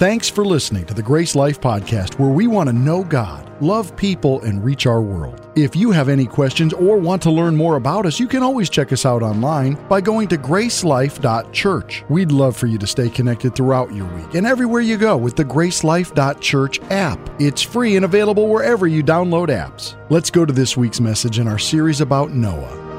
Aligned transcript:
Thanks 0.00 0.30
for 0.30 0.46
listening 0.46 0.86
to 0.86 0.94
the 0.94 1.02
GraceLife 1.02 1.58
Podcast, 1.58 2.18
where 2.18 2.30
we 2.30 2.46
want 2.46 2.70
to 2.70 2.72
know 2.72 3.04
God, 3.04 3.46
love 3.60 3.94
people, 3.96 4.40
and 4.40 4.64
reach 4.64 4.86
our 4.86 5.02
world. 5.02 5.46
If 5.56 5.76
you 5.76 5.90
have 5.90 6.08
any 6.08 6.24
questions 6.24 6.72
or 6.72 6.96
want 6.96 7.20
to 7.24 7.30
learn 7.30 7.54
more 7.54 7.76
about 7.76 8.06
us, 8.06 8.18
you 8.18 8.26
can 8.26 8.42
always 8.42 8.70
check 8.70 8.94
us 8.94 9.04
out 9.04 9.22
online 9.22 9.74
by 9.90 10.00
going 10.00 10.28
to 10.28 10.38
gracelife.church. 10.38 12.04
We'd 12.08 12.32
love 12.32 12.56
for 12.56 12.66
you 12.66 12.78
to 12.78 12.86
stay 12.86 13.10
connected 13.10 13.54
throughout 13.54 13.94
your 13.94 14.06
week 14.14 14.32
and 14.32 14.46
everywhere 14.46 14.80
you 14.80 14.96
go 14.96 15.18
with 15.18 15.36
the 15.36 15.44
gracelife.church 15.44 16.80
app. 16.90 17.30
It's 17.38 17.60
free 17.60 17.96
and 17.96 18.06
available 18.06 18.48
wherever 18.48 18.86
you 18.86 19.02
download 19.02 19.48
apps. 19.48 19.96
Let's 20.08 20.30
go 20.30 20.46
to 20.46 20.52
this 20.54 20.78
week's 20.78 21.00
message 21.00 21.38
in 21.38 21.46
our 21.46 21.58
series 21.58 22.00
about 22.00 22.30
Noah. 22.30 22.89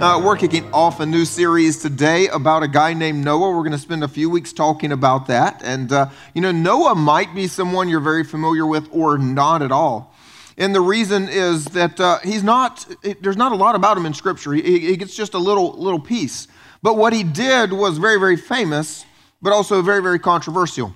Uh, 0.00 0.18
we're 0.18 0.34
kicking 0.34 0.66
off 0.72 0.98
a 1.00 1.04
new 1.04 1.26
series 1.26 1.76
today 1.76 2.26
about 2.28 2.62
a 2.62 2.68
guy 2.68 2.94
named 2.94 3.22
Noah. 3.22 3.50
We're 3.50 3.58
going 3.58 3.72
to 3.72 3.78
spend 3.78 4.02
a 4.02 4.08
few 4.08 4.30
weeks 4.30 4.50
talking 4.50 4.92
about 4.92 5.26
that. 5.26 5.60
And, 5.62 5.92
uh, 5.92 6.08
you 6.32 6.40
know, 6.40 6.52
Noah 6.52 6.94
might 6.94 7.34
be 7.34 7.46
someone 7.46 7.86
you're 7.86 8.00
very 8.00 8.24
familiar 8.24 8.64
with 8.64 8.88
or 8.92 9.18
not 9.18 9.60
at 9.60 9.70
all. 9.70 10.14
And 10.56 10.74
the 10.74 10.80
reason 10.80 11.28
is 11.28 11.66
that 11.66 12.00
uh, 12.00 12.18
he's 12.20 12.42
not, 12.42 12.86
there's 13.20 13.36
not 13.36 13.52
a 13.52 13.56
lot 13.56 13.74
about 13.74 13.98
him 13.98 14.06
in 14.06 14.14
Scripture. 14.14 14.54
He, 14.54 14.78
he 14.78 14.96
gets 14.96 15.14
just 15.14 15.34
a 15.34 15.38
little, 15.38 15.72
little 15.72 16.00
piece. 16.00 16.48
But 16.80 16.96
what 16.96 17.12
he 17.12 17.22
did 17.22 17.70
was 17.70 17.98
very, 17.98 18.18
very 18.18 18.38
famous, 18.38 19.04
but 19.42 19.52
also 19.52 19.82
very, 19.82 20.00
very 20.00 20.18
controversial 20.18 20.94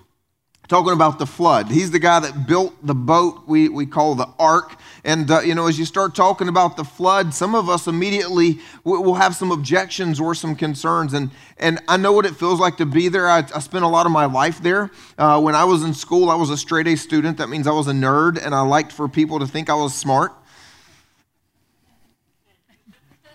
talking 0.68 0.92
about 0.92 1.18
the 1.18 1.26
flood. 1.26 1.70
He's 1.70 1.90
the 1.90 1.98
guy 1.98 2.20
that 2.20 2.46
built 2.46 2.74
the 2.84 2.94
boat 2.94 3.42
we, 3.46 3.68
we 3.68 3.86
call 3.86 4.14
the 4.14 4.28
ark. 4.38 4.76
And, 5.04 5.30
uh, 5.30 5.40
you 5.40 5.54
know, 5.54 5.66
as 5.66 5.78
you 5.78 5.84
start 5.84 6.14
talking 6.14 6.48
about 6.48 6.76
the 6.76 6.84
flood, 6.84 7.34
some 7.34 7.54
of 7.54 7.68
us 7.68 7.86
immediately 7.86 8.60
will 8.84 9.14
have 9.14 9.36
some 9.36 9.50
objections 9.50 10.18
or 10.18 10.34
some 10.34 10.56
concerns. 10.56 11.12
And, 11.12 11.30
and 11.58 11.80
I 11.88 11.98
know 11.98 12.12
what 12.12 12.24
it 12.24 12.36
feels 12.36 12.60
like 12.60 12.78
to 12.78 12.86
be 12.86 13.08
there. 13.08 13.28
I, 13.28 13.44
I 13.54 13.58
spent 13.60 13.84
a 13.84 13.88
lot 13.88 14.06
of 14.06 14.12
my 14.12 14.24
life 14.24 14.62
there. 14.62 14.90
Uh, 15.18 15.40
when 15.40 15.54
I 15.54 15.64
was 15.64 15.82
in 15.82 15.92
school, 15.92 16.30
I 16.30 16.34
was 16.34 16.48
a 16.48 16.56
straight 16.56 16.86
A 16.86 16.96
student. 16.96 17.36
That 17.36 17.48
means 17.50 17.66
I 17.66 17.72
was 17.72 17.86
a 17.86 17.92
nerd, 17.92 18.42
and 18.42 18.54
I 18.54 18.62
liked 18.62 18.92
for 18.92 19.08
people 19.08 19.40
to 19.40 19.46
think 19.46 19.68
I 19.68 19.74
was 19.74 19.94
smart. 19.94 20.32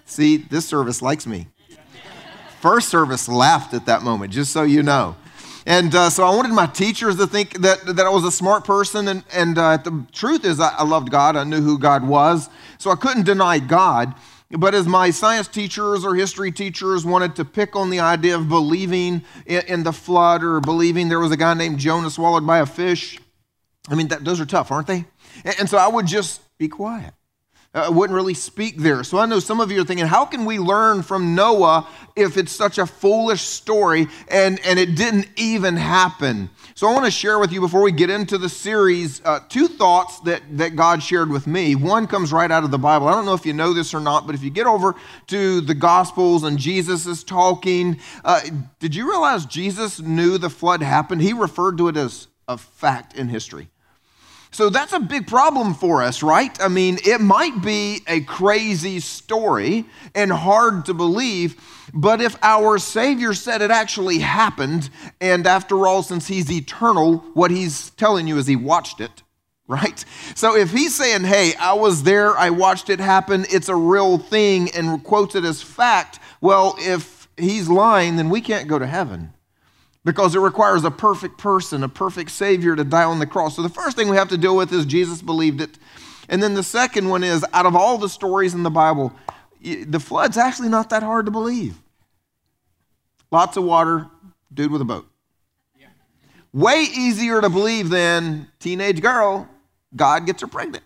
See, 0.05 0.37
this 0.37 0.65
service 0.65 1.03
likes 1.03 1.27
me. 1.27 1.47
First 2.61 2.89
service 2.89 3.29
laughed 3.29 3.75
at 3.75 3.85
that 3.85 4.01
moment, 4.01 4.33
just 4.33 4.51
so 4.51 4.63
you 4.63 4.81
know. 4.81 5.15
And 5.69 5.93
uh, 5.93 6.09
so 6.09 6.23
I 6.23 6.35
wanted 6.35 6.51
my 6.51 6.65
teachers 6.65 7.17
to 7.17 7.27
think 7.27 7.61
that, 7.61 7.85
that 7.95 8.03
I 8.03 8.09
was 8.09 8.23
a 8.23 8.31
smart 8.31 8.65
person. 8.65 9.07
And, 9.07 9.23
and 9.31 9.55
uh, 9.55 9.77
the 9.77 10.03
truth 10.11 10.43
is, 10.43 10.59
I, 10.59 10.69
I 10.69 10.83
loved 10.83 11.11
God. 11.11 11.35
I 11.35 11.43
knew 11.43 11.61
who 11.61 11.77
God 11.77 12.07
was. 12.07 12.49
So 12.79 12.89
I 12.89 12.95
couldn't 12.95 13.27
deny 13.27 13.59
God. 13.59 14.15
But 14.49 14.73
as 14.73 14.87
my 14.87 15.11
science 15.11 15.47
teachers 15.47 16.03
or 16.03 16.15
history 16.15 16.51
teachers 16.51 17.05
wanted 17.05 17.35
to 17.35 17.45
pick 17.45 17.75
on 17.75 17.91
the 17.91 17.99
idea 17.99 18.35
of 18.35 18.49
believing 18.49 19.23
in, 19.45 19.61
in 19.67 19.83
the 19.83 19.93
flood 19.93 20.43
or 20.43 20.59
believing 20.59 21.07
there 21.07 21.19
was 21.19 21.31
a 21.31 21.37
guy 21.37 21.53
named 21.53 21.77
Jonah 21.77 22.09
swallowed 22.09 22.47
by 22.47 22.57
a 22.57 22.65
fish, 22.65 23.19
I 23.89 23.93
mean, 23.93 24.07
that, 24.07 24.25
those 24.25 24.41
are 24.41 24.47
tough, 24.47 24.71
aren't 24.71 24.87
they? 24.87 25.05
And, 25.45 25.55
and 25.59 25.69
so 25.69 25.77
I 25.77 25.87
would 25.87 26.07
just 26.07 26.41
be 26.57 26.67
quiet 26.67 27.13
uh, 27.73 27.89
wouldn't 27.93 28.15
really 28.15 28.33
speak 28.33 28.77
there. 28.77 29.03
So 29.03 29.19
I 29.19 29.27
know 29.27 29.39
some 29.39 29.59
of 29.59 29.71
you 29.71 29.81
are 29.81 29.85
thinking, 29.85 30.07
how 30.07 30.25
can 30.25 30.45
we 30.45 30.57
learn 30.57 31.03
from 31.03 31.35
Noah 31.35 31.87
if 32.15 32.35
it's 32.35 32.51
such 32.51 32.79
a 32.79 32.85
foolish 32.85 33.41
story 33.41 34.07
and, 34.27 34.59
and 34.65 34.79
it 34.79 34.95
didn't 34.95 35.27
even 35.35 35.75
happen? 35.75 36.49
So 36.73 36.87
I 36.87 36.93
want 36.93 37.05
to 37.05 37.11
share 37.11 37.37
with 37.37 37.51
you 37.51 37.61
before 37.61 37.81
we 37.81 37.91
get 37.91 38.09
into 38.09 38.39
the 38.39 38.49
series 38.49 39.21
uh, 39.23 39.41
two 39.49 39.67
thoughts 39.67 40.19
that, 40.21 40.41
that 40.57 40.75
God 40.75 41.03
shared 41.03 41.29
with 41.29 41.45
me. 41.45 41.75
One 41.75 42.07
comes 42.07 42.33
right 42.33 42.49
out 42.49 42.63
of 42.63 42.71
the 42.71 42.79
Bible. 42.79 43.07
I 43.07 43.11
don't 43.11 43.25
know 43.25 43.35
if 43.35 43.45
you 43.45 43.53
know 43.53 43.73
this 43.73 43.93
or 43.93 43.99
not, 43.99 44.25
but 44.25 44.33
if 44.33 44.43
you 44.43 44.49
get 44.49 44.65
over 44.65 44.95
to 45.27 45.61
the 45.61 45.75
Gospels 45.75 46.45
and 46.45 46.57
Jesus 46.57 47.05
is 47.05 47.23
talking, 47.23 47.99
uh, 48.25 48.41
did 48.79 48.95
you 48.95 49.07
realize 49.07 49.45
Jesus 49.45 49.99
knew 49.99 50.39
the 50.39 50.49
flood 50.49 50.81
happened? 50.81 51.21
He 51.21 51.33
referred 51.33 51.77
to 51.77 51.87
it 51.89 51.97
as 51.97 52.27
a 52.47 52.57
fact 52.57 53.15
in 53.15 53.29
history. 53.29 53.69
So 54.51 54.69
that's 54.69 54.93
a 54.93 54.99
big 54.99 55.27
problem 55.27 55.75
for 55.75 56.01
us, 56.01 56.23
right? 56.23 56.59
I 56.59 56.69
mean, 56.69 56.97
it 57.05 57.21
might 57.21 57.61
be 57.61 58.01
a 58.07 58.21
crazy 58.21 58.99
story 58.99 59.85
and 60.15 60.31
hard 60.31 60.85
to 60.85 60.93
believe, 60.93 61.61
but 61.93 62.19
if 62.19 62.35
our 62.41 62.79
Savior 62.79 63.33
said 63.33 63.61
it 63.61 63.69
actually 63.69 64.17
happened, 64.19 64.89
and 65.21 65.45
after 65.45 65.85
all, 65.85 66.01
since 66.01 66.27
He's 66.27 66.51
eternal, 66.51 67.17
what 67.35 67.51
He's 67.51 67.91
telling 67.91 68.27
you 68.27 68.37
is 68.37 68.47
He 68.47 68.55
watched 68.55 69.01
it, 69.01 69.21
right? 69.67 70.03
So 70.33 70.55
if 70.55 70.71
He's 70.71 70.95
saying, 70.95 71.25
hey, 71.25 71.53
I 71.59 71.73
was 71.73 72.01
there, 72.03 72.35
I 72.35 72.49
watched 72.49 72.89
it 72.89 72.99
happen, 72.99 73.45
it's 73.49 73.69
a 73.69 73.75
real 73.75 74.17
thing, 74.17 74.71
and 74.71 75.03
quotes 75.03 75.35
it 75.35 75.45
as 75.45 75.61
fact, 75.61 76.19
well, 76.41 76.75
if 76.79 77.27
He's 77.37 77.69
lying, 77.69 78.15
then 78.15 78.29
we 78.31 78.41
can't 78.41 78.67
go 78.67 78.79
to 78.79 78.87
heaven 78.87 79.31
because 80.05 80.35
it 80.35 80.39
requires 80.39 80.83
a 80.83 80.91
perfect 80.91 81.37
person, 81.37 81.83
a 81.83 81.89
perfect 81.89 82.31
Savior 82.31 82.75
to 82.75 82.83
die 82.83 83.03
on 83.03 83.19
the 83.19 83.25
cross. 83.25 83.55
So 83.55 83.61
the 83.61 83.69
first 83.69 83.97
thing 83.97 84.09
we 84.09 84.17
have 84.17 84.29
to 84.29 84.37
deal 84.37 84.55
with 84.55 84.71
is 84.71 84.85
Jesus 84.85 85.21
believed 85.21 85.61
it. 85.61 85.77
And 86.29 86.41
then 86.41 86.53
the 86.53 86.63
second 86.63 87.09
one 87.09 87.23
is 87.23 87.45
out 87.53 87.65
of 87.65 87.75
all 87.75 87.97
the 87.97 88.09
stories 88.09 88.53
in 88.53 88.63
the 88.63 88.69
Bible, 88.69 89.13
the 89.61 89.99
flood's 89.99 90.37
actually 90.37 90.69
not 90.69 90.89
that 90.91 91.03
hard 91.03 91.25
to 91.25 91.31
believe. 91.31 91.77
Lots 93.31 93.57
of 93.57 93.63
water, 93.63 94.07
dude 94.53 94.71
with 94.71 94.81
a 94.81 94.85
boat. 94.85 95.07
Way 96.51 96.87
easier 96.95 97.41
to 97.41 97.49
believe 97.49 97.89
than 97.89 98.47
teenage 98.59 99.01
girl, 99.01 99.47
God 99.95 100.25
gets 100.25 100.41
her 100.41 100.47
pregnant 100.47 100.83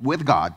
with 0.00 0.24
God. 0.24 0.54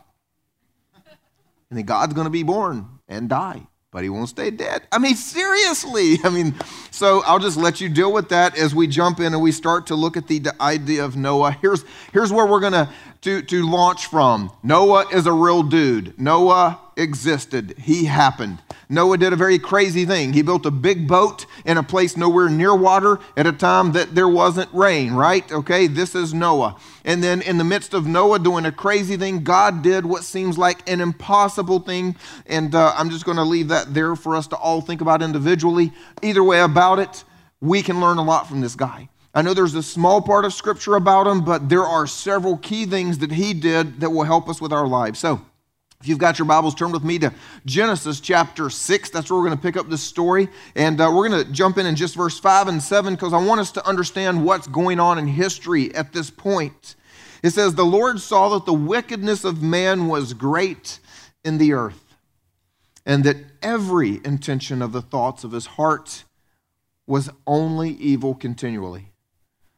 And 1.69 1.77
then 1.77 1.85
God's 1.85 2.13
going 2.13 2.25
to 2.25 2.31
be 2.31 2.41
born 2.41 2.87
and 3.07 3.29
die 3.29 3.67
but 3.95 4.03
he 4.03 4.09
won't 4.09 4.27
stay 4.27 4.51
dead. 4.51 4.85
I 4.91 4.97
mean, 4.97 5.15
seriously. 5.15 6.17
I 6.25 6.29
mean, 6.29 6.53
so 6.91 7.23
I'll 7.23 7.39
just 7.39 7.55
let 7.55 7.79
you 7.79 7.87
deal 7.87 8.11
with 8.11 8.27
that 8.27 8.57
as 8.57 8.75
we 8.75 8.87
jump 8.87 9.21
in 9.21 9.27
and 9.27 9.41
we 9.41 9.53
start 9.53 9.87
to 9.87 9.95
look 9.95 10.17
at 10.17 10.27
the 10.27 10.53
idea 10.59 11.05
of 11.05 11.15
Noah. 11.15 11.53
Here's, 11.61 11.85
here's 12.11 12.29
where 12.29 12.45
we're 12.45 12.59
going 12.59 12.73
to 12.73 12.89
to, 13.25 13.41
to 13.41 13.67
launch 13.67 14.05
from. 14.05 14.51
Noah 14.61 15.07
is 15.11 15.25
a 15.25 15.33
real 15.33 15.63
dude. 15.63 16.19
Noah 16.19 16.79
existed. 16.95 17.73
He 17.79 18.05
happened. 18.05 18.59
Noah 18.87 19.17
did 19.17 19.33
a 19.33 19.35
very 19.35 19.57
crazy 19.57 20.05
thing. 20.05 20.33
He 20.33 20.43
built 20.43 20.67
a 20.67 20.71
big 20.71 21.07
boat 21.07 21.47
in 21.65 21.77
a 21.77 21.81
place 21.81 22.15
nowhere 22.15 22.49
near 22.49 22.75
water 22.75 23.17
at 23.35 23.47
a 23.47 23.51
time 23.51 23.93
that 23.93 24.13
there 24.13 24.29
wasn't 24.29 24.71
rain, 24.71 25.13
right? 25.13 25.51
Okay, 25.51 25.87
this 25.87 26.13
is 26.13 26.35
Noah. 26.35 26.77
And 27.03 27.23
then 27.23 27.41
in 27.41 27.57
the 27.57 27.63
midst 27.63 27.95
of 27.95 28.05
Noah 28.05 28.37
doing 28.37 28.67
a 28.67 28.71
crazy 28.71 29.17
thing, 29.17 29.43
God 29.43 29.81
did 29.81 30.05
what 30.05 30.23
seems 30.23 30.59
like 30.59 30.87
an 30.87 31.01
impossible 31.01 31.79
thing. 31.79 32.15
And 32.45 32.75
uh, 32.75 32.93
I'm 32.95 33.09
just 33.09 33.25
going 33.25 33.37
to 33.37 33.43
leave 33.43 33.69
that 33.69 33.91
there 33.91 34.15
for 34.15 34.35
us 34.35 34.45
to 34.49 34.55
all 34.55 34.81
think 34.81 35.01
about 35.01 35.23
individually. 35.23 35.91
Either 36.21 36.43
way 36.43 36.59
about 36.59 36.99
it, 36.99 37.23
we 37.59 37.81
can 37.81 37.99
learn 37.99 38.19
a 38.19 38.23
lot 38.23 38.47
from 38.47 38.61
this 38.61 38.75
guy. 38.75 39.09
I 39.35 39.41
know 39.41 39.53
there's 39.53 39.75
a 39.75 39.83
small 39.83 40.21
part 40.21 40.45
of 40.45 40.53
scripture 40.53 40.95
about 40.95 41.27
him, 41.27 41.43
but 41.43 41.67
there 41.67 41.83
are 41.83 42.07
several 42.07 42.55
key 42.55 42.85
things 42.85 43.17
that 43.17 43.33
he 43.33 43.53
did 43.53 43.99
that 43.99 44.09
will 44.09 44.23
help 44.23 44.47
us 44.47 44.61
with 44.61 44.71
our 44.71 44.87
lives. 44.87 45.19
So, 45.19 45.41
if 45.99 46.07
you've 46.07 46.19
got 46.19 46.39
your 46.39 46.45
Bibles, 46.45 46.73
turn 46.73 46.91
with 46.91 47.03
me 47.03 47.19
to 47.19 47.33
Genesis 47.65 48.21
chapter 48.21 48.69
6. 48.69 49.09
That's 49.09 49.29
where 49.29 49.37
we're 49.37 49.47
going 49.47 49.57
to 49.57 49.61
pick 49.61 49.75
up 49.75 49.89
this 49.89 50.01
story. 50.01 50.47
And 50.75 51.01
uh, 51.01 51.11
we're 51.13 51.27
going 51.27 51.45
to 51.45 51.51
jump 51.51 51.77
in 51.77 51.85
in 51.85 51.95
just 51.95 52.15
verse 52.15 52.39
5 52.39 52.69
and 52.69 52.81
7 52.81 53.15
because 53.15 53.33
I 53.33 53.43
want 53.43 53.59
us 53.59 53.71
to 53.71 53.85
understand 53.85 54.45
what's 54.45 54.67
going 54.67 54.99
on 55.01 55.17
in 55.17 55.27
history 55.27 55.93
at 55.95 56.13
this 56.13 56.29
point. 56.29 56.95
It 57.43 57.49
says, 57.49 57.75
The 57.75 57.83
Lord 57.83 58.21
saw 58.21 58.49
that 58.49 58.65
the 58.65 58.73
wickedness 58.73 59.43
of 59.43 59.61
man 59.61 60.07
was 60.07 60.33
great 60.33 60.99
in 61.43 61.57
the 61.57 61.73
earth, 61.73 62.15
and 63.05 63.23
that 63.25 63.37
every 63.61 64.21
intention 64.23 64.81
of 64.81 64.93
the 64.93 65.01
thoughts 65.01 65.43
of 65.43 65.51
his 65.51 65.65
heart 65.65 66.23
was 67.05 67.29
only 67.45 67.91
evil 67.91 68.33
continually. 68.33 69.11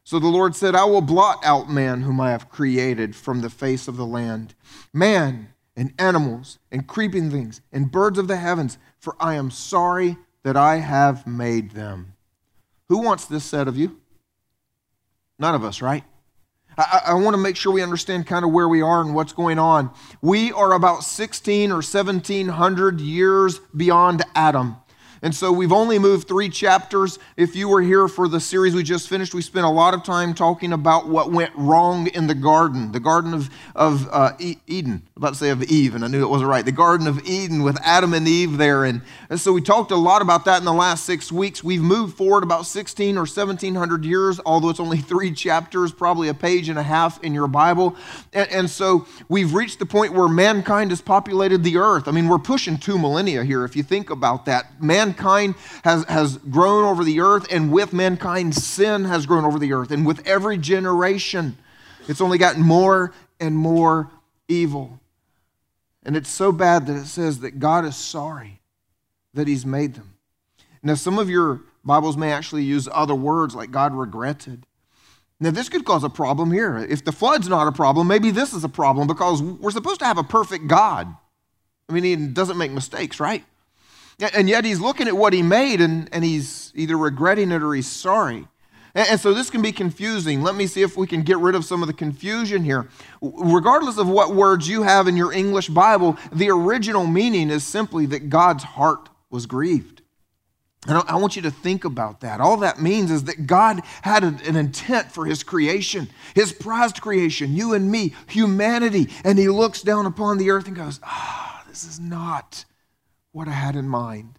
So 0.08 0.18
the 0.18 0.26
Lord 0.26 0.56
said, 0.56 0.74
I 0.74 0.86
will 0.86 1.02
blot 1.02 1.44
out 1.44 1.68
man 1.68 2.00
whom 2.00 2.18
I 2.18 2.30
have 2.30 2.48
created 2.48 3.14
from 3.14 3.42
the 3.42 3.50
face 3.50 3.88
of 3.88 3.98
the 3.98 4.06
land, 4.06 4.54
man 4.90 5.50
and 5.76 5.92
animals 5.98 6.58
and 6.72 6.86
creeping 6.86 7.30
things 7.30 7.60
and 7.74 7.92
birds 7.92 8.16
of 8.16 8.26
the 8.26 8.38
heavens, 8.38 8.78
for 8.98 9.16
I 9.20 9.34
am 9.34 9.50
sorry 9.50 10.16
that 10.44 10.56
I 10.56 10.76
have 10.76 11.26
made 11.26 11.72
them. 11.72 12.14
Who 12.88 13.02
wants 13.02 13.26
this 13.26 13.44
said 13.44 13.68
of 13.68 13.76
you? 13.76 14.00
None 15.38 15.54
of 15.54 15.62
us, 15.62 15.82
right? 15.82 16.04
I, 16.78 17.02
I, 17.08 17.12
want 17.12 17.34
to 17.34 17.42
make 17.42 17.56
sure 17.56 17.70
we 17.70 17.82
understand 17.82 18.26
kind 18.26 18.46
of 18.46 18.50
where 18.50 18.66
we 18.66 18.80
are 18.80 19.02
and 19.02 19.14
what's 19.14 19.34
going 19.34 19.58
on. 19.58 19.90
We 20.22 20.52
are 20.52 20.72
about 20.72 21.04
16 21.04 21.70
or 21.70 21.82
1700 21.82 23.00
years 23.02 23.58
beyond 23.76 24.22
Adam. 24.34 24.76
And 25.22 25.34
so 25.34 25.50
we've 25.50 25.72
only 25.72 25.98
moved 25.98 26.28
three 26.28 26.48
chapters. 26.48 27.18
If 27.36 27.56
you 27.56 27.68
were 27.68 27.82
here 27.82 28.06
for 28.08 28.28
the 28.28 28.40
series 28.40 28.74
we 28.74 28.82
just 28.82 29.08
finished, 29.08 29.34
we 29.34 29.42
spent 29.42 29.66
a 29.66 29.70
lot 29.70 29.94
of 29.94 30.04
time 30.04 30.32
talking 30.32 30.72
about 30.72 31.08
what 31.08 31.32
went 31.32 31.52
wrong 31.56 32.06
in 32.08 32.26
the 32.26 32.34
garden, 32.34 32.92
the 32.92 33.00
Garden 33.00 33.34
of, 33.34 33.50
of 33.74 34.08
uh, 34.12 34.32
Eden. 34.38 35.02
I'm 35.16 35.22
about 35.22 35.30
to 35.30 35.38
say 35.38 35.50
of 35.50 35.62
Eve, 35.64 35.94
and 35.94 36.04
I 36.04 36.08
knew 36.08 36.22
it 36.22 36.28
wasn't 36.28 36.50
right. 36.50 36.64
The 36.64 36.72
Garden 36.72 37.06
of 37.06 37.26
Eden 37.26 37.62
with 37.62 37.78
Adam 37.82 38.14
and 38.14 38.28
Eve 38.28 38.58
there. 38.58 38.84
And, 38.84 39.02
and 39.28 39.40
so 39.40 39.52
we 39.52 39.60
talked 39.60 39.90
a 39.90 39.96
lot 39.96 40.22
about 40.22 40.44
that 40.44 40.58
in 40.58 40.64
the 40.64 40.72
last 40.72 41.04
six 41.04 41.32
weeks. 41.32 41.64
We've 41.64 41.82
moved 41.82 42.16
forward 42.16 42.42
about 42.44 42.66
16 42.66 43.16
or 43.16 43.22
1700 43.22 44.04
years, 44.04 44.40
although 44.46 44.68
it's 44.68 44.80
only 44.80 44.98
three 45.08 45.32
chapters, 45.32 45.90
probably 45.92 46.28
a 46.28 46.34
page 46.34 46.68
and 46.68 46.78
a 46.78 46.82
half 46.82 47.22
in 47.24 47.34
your 47.34 47.48
Bible. 47.48 47.96
And, 48.32 48.48
and 48.50 48.70
so 48.70 49.06
we've 49.28 49.52
reached 49.54 49.78
the 49.78 49.86
point 49.86 50.12
where 50.12 50.28
mankind 50.28 50.90
has 50.90 51.00
populated 51.00 51.64
the 51.64 51.78
earth. 51.78 52.06
I 52.06 52.12
mean, 52.12 52.28
we're 52.28 52.38
pushing 52.38 52.78
two 52.78 52.98
millennia 52.98 53.42
here 53.42 53.64
if 53.64 53.74
you 53.74 53.82
think 53.82 54.10
about 54.10 54.44
that. 54.44 54.82
Man 54.82 55.07
mankind 55.08 55.54
has, 55.84 56.04
has 56.04 56.38
grown 56.38 56.84
over 56.84 57.04
the 57.04 57.20
earth, 57.20 57.46
and 57.50 57.72
with 57.72 57.92
mankind, 57.92 58.54
sin 58.54 59.04
has 59.04 59.26
grown 59.26 59.44
over 59.44 59.58
the 59.58 59.72
earth. 59.72 59.90
And 59.90 60.06
with 60.06 60.26
every 60.26 60.58
generation, 60.58 61.56
it's 62.06 62.20
only 62.20 62.38
gotten 62.38 62.62
more 62.62 63.12
and 63.40 63.56
more 63.56 64.10
evil. 64.48 65.00
And 66.04 66.16
it's 66.16 66.30
so 66.30 66.52
bad 66.52 66.86
that 66.86 66.96
it 66.96 67.06
says 67.06 67.40
that 67.40 67.58
God 67.58 67.84
is 67.84 67.96
sorry 67.96 68.60
that 69.34 69.48
He's 69.48 69.66
made 69.66 69.94
them. 69.94 70.14
Now, 70.82 70.94
some 70.94 71.18
of 71.18 71.28
your 71.28 71.60
Bibles 71.84 72.16
may 72.16 72.32
actually 72.32 72.64
use 72.64 72.88
other 72.92 73.14
words 73.14 73.54
like 73.54 73.70
God 73.70 73.94
regretted. 73.94 74.64
Now, 75.40 75.50
this 75.50 75.68
could 75.68 75.84
cause 75.84 76.04
a 76.04 76.08
problem 76.08 76.50
here. 76.50 76.78
If 76.78 77.04
the 77.04 77.12
flood's 77.12 77.48
not 77.48 77.68
a 77.68 77.72
problem, 77.72 78.08
maybe 78.08 78.30
this 78.30 78.52
is 78.52 78.64
a 78.64 78.68
problem 78.68 79.06
because 79.06 79.40
we're 79.42 79.70
supposed 79.70 80.00
to 80.00 80.06
have 80.06 80.18
a 80.18 80.24
perfect 80.24 80.66
God. 80.66 81.14
I 81.88 81.92
mean, 81.92 82.04
he 82.04 82.16
doesn't 82.16 82.58
make 82.58 82.72
mistakes, 82.72 83.20
right? 83.20 83.44
And 84.20 84.48
yet 84.48 84.64
he's 84.64 84.80
looking 84.80 85.06
at 85.06 85.16
what 85.16 85.32
he 85.32 85.42
made 85.42 85.80
and, 85.80 86.08
and 86.12 86.24
he's 86.24 86.72
either 86.74 86.96
regretting 86.96 87.52
it 87.52 87.62
or 87.62 87.74
he's 87.74 87.86
sorry. 87.86 88.48
And, 88.94 89.20
so 89.20 89.32
this 89.32 89.48
can 89.48 89.62
be 89.62 89.70
confusing. 89.70 90.42
Let 90.42 90.56
me 90.56 90.66
see 90.66 90.82
if 90.82 90.96
we 90.96 91.06
can 91.06 91.22
get 91.22 91.38
rid 91.38 91.54
of 91.54 91.64
some 91.64 91.82
of 91.82 91.86
the 91.86 91.94
confusion 91.94 92.64
here. 92.64 92.88
Regardless 93.20 93.96
of 93.96 94.08
what 94.08 94.34
words 94.34 94.68
you 94.68 94.82
have 94.82 95.06
in 95.06 95.16
your 95.16 95.32
English 95.32 95.68
Bible, 95.68 96.16
the 96.32 96.50
original 96.50 97.06
meaning 97.06 97.50
is 97.50 97.64
simply 97.64 98.06
that 98.06 98.28
God's 98.28 98.64
heart 98.64 99.08
was 99.30 99.46
grieved. 99.46 100.02
And 100.86 101.02
I 101.06 101.16
want 101.16 101.36
you 101.36 101.42
to 101.42 101.50
think 101.50 101.84
about 101.84 102.20
that. 102.20 102.40
All 102.40 102.56
that 102.58 102.80
means 102.80 103.10
is 103.10 103.24
that 103.24 103.46
God 103.46 103.82
had 104.02 104.24
an 104.24 104.56
intent 104.56 105.12
for 105.12 105.26
his 105.26 105.42
creation, 105.42 106.08
his 106.34 106.52
prized 106.52 107.00
creation, 107.00 107.54
you 107.54 107.74
and 107.74 107.90
me, 107.90 108.14
humanity. 108.26 109.10
And 109.22 109.38
he 109.38 109.48
looks 109.48 109.82
down 109.82 110.06
upon 110.06 110.38
the 110.38 110.50
earth 110.50 110.66
and 110.66 110.76
goes, 110.76 110.98
Ah, 111.02 111.62
oh, 111.62 111.68
this 111.68 111.84
is 111.84 112.00
not 112.00 112.64
what 113.32 113.48
I 113.48 113.52
had 113.52 113.76
in 113.76 113.88
mind. 113.88 114.38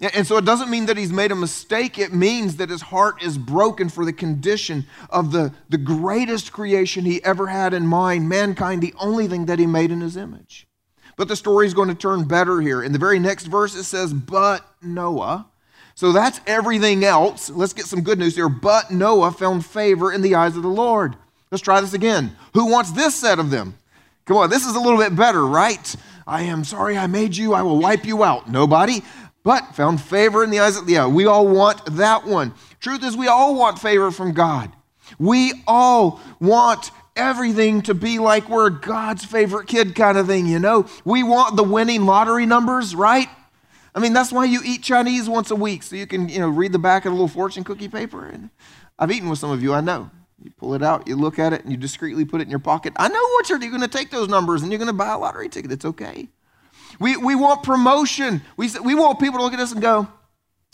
And 0.00 0.26
so 0.26 0.36
it 0.36 0.44
doesn't 0.44 0.70
mean 0.70 0.86
that 0.86 0.96
he's 0.96 1.12
made 1.12 1.32
a 1.32 1.36
mistake. 1.36 1.98
It 1.98 2.12
means 2.12 2.56
that 2.56 2.70
his 2.70 2.82
heart 2.82 3.20
is 3.22 3.36
broken 3.36 3.88
for 3.88 4.04
the 4.04 4.12
condition 4.12 4.86
of 5.10 5.32
the, 5.32 5.52
the 5.68 5.78
greatest 5.78 6.52
creation 6.52 7.04
he 7.04 7.22
ever 7.24 7.48
had 7.48 7.74
in 7.74 7.86
mind, 7.86 8.28
mankind, 8.28 8.80
the 8.80 8.94
only 9.00 9.26
thing 9.26 9.46
that 9.46 9.58
he 9.58 9.66
made 9.66 9.90
in 9.90 10.00
his 10.00 10.16
image. 10.16 10.68
But 11.16 11.26
the 11.26 11.34
story 11.34 11.66
is 11.66 11.74
going 11.74 11.88
to 11.88 11.96
turn 11.96 12.28
better 12.28 12.60
here. 12.60 12.80
In 12.80 12.92
the 12.92 12.98
very 12.98 13.18
next 13.18 13.46
verse, 13.46 13.74
it 13.74 13.84
says, 13.84 14.12
But 14.12 14.64
Noah. 14.80 15.48
So 15.96 16.12
that's 16.12 16.40
everything 16.46 17.04
else. 17.04 17.50
Let's 17.50 17.72
get 17.72 17.86
some 17.86 18.02
good 18.02 18.20
news 18.20 18.36
here. 18.36 18.48
But 18.48 18.92
Noah 18.92 19.32
found 19.32 19.66
favor 19.66 20.12
in 20.12 20.22
the 20.22 20.36
eyes 20.36 20.56
of 20.56 20.62
the 20.62 20.68
Lord. 20.68 21.16
Let's 21.50 21.62
try 21.62 21.80
this 21.80 21.92
again. 21.92 22.36
Who 22.54 22.70
wants 22.70 22.92
this 22.92 23.16
set 23.16 23.40
of 23.40 23.50
them? 23.50 23.76
Come 24.28 24.36
on, 24.36 24.50
this 24.50 24.66
is 24.66 24.74
a 24.74 24.80
little 24.80 24.98
bit 24.98 25.16
better, 25.16 25.44
right? 25.46 25.96
I 26.26 26.42
am 26.42 26.62
sorry 26.62 26.98
I 26.98 27.06
made 27.06 27.34
you. 27.34 27.54
I 27.54 27.62
will 27.62 27.78
wipe 27.78 28.04
you 28.04 28.22
out. 28.22 28.46
Nobody, 28.46 29.02
but 29.42 29.74
found 29.74 30.02
favor 30.02 30.44
in 30.44 30.50
the 30.50 30.60
eyes 30.60 30.76
of, 30.76 30.84
the, 30.84 30.92
yeah, 30.92 31.06
we 31.06 31.24
all 31.24 31.48
want 31.48 31.96
that 31.96 32.26
one. 32.26 32.52
Truth 32.78 33.04
is, 33.04 33.16
we 33.16 33.26
all 33.26 33.54
want 33.54 33.78
favor 33.78 34.10
from 34.10 34.34
God. 34.34 34.70
We 35.18 35.54
all 35.66 36.20
want 36.40 36.90
everything 37.16 37.80
to 37.82 37.94
be 37.94 38.18
like 38.18 38.50
we're 38.50 38.68
God's 38.68 39.24
favorite 39.24 39.66
kid 39.66 39.94
kind 39.94 40.18
of 40.18 40.26
thing, 40.26 40.44
you 40.44 40.58
know? 40.58 40.86
We 41.06 41.22
want 41.22 41.56
the 41.56 41.64
winning 41.64 42.04
lottery 42.04 42.44
numbers, 42.44 42.94
right? 42.94 43.28
I 43.94 44.00
mean, 44.00 44.12
that's 44.12 44.30
why 44.30 44.44
you 44.44 44.60
eat 44.62 44.82
Chinese 44.82 45.26
once 45.26 45.50
a 45.50 45.56
week, 45.56 45.82
so 45.82 45.96
you 45.96 46.06
can, 46.06 46.28
you 46.28 46.38
know, 46.38 46.50
read 46.50 46.72
the 46.72 46.78
back 46.78 47.06
of 47.06 47.12
the 47.12 47.14
little 47.14 47.28
fortune 47.28 47.64
cookie 47.64 47.88
paper. 47.88 48.26
And 48.26 48.50
I've 48.98 49.10
eaten 49.10 49.30
with 49.30 49.38
some 49.38 49.50
of 49.50 49.62
you, 49.62 49.72
I 49.72 49.80
know. 49.80 50.10
You 50.48 50.54
pull 50.56 50.72
it 50.72 50.82
out, 50.82 51.06
you 51.06 51.14
look 51.14 51.38
at 51.38 51.52
it, 51.52 51.62
and 51.62 51.70
you 51.70 51.76
discreetly 51.76 52.24
put 52.24 52.40
it 52.40 52.44
in 52.44 52.50
your 52.50 52.58
pocket. 52.58 52.94
I 52.96 53.08
know 53.08 53.22
what 53.22 53.50
you're, 53.50 53.60
you're 53.60 53.68
going 53.68 53.82
to 53.82 53.86
take 53.86 54.10
those 54.10 54.28
numbers 54.28 54.62
and 54.62 54.72
you're 54.72 54.78
going 54.78 54.86
to 54.86 54.94
buy 54.94 55.12
a 55.12 55.18
lottery 55.18 55.50
ticket. 55.50 55.70
It's 55.70 55.84
okay. 55.84 56.28
We, 56.98 57.18
we 57.18 57.34
want 57.34 57.62
promotion. 57.62 58.40
We, 58.56 58.70
we 58.82 58.94
want 58.94 59.20
people 59.20 59.40
to 59.40 59.44
look 59.44 59.52
at 59.52 59.60
us 59.60 59.72
and 59.72 59.82
go, 59.82 60.08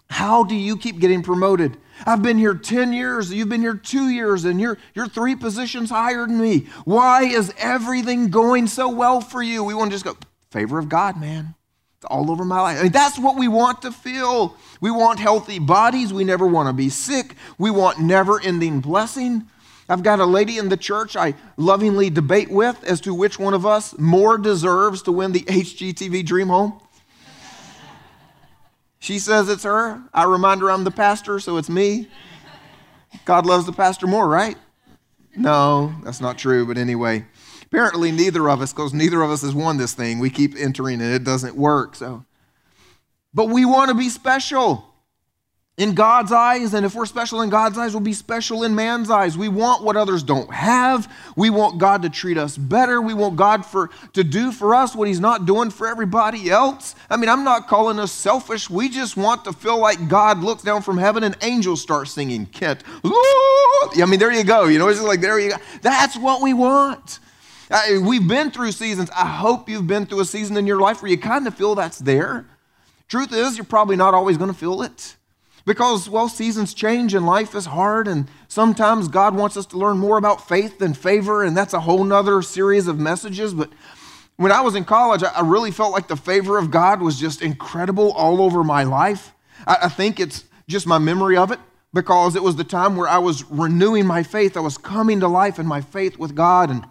How 0.09 0.45
do 0.45 0.55
you 0.55 0.77
keep 0.77 1.01
getting 1.01 1.25
promoted? 1.25 1.77
I've 2.07 2.23
been 2.23 2.39
here 2.39 2.55
10 2.55 2.93
years, 2.93 3.33
you've 3.33 3.49
been 3.49 3.63
here 3.63 3.75
two 3.75 4.11
years, 4.11 4.45
and 4.45 4.61
you're, 4.61 4.79
you're 4.95 5.09
three 5.09 5.35
positions 5.35 5.91
higher 5.91 6.25
than 6.25 6.41
me. 6.41 6.69
Why 6.85 7.25
is 7.25 7.53
everything 7.59 8.29
going 8.29 8.69
so 8.69 8.89
well 8.89 9.21
for 9.21 9.43
you? 9.43 9.65
We 9.65 9.75
want 9.75 9.91
to 9.91 9.95
just 9.97 10.05
go, 10.05 10.17
favor 10.53 10.79
of 10.79 10.89
God, 10.89 11.21
man. 11.21 11.57
It's 11.97 12.05
all 12.05 12.31
over 12.31 12.45
my 12.45 12.61
life. 12.61 12.79
I 12.79 12.83
mean, 12.85 12.93
that's 12.93 13.19
what 13.19 13.37
we 13.37 13.49
want 13.49 13.83
to 13.83 13.91
feel. 13.91 14.57
We 14.81 14.93
want 14.93 15.19
healthy 15.19 15.59
bodies. 15.59 16.13
We 16.13 16.23
never 16.23 16.47
want 16.47 16.69
to 16.69 16.73
be 16.73 16.91
sick. 16.91 17.35
We 17.59 17.73
want 17.73 17.99
never 17.99 18.41
ending 18.41 18.81
blessing. 18.81 19.49
I've 19.89 20.03
got 20.03 20.19
a 20.19 20.25
lady 20.25 20.59
in 20.59 20.71
the 20.71 20.77
church 20.77 21.15
I 21.17 21.35
lovingly 21.57 22.09
debate 22.09 22.51
with 22.51 22.83
as 22.85 23.01
to 23.03 23.13
which 23.13 23.39
one 23.39 23.53
of 23.53 23.67
us 23.67 23.97
more 23.99 24.39
deserves 24.39 25.03
to 25.03 25.13
win 25.13 25.33
the 25.33 25.41
HGTV 25.41 26.25
Dream 26.25 26.49
Home. 26.49 26.81
She 28.99 29.19
says 29.19 29.51
it's 29.51 29.65
her. 29.65 30.03
I 30.15 30.25
remind 30.25 30.63
her 30.63 30.71
I'm 30.71 30.85
the 30.85 30.91
pastor, 30.91 31.39
so 31.39 31.59
it's 31.59 31.69
me. 31.69 32.09
God 33.27 33.45
loves 33.45 33.67
the 33.67 33.73
pastor 33.73 34.07
more, 34.07 34.27
right? 34.27 34.57
No, 35.37 35.95
that's 36.03 36.21
not 36.23 36.39
true, 36.39 36.67
but 36.67 36.79
anyway. 36.79 37.27
Apparently, 37.65 38.11
neither 38.11 38.49
of 38.49 38.63
us, 38.63 38.73
because 38.73 38.95
neither 38.95 39.21
of 39.21 39.31
us 39.31 39.43
has 39.43 39.55
won 39.55 39.77
this 39.77 39.93
thing. 39.93 40.21
We 40.21 40.31
keep 40.31 40.55
entering 40.57 41.03
and 41.03 41.13
it 41.13 41.25
doesn't 41.25 41.55
work. 41.55 41.97
So, 41.97 42.25
but 43.35 43.51
we 43.51 43.67
want 43.67 43.91
to 43.91 43.95
be 43.95 44.09
special 44.09 44.94
in 45.77 45.95
God's 45.95 46.31
eyes, 46.31 46.73
and 46.73 46.87
if 46.87 46.95
we're 46.95 47.05
special 47.05 47.43
in 47.43 47.51
God's 47.51 47.77
eyes, 47.77 47.93
we'll 47.93 48.01
be 48.01 48.13
special 48.13 48.63
in 48.63 48.77
man's 48.77 49.11
eyes. 49.11 49.37
We 49.37 49.49
want 49.49 49.83
what 49.83 49.97
others 49.97 50.23
don't 50.23 50.53
have. 50.55 51.13
We 51.35 51.51
want 51.51 51.79
God 51.79 52.03
to 52.03 52.09
treat 52.09 52.39
us 52.39 52.57
better. 52.57 53.03
We 53.03 53.13
want 53.13 53.35
God 53.35 53.67
for 53.67 53.91
to 54.13 54.23
do 54.23 54.53
for 54.53 54.77
us 54.77 54.95
what 54.95 55.09
He's 55.09 55.19
not 55.19 55.47
doing 55.47 55.71
for 55.71 55.89
everybody 55.89 56.49
else. 56.49 56.95
I 57.11 57.17
mean, 57.17 57.29
I'm 57.29 57.43
not 57.43 57.67
calling 57.67 57.99
us 57.99 58.13
selfish. 58.13 58.71
We 58.71 58.89
just 58.89 59.17
want 59.17 59.45
to 59.47 59.53
feel 59.53 59.81
like 59.81 60.09
God 60.09 60.45
looks 60.45 60.63
down 60.63 60.83
from 60.83 60.97
heaven 60.97 61.25
and 61.25 61.37
angels 61.43 61.83
start 61.83 62.07
singing, 62.07 62.47
Kent. 62.47 62.85
I 63.05 64.07
mean, 64.07 64.21
there 64.21 64.33
you 64.33 64.45
go. 64.45 64.67
You 64.67 64.79
know, 64.79 64.87
it's 64.87 64.99
just 64.99 65.09
like 65.09 65.21
there 65.21 65.41
you 65.41 65.51
go. 65.51 65.57
That's 65.83 66.17
what 66.17 66.41
we 66.41 66.55
want. 66.55 67.19
I, 67.69 67.99
we've 67.99 68.29
been 68.29 68.53
through 68.53 68.71
seasons. 68.73 69.11
I 69.11 69.27
hope 69.27 69.69
you've 69.69 69.89
been 69.89 70.07
through 70.07 70.21
a 70.21 70.25
season 70.25 70.57
in 70.57 70.69
your 70.69 70.79
life 70.79 71.03
where 71.03 71.11
you 71.11 71.19
kind 71.19 71.49
of 71.49 71.55
feel 71.57 71.75
that's 71.75 71.99
there. 71.99 72.47
Truth 73.09 73.33
is, 73.33 73.57
you're 73.57 73.65
probably 73.65 73.97
not 73.97 74.15
always 74.15 74.39
going 74.39 74.53
to 74.53 74.57
feel 74.57 74.81
it. 74.83 75.17
Because, 75.67 76.11
well, 76.11 76.29
seasons 76.29 76.75
change 76.75 77.15
and 77.15 77.25
life 77.25 77.55
is 77.55 77.67
hard, 77.67 78.07
and 78.07 78.29
sometimes 78.49 79.09
God 79.09 79.35
wants 79.35 79.57
us 79.57 79.65
to 79.67 79.79
learn 79.79 79.97
more 79.97 80.19
about 80.19 80.47
faith 80.47 80.79
than 80.79 80.93
favor, 80.93 81.43
and 81.43 81.57
that's 81.57 81.73
a 81.73 81.81
whole 81.81 82.05
nother 82.05 82.43
series 82.43 82.87
of 82.87 82.99
messages. 82.99 83.55
But 83.55 83.71
when 84.37 84.53
I 84.53 84.61
was 84.61 84.75
in 84.75 84.85
college, 84.85 85.23
I 85.23 85.41
really 85.41 85.71
felt 85.71 85.93
like 85.93 86.09
the 86.09 86.17
favor 86.17 86.59
of 86.59 86.71
God 86.71 87.01
was 87.01 87.19
just 87.19 87.41
incredible 87.41 88.13
all 88.13 88.43
over 88.43 88.63
my 88.63 88.83
life. 88.83 89.33
I 89.67 89.89
think 89.89 90.21
it's 90.21 90.45
just 90.69 90.87
my 90.87 90.99
memory 90.99 91.37
of 91.37 91.51
it 91.51 91.61
because 91.95 92.37
it 92.37 92.43
was 92.43 92.57
the 92.57 92.65
time 92.65 92.97
where 92.97 93.09
I 93.09 93.19
was 93.19 93.45
renewing 93.51 94.07
my 94.07 94.23
faith. 94.23 94.57
I 94.57 94.61
was 94.61 94.77
coming 94.77 95.21
to 95.21 95.29
life 95.29 95.59
in 95.59 95.67
my 95.67 95.81
faith 95.81 96.19
with 96.19 96.35
God, 96.35 96.69
and 96.69 96.85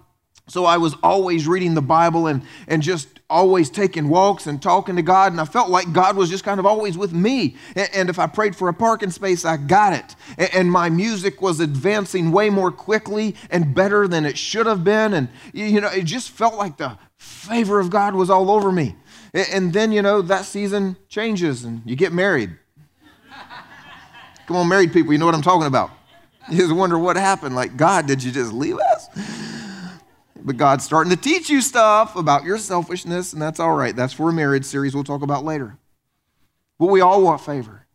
so 0.47 0.65
I 0.65 0.77
was 0.77 0.95
always 1.01 1.47
reading 1.47 1.73
the 1.73 1.81
Bible 1.81 2.27
and, 2.27 2.43
and 2.67 2.81
just 2.81 3.21
always 3.29 3.69
taking 3.69 4.09
walks 4.09 4.45
and 4.45 4.61
talking 4.61 4.97
to 4.97 5.01
God. 5.01 5.31
And 5.31 5.39
I 5.39 5.45
felt 5.45 5.69
like 5.69 5.93
God 5.93 6.17
was 6.17 6.29
just 6.29 6.43
kind 6.43 6.59
of 6.59 6.65
always 6.65 6.97
with 6.97 7.13
me. 7.13 7.55
And, 7.75 7.89
and 7.93 8.09
if 8.09 8.19
I 8.19 8.27
prayed 8.27 8.55
for 8.55 8.67
a 8.67 8.73
parking 8.73 9.09
space, 9.09 9.45
I 9.45 9.55
got 9.55 9.93
it. 9.93 10.15
And, 10.37 10.49
and, 10.53 10.71
my 10.71 10.89
music 10.89 11.41
was 11.41 11.61
advancing 11.61 12.31
way 12.31 12.49
more 12.49 12.71
quickly 12.71 13.35
and 13.49 13.73
better 13.73 14.07
than 14.07 14.25
it 14.25 14.37
should 14.37 14.65
have 14.65 14.83
been. 14.83 15.13
And, 15.13 15.29
you 15.53 15.79
know, 15.79 15.87
it 15.87 16.03
just 16.03 16.29
felt 16.29 16.55
like 16.55 16.77
the 16.77 16.97
favor 17.17 17.79
of 17.79 17.89
God 17.89 18.13
was 18.13 18.29
all 18.29 18.51
over 18.51 18.71
me. 18.71 18.95
And, 19.33 19.47
and 19.51 19.73
then, 19.73 19.93
you 19.93 20.01
know, 20.01 20.21
that 20.23 20.43
season 20.43 20.97
changes 21.07 21.63
and 21.63 21.81
you 21.85 21.95
get 21.95 22.11
married. 22.11 22.51
Come 24.45 24.57
on, 24.57 24.67
married 24.67 24.91
people, 24.91 25.13
you 25.13 25.19
know 25.19 25.25
what 25.25 25.35
I'm 25.35 25.41
talking 25.41 25.67
about. 25.67 25.89
You 26.51 26.57
just 26.57 26.75
wonder 26.75 26.99
what 26.99 27.15
happened. 27.15 27.55
Like, 27.55 27.77
God, 27.77 28.05
did 28.05 28.21
you 28.21 28.31
just 28.31 28.51
leave 28.51 28.77
us? 28.77 29.07
But 30.43 30.57
God's 30.57 30.83
starting 30.83 31.09
to 31.11 31.21
teach 31.21 31.49
you 31.49 31.61
stuff 31.61 32.15
about 32.17 32.43
your 32.43 32.57
selfishness, 32.57 33.31
and 33.31 33.41
that's 33.41 33.61
all 33.61 33.73
right. 33.73 33.95
That's 33.95 34.13
for 34.13 34.29
a 34.29 34.33
marriage 34.33 34.65
series 34.65 34.93
we'll 34.93 35.05
talk 35.05 35.21
about 35.21 35.45
later. 35.45 35.77
But 36.77 36.87
we 36.87 36.99
all 36.99 37.21
want 37.21 37.39
favor. 37.41 37.85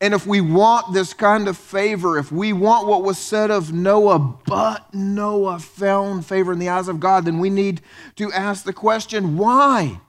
And 0.00 0.14
if 0.14 0.26
we 0.26 0.40
want 0.40 0.94
this 0.94 1.12
kind 1.12 1.46
of 1.46 1.58
favor, 1.58 2.18
if 2.18 2.32
we 2.32 2.54
want 2.54 2.86
what 2.86 3.02
was 3.02 3.18
said 3.18 3.50
of 3.50 3.72
Noah, 3.72 4.18
but 4.46 4.94
Noah 4.94 5.58
found 5.58 6.24
favor 6.24 6.52
in 6.52 6.58
the 6.58 6.70
eyes 6.70 6.88
of 6.88 7.00
God, 7.00 7.26
then 7.26 7.38
we 7.38 7.50
need 7.50 7.82
to 8.16 8.32
ask 8.32 8.64
the 8.64 8.72
question 8.72 9.36
why? 9.36 10.00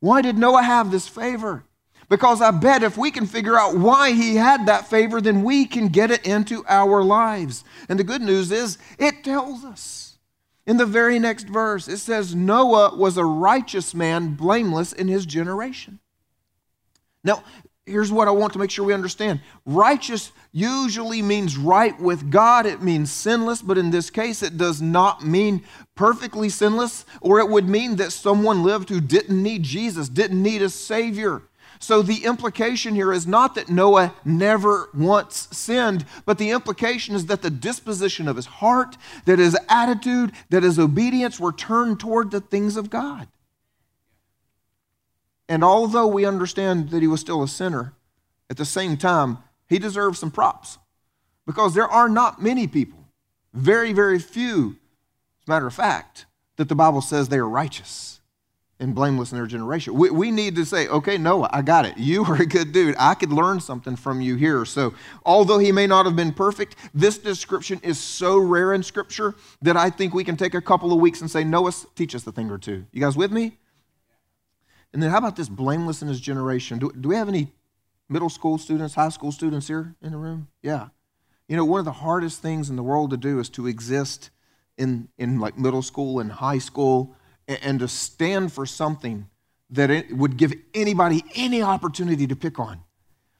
Why 0.00 0.20
did 0.20 0.36
Noah 0.36 0.62
have 0.62 0.90
this 0.90 1.06
favor? 1.06 1.64
Because 2.08 2.40
I 2.40 2.50
bet 2.50 2.82
if 2.82 2.96
we 2.96 3.10
can 3.10 3.26
figure 3.26 3.58
out 3.58 3.76
why 3.76 4.12
he 4.12 4.36
had 4.36 4.66
that 4.66 4.88
favor, 4.88 5.20
then 5.20 5.44
we 5.44 5.66
can 5.66 5.88
get 5.88 6.10
it 6.10 6.26
into 6.26 6.64
our 6.66 7.04
lives. 7.04 7.64
And 7.88 7.98
the 7.98 8.04
good 8.04 8.22
news 8.22 8.50
is, 8.50 8.78
it 8.98 9.22
tells 9.22 9.64
us. 9.64 10.07
In 10.68 10.76
the 10.76 10.84
very 10.84 11.18
next 11.18 11.48
verse, 11.48 11.88
it 11.88 11.96
says, 11.96 12.34
Noah 12.34 12.94
was 12.94 13.16
a 13.16 13.24
righteous 13.24 13.94
man, 13.94 14.34
blameless 14.34 14.92
in 14.92 15.08
his 15.08 15.24
generation. 15.24 15.98
Now, 17.24 17.42
here's 17.86 18.12
what 18.12 18.28
I 18.28 18.32
want 18.32 18.52
to 18.52 18.58
make 18.58 18.70
sure 18.70 18.84
we 18.84 18.92
understand 18.92 19.40
righteous 19.64 20.30
usually 20.52 21.22
means 21.22 21.56
right 21.56 21.98
with 21.98 22.30
God, 22.30 22.66
it 22.66 22.82
means 22.82 23.10
sinless, 23.10 23.62
but 23.62 23.78
in 23.78 23.90
this 23.90 24.10
case, 24.10 24.42
it 24.42 24.58
does 24.58 24.82
not 24.82 25.24
mean 25.24 25.64
perfectly 25.94 26.50
sinless, 26.50 27.06
or 27.22 27.38
it 27.38 27.48
would 27.48 27.66
mean 27.66 27.96
that 27.96 28.12
someone 28.12 28.62
lived 28.62 28.90
who 28.90 29.00
didn't 29.00 29.42
need 29.42 29.62
Jesus, 29.62 30.10
didn't 30.10 30.42
need 30.42 30.60
a 30.60 30.68
Savior. 30.68 31.44
So 31.80 32.02
the 32.02 32.24
implication 32.24 32.94
here 32.94 33.12
is 33.12 33.26
not 33.26 33.54
that 33.54 33.68
Noah 33.68 34.14
never 34.24 34.88
once 34.94 35.48
sinned, 35.52 36.04
but 36.24 36.38
the 36.38 36.50
implication 36.50 37.14
is 37.14 37.26
that 37.26 37.42
the 37.42 37.50
disposition 37.50 38.26
of 38.26 38.36
his 38.36 38.46
heart, 38.46 38.96
that 39.26 39.38
his 39.38 39.56
attitude, 39.68 40.32
that 40.50 40.62
his 40.62 40.78
obedience 40.78 41.38
were 41.38 41.52
turned 41.52 42.00
toward 42.00 42.30
the 42.30 42.40
things 42.40 42.76
of 42.76 42.90
God. 42.90 43.28
And 45.48 45.64
although 45.64 46.06
we 46.06 46.26
understand 46.26 46.90
that 46.90 47.00
he 47.00 47.08
was 47.08 47.20
still 47.20 47.42
a 47.42 47.48
sinner, 47.48 47.94
at 48.50 48.56
the 48.56 48.64
same 48.64 48.96
time, 48.96 49.38
he 49.68 49.78
deserves 49.78 50.18
some 50.18 50.30
props 50.30 50.78
because 51.46 51.74
there 51.74 51.88
are 51.88 52.08
not 52.08 52.42
many 52.42 52.66
people, 52.66 52.98
very, 53.54 53.92
very 53.92 54.18
few, 54.18 54.76
as 55.40 55.48
a 55.48 55.50
matter 55.50 55.66
of 55.66 55.74
fact, 55.74 56.26
that 56.56 56.68
the 56.68 56.74
Bible 56.74 57.00
says 57.00 57.28
they 57.28 57.38
are 57.38 57.48
righteous 57.48 58.17
and 58.80 58.94
blameless 58.94 59.32
in 59.32 59.38
their 59.38 59.46
generation. 59.46 59.94
We, 59.94 60.10
we 60.10 60.30
need 60.30 60.54
to 60.56 60.64
say, 60.64 60.86
okay, 60.86 61.18
Noah, 61.18 61.50
I 61.52 61.62
got 61.62 61.84
it. 61.84 61.96
You 61.96 62.24
are 62.24 62.40
a 62.40 62.46
good 62.46 62.72
dude. 62.72 62.94
I 62.98 63.14
could 63.14 63.32
learn 63.32 63.60
something 63.60 63.96
from 63.96 64.20
you 64.20 64.36
here. 64.36 64.64
So, 64.64 64.94
although 65.26 65.58
he 65.58 65.72
may 65.72 65.86
not 65.86 66.06
have 66.06 66.14
been 66.14 66.32
perfect, 66.32 66.76
this 66.94 67.18
description 67.18 67.80
is 67.82 67.98
so 67.98 68.38
rare 68.38 68.74
in 68.74 68.82
Scripture 68.82 69.34
that 69.62 69.76
I 69.76 69.90
think 69.90 70.14
we 70.14 70.22
can 70.22 70.36
take 70.36 70.54
a 70.54 70.60
couple 70.60 70.92
of 70.92 71.00
weeks 71.00 71.20
and 71.20 71.30
say, 71.30 71.42
Noah, 71.42 71.72
teach 71.96 72.14
us 72.14 72.26
a 72.26 72.32
thing 72.32 72.50
or 72.50 72.58
two. 72.58 72.86
You 72.92 73.00
guys 73.00 73.16
with 73.16 73.32
me? 73.32 73.58
And 74.92 75.02
then, 75.02 75.10
how 75.10 75.18
about 75.18 75.36
this 75.36 75.48
blameless 75.48 76.00
in 76.00 76.08
his 76.08 76.20
generation? 76.20 76.78
Do, 76.78 76.92
do 76.92 77.08
we 77.08 77.16
have 77.16 77.28
any 77.28 77.52
middle 78.08 78.30
school 78.30 78.58
students, 78.58 78.94
high 78.94 79.10
school 79.10 79.32
students 79.32 79.66
here 79.66 79.96
in 80.00 80.12
the 80.12 80.18
room? 80.18 80.48
Yeah. 80.62 80.88
You 81.48 81.56
know, 81.56 81.64
one 81.64 81.78
of 81.78 81.84
the 81.84 81.92
hardest 81.92 82.42
things 82.42 82.70
in 82.70 82.76
the 82.76 82.82
world 82.82 83.10
to 83.10 83.16
do 83.16 83.40
is 83.40 83.48
to 83.50 83.66
exist 83.66 84.30
in, 84.76 85.08
in 85.18 85.40
like 85.40 85.58
middle 85.58 85.82
school 85.82 86.20
and 86.20 86.30
high 86.30 86.58
school 86.58 87.16
and, 87.48 87.80
to 87.80 87.88
stand 87.88 88.52
for 88.52 88.66
something 88.66 89.26
that 89.70 89.90
it 89.90 90.14
would 90.16 90.36
give 90.36 90.52
anybody 90.74 91.24
any 91.34 91.62
opportunity 91.62 92.26
to 92.26 92.36
pick 92.36 92.58
on. 92.58 92.80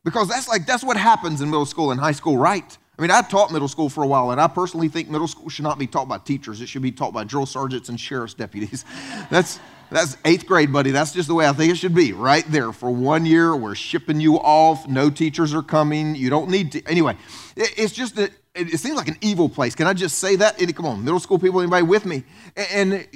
Because 0.05 0.29
that's 0.29 0.49
like, 0.49 0.67
that's 0.67 0.83
what 0.83 0.97
happens 0.97 1.41
in 1.41 1.51
middle 1.51 1.67
school 1.67 1.91
and 1.91 2.01
high 2.01 2.13
school, 2.13 2.37
right? 2.39 2.77
I 2.99 3.03
mean, 3.03 3.11
I 3.11 3.23
taught 3.23 3.53
middle 3.53 3.69
school 3.69 3.89
for 3.89 4.03
a 4.03 4.07
while, 4.07 4.31
and 4.31 4.41
I 4.41 4.49
personally 4.49 4.89
think 4.89 5.09
middle 5.09 5.29
school 5.29 5.49
should 5.49 5.63
not 5.63 5.79
be 5.79 5.87
taught 5.87 6.09
by 6.09 6.19
teachers. 6.19 6.61
It 6.61 6.69
should 6.69 6.83
be 6.83 6.91
taught 6.91 7.13
by 7.13 7.25
drill 7.25 7.47
sergeants 7.47 7.89
and 7.89 8.01
sheriff's 8.01 8.35
deputies. 8.35 8.85
That's, 9.31 9.61
that's 9.91 10.19
eighth 10.27 10.45
grade, 10.45 10.71
buddy. 10.71 10.91
That's 10.91 11.13
just 11.13 11.29
the 11.29 11.35
way 11.35 11.47
I 11.47 11.53
think 11.55 11.73
it 11.73 11.77
should 11.77 11.95
be. 11.95 12.13
Right 12.13 12.45
there. 12.49 12.73
For 12.73 12.91
one 12.91 13.25
year, 13.25 13.57
we're 13.57 13.75
shipping 13.75 14.21
you 14.21 14.37
off. 14.37 14.87
No 14.87 15.09
teachers 15.09 15.55
are 15.55 15.63
coming. 15.63 16.15
You 16.15 16.29
don't 16.29 16.51
need 16.51 16.73
to. 16.73 16.87
Anyway, 16.87 17.17
it's 17.57 17.95
just 17.95 18.17
that 18.17 18.31
it 18.55 18.79
seems 18.81 18.97
like 18.97 19.09
an 19.09 19.17
evil 19.21 19.49
place. 19.49 19.75
Can 19.75 19.87
I 19.87 19.95
just 19.95 20.19
say 20.19 20.37
that? 20.37 20.59
Come 20.75 20.85
on, 20.85 21.05
middle 21.05 21.21
school 21.21 21.39
people, 21.39 21.61
anybody 21.61 21.85
with 21.85 22.05
me? 22.05 22.25
And 22.57 23.07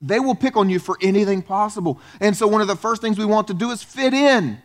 they 0.00 0.20
will 0.20 0.34
pick 0.34 0.56
on 0.56 0.70
you 0.70 0.78
for 0.78 0.96
anything 1.02 1.42
possible. 1.42 2.00
And 2.20 2.36
so, 2.36 2.46
one 2.46 2.60
of 2.60 2.68
the 2.68 2.76
first 2.76 3.02
things 3.02 3.18
we 3.18 3.24
want 3.24 3.48
to 3.48 3.54
do 3.54 3.70
is 3.70 3.82
fit 3.82 4.14
in. 4.14 4.62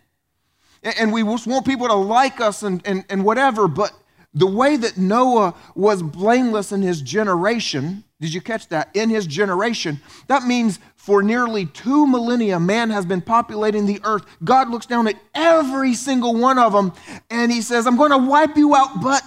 And 1.00 1.12
we 1.12 1.24
just 1.24 1.48
want 1.48 1.66
people 1.66 1.88
to 1.88 1.96
like 1.96 2.40
us 2.40 2.62
and, 2.62 2.82
and, 2.86 3.04
and 3.10 3.26
whatever. 3.26 3.68
But 3.68 3.92
the 4.36 4.46
way 4.46 4.78
that 4.78 4.98
Noah 4.98 5.56
was 5.74 6.04
blameless 6.04 6.72
in 6.72 6.82
his 6.82 7.02
generation, 7.02 8.04
did 8.20 8.34
you 8.34 8.42
catch 8.42 8.68
that? 8.68 8.90
In 8.94 9.10
his 9.10 9.26
generation, 9.26 10.00
that 10.28 10.44
means 10.44 10.80
for 10.96 11.24
nearly 11.24 11.66
two 11.66 12.06
millennia, 12.06 12.60
man 12.60 12.92
has 12.92 13.06
been 13.06 13.22
populating 13.22 13.86
the 13.86 14.00
earth. 14.04 14.26
God 14.44 14.70
looks 14.70 14.86
down 14.86 15.08
at 15.08 15.16
every 15.34 15.94
single 15.94 16.36
one 16.36 16.60
of 16.60 16.74
them 16.74 16.94
and 17.32 17.52
he 17.52 17.62
says, 17.62 17.88
I'm 17.88 17.98
going 17.98 18.12
to 18.12 18.18
wipe 18.18 18.56
you 18.56 18.76
out, 18.76 19.02
but 19.02 19.24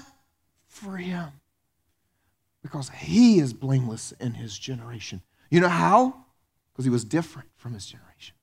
for 0.66 0.96
him. 0.96 1.30
Because 2.62 2.90
he 2.90 3.38
is 3.38 3.52
blameless 3.52 4.12
in 4.20 4.34
his 4.34 4.58
generation. 4.58 5.22
You 5.50 5.60
know 5.60 5.68
how? 5.68 6.24
Because 6.72 6.84
he 6.84 6.90
was 6.90 7.04
different 7.04 7.48
from 7.56 7.74
his 7.74 7.86
generation. 7.86 8.34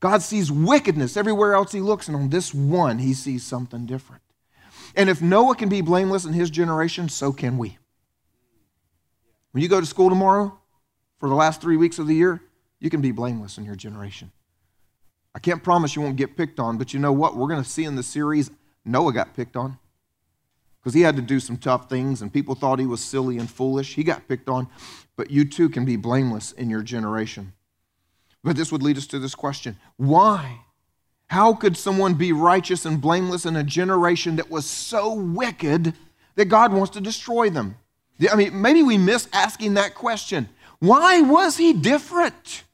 God 0.00 0.22
sees 0.22 0.52
wickedness 0.52 1.16
everywhere 1.16 1.54
else 1.54 1.72
he 1.72 1.80
looks, 1.80 2.08
and 2.08 2.16
on 2.16 2.28
this 2.28 2.52
one, 2.52 2.98
he 2.98 3.14
sees 3.14 3.42
something 3.42 3.86
different. 3.86 4.22
And 4.94 5.08
if 5.08 5.22
Noah 5.22 5.56
can 5.56 5.68
be 5.68 5.80
blameless 5.80 6.24
in 6.24 6.34
his 6.34 6.50
generation, 6.50 7.08
so 7.08 7.32
can 7.32 7.58
we. 7.58 7.78
When 9.52 9.62
you 9.62 9.68
go 9.68 9.80
to 9.80 9.86
school 9.86 10.08
tomorrow, 10.08 10.58
for 11.18 11.28
the 11.28 11.34
last 11.34 11.60
three 11.60 11.76
weeks 11.76 11.98
of 11.98 12.06
the 12.06 12.14
year, 12.14 12.42
you 12.80 12.90
can 12.90 13.00
be 13.00 13.12
blameless 13.12 13.56
in 13.56 13.64
your 13.64 13.76
generation. 13.76 14.30
I 15.34 15.38
can't 15.38 15.62
promise 15.62 15.96
you 15.96 16.02
won't 16.02 16.16
get 16.16 16.36
picked 16.36 16.60
on, 16.60 16.76
but 16.76 16.92
you 16.92 17.00
know 17.00 17.12
what? 17.12 17.36
We're 17.36 17.48
going 17.48 17.62
to 17.62 17.68
see 17.68 17.84
in 17.84 17.96
the 17.96 18.02
series 18.02 18.50
Noah 18.84 19.12
got 19.12 19.34
picked 19.34 19.56
on 19.56 19.78
because 20.78 20.94
he 20.94 21.00
had 21.00 21.16
to 21.16 21.22
do 21.22 21.40
some 21.40 21.56
tough 21.56 21.88
things 21.88 22.20
and 22.20 22.32
people 22.32 22.54
thought 22.54 22.78
he 22.78 22.86
was 22.86 23.02
silly 23.02 23.38
and 23.38 23.50
foolish. 23.50 23.94
He 23.94 24.04
got 24.04 24.28
picked 24.28 24.48
on, 24.48 24.68
but 25.16 25.30
you 25.30 25.44
too 25.44 25.68
can 25.68 25.84
be 25.84 25.96
blameless 25.96 26.52
in 26.52 26.70
your 26.70 26.82
generation. 26.82 27.52
But 28.42 28.56
this 28.56 28.70
would 28.70 28.82
lead 28.82 28.98
us 28.98 29.06
to 29.08 29.18
this 29.18 29.34
question 29.34 29.78
why? 29.96 30.60
How 31.28 31.54
could 31.54 31.76
someone 31.76 32.14
be 32.14 32.32
righteous 32.32 32.84
and 32.84 33.00
blameless 33.00 33.46
in 33.46 33.56
a 33.56 33.64
generation 33.64 34.36
that 34.36 34.50
was 34.50 34.66
so 34.66 35.14
wicked 35.14 35.94
that 36.34 36.44
God 36.44 36.72
wants 36.72 36.90
to 36.92 37.00
destroy 37.00 37.50
them? 37.50 37.76
I 38.30 38.36
mean, 38.36 38.60
maybe 38.60 38.82
we 38.82 38.98
miss 38.98 39.28
asking 39.32 39.74
that 39.74 39.94
question. 39.94 40.48
Why 40.78 41.22
was 41.22 41.56
he 41.56 41.72
different? 41.72 42.64